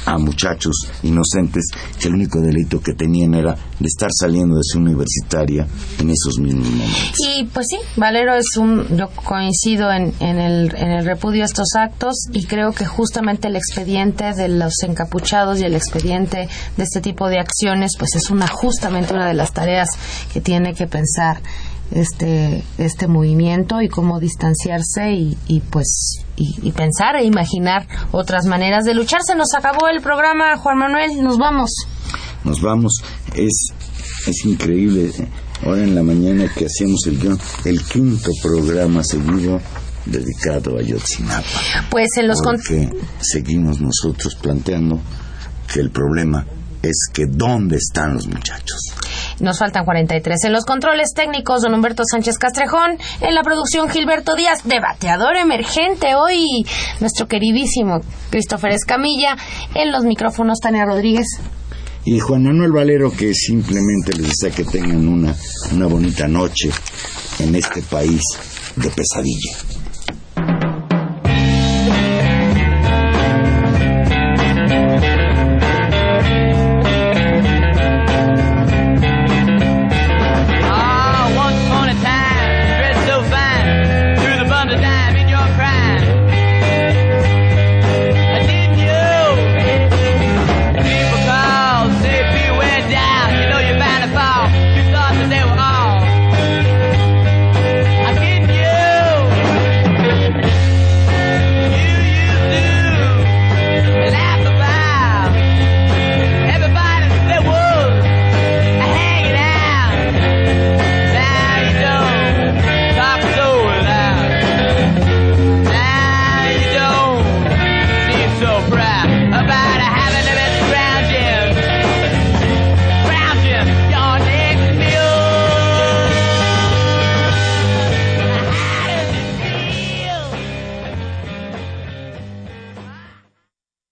a 0.07 0.18
muchachos 0.18 0.72
inocentes 1.03 1.66
que 2.01 2.09
el 2.09 2.14
único 2.14 2.41
delito 2.41 2.80
que 2.80 2.95
tenían 2.95 3.34
era 3.34 3.55
de 3.55 3.86
estar 3.86 4.09
saliendo 4.18 4.57
de 4.57 4.62
su 4.64 4.78
universitaria 4.78 5.66
en 5.99 6.11
esos 6.11 6.39
mismos 6.39 6.66
momentos. 6.66 7.16
Y 7.26 7.45
pues 7.45 7.66
sí, 7.68 7.76
Valero 7.97 8.34
es 8.34 8.57
un, 8.57 8.97
yo 8.97 9.11
coincido 9.11 9.93
en, 9.93 10.14
en, 10.20 10.39
el, 10.39 10.74
en 10.76 10.91
el 10.93 11.05
repudio 11.05 11.43
a 11.43 11.47
estos 11.47 11.74
actos 11.74 12.14
y 12.32 12.47
creo 12.47 12.72
que 12.72 12.86
justamente 12.86 13.49
el 13.49 13.57
expediente 13.57 14.32
de 14.32 14.49
los 14.49 14.82
encapuchados 14.82 15.61
y 15.61 15.64
el 15.64 15.74
expediente 15.74 16.49
de 16.76 16.82
este 16.82 17.01
tipo 17.01 17.28
de 17.28 17.39
acciones 17.39 17.93
pues 17.99 18.14
es 18.14 18.30
una 18.30 18.49
justamente 18.49 19.12
una 19.12 19.26
de 19.26 19.34
las 19.34 19.53
tareas 19.53 19.91
que 20.32 20.41
tiene 20.41 20.74
que 20.74 20.86
pensar 20.86 21.41
este 21.91 22.62
este 22.76 23.09
movimiento 23.09 23.80
y 23.80 23.89
cómo 23.89 24.20
distanciarse 24.20 25.12
y, 25.12 25.39
y 25.47 25.61
pues 25.61 26.24
y, 26.36 26.55
y 26.62 26.72
pensar 26.72 27.16
e 27.16 27.24
imaginar 27.24 27.86
otras 28.12 28.47
maneras 28.47 28.84
de 28.84 28.95
luchar. 28.95 29.22
Se 29.22 29.34
nos 29.34 29.55
acabó 29.55 29.89
el 29.89 30.01
programa, 30.03 30.57
Juan 30.57 30.78
Manuel, 30.78 31.22
nos 31.22 31.39
vamos. 31.39 31.70
Nos 32.45 32.61
vamos, 32.61 33.03
es, 33.34 33.72
es 34.26 34.45
increíble. 34.45 35.12
Ahora 35.64 35.82
en 35.82 35.95
la 35.95 36.03
mañana 36.03 36.49
que 36.55 36.66
hacíamos 36.66 37.05
el 37.07 37.18
guion, 37.18 37.39
el 37.64 37.82
quinto 37.82 38.30
programa 38.43 39.03
seguido 39.03 39.61
dedicado 40.07 40.78
a 40.78 40.82
Yotzinapa. 40.82 41.89
Pues 41.91 42.09
en 42.16 42.28
los 42.28 42.41
Porque 42.43 42.89
seguimos 43.20 43.80
nosotros 43.80 44.36
planteando 44.36 45.01
que 45.72 45.80
el 45.80 45.91
problema 45.91 46.47
es 46.82 47.09
que 47.12 47.26
¿dónde 47.26 47.76
están 47.76 48.14
los 48.14 48.26
muchachos? 48.26 48.78
Nos 49.41 49.59
faltan 49.59 49.84
43. 49.84 50.45
En 50.45 50.53
los 50.53 50.64
controles 50.64 51.12
técnicos, 51.14 51.62
don 51.62 51.74
Humberto 51.74 52.03
Sánchez 52.05 52.39
Castrejón. 52.39 52.99
En 53.20 53.34
la 53.34 53.43
producción, 53.43 53.89
Gilberto 53.89 54.34
Díaz, 54.34 54.62
debateador 54.64 55.36
emergente. 55.36 56.14
Hoy, 56.16 56.64
nuestro 57.01 57.28
queridísimo 57.28 58.01
Christopher 58.30 58.72
Escamilla. 58.72 59.36
En 59.74 59.93
los 59.93 60.05
micrófonos, 60.05 60.59
Tania 60.61 60.84
Rodríguez. 60.84 61.26
Y 62.05 62.18
Juan 62.18 62.45
Manuel 62.45 62.72
Valero 62.72 63.12
que 63.12 63.34
simplemente 63.34 64.12
les 64.16 64.28
desea 64.28 64.51
que 64.51 64.64
tengan 64.64 65.07
una, 65.07 65.34
una 65.72 65.86
bonita 65.86 66.26
noche 66.26 66.70
en 67.39 67.55
este 67.55 67.82
país 67.82 68.22
de 68.76 68.89
pesadilla. 68.91 69.78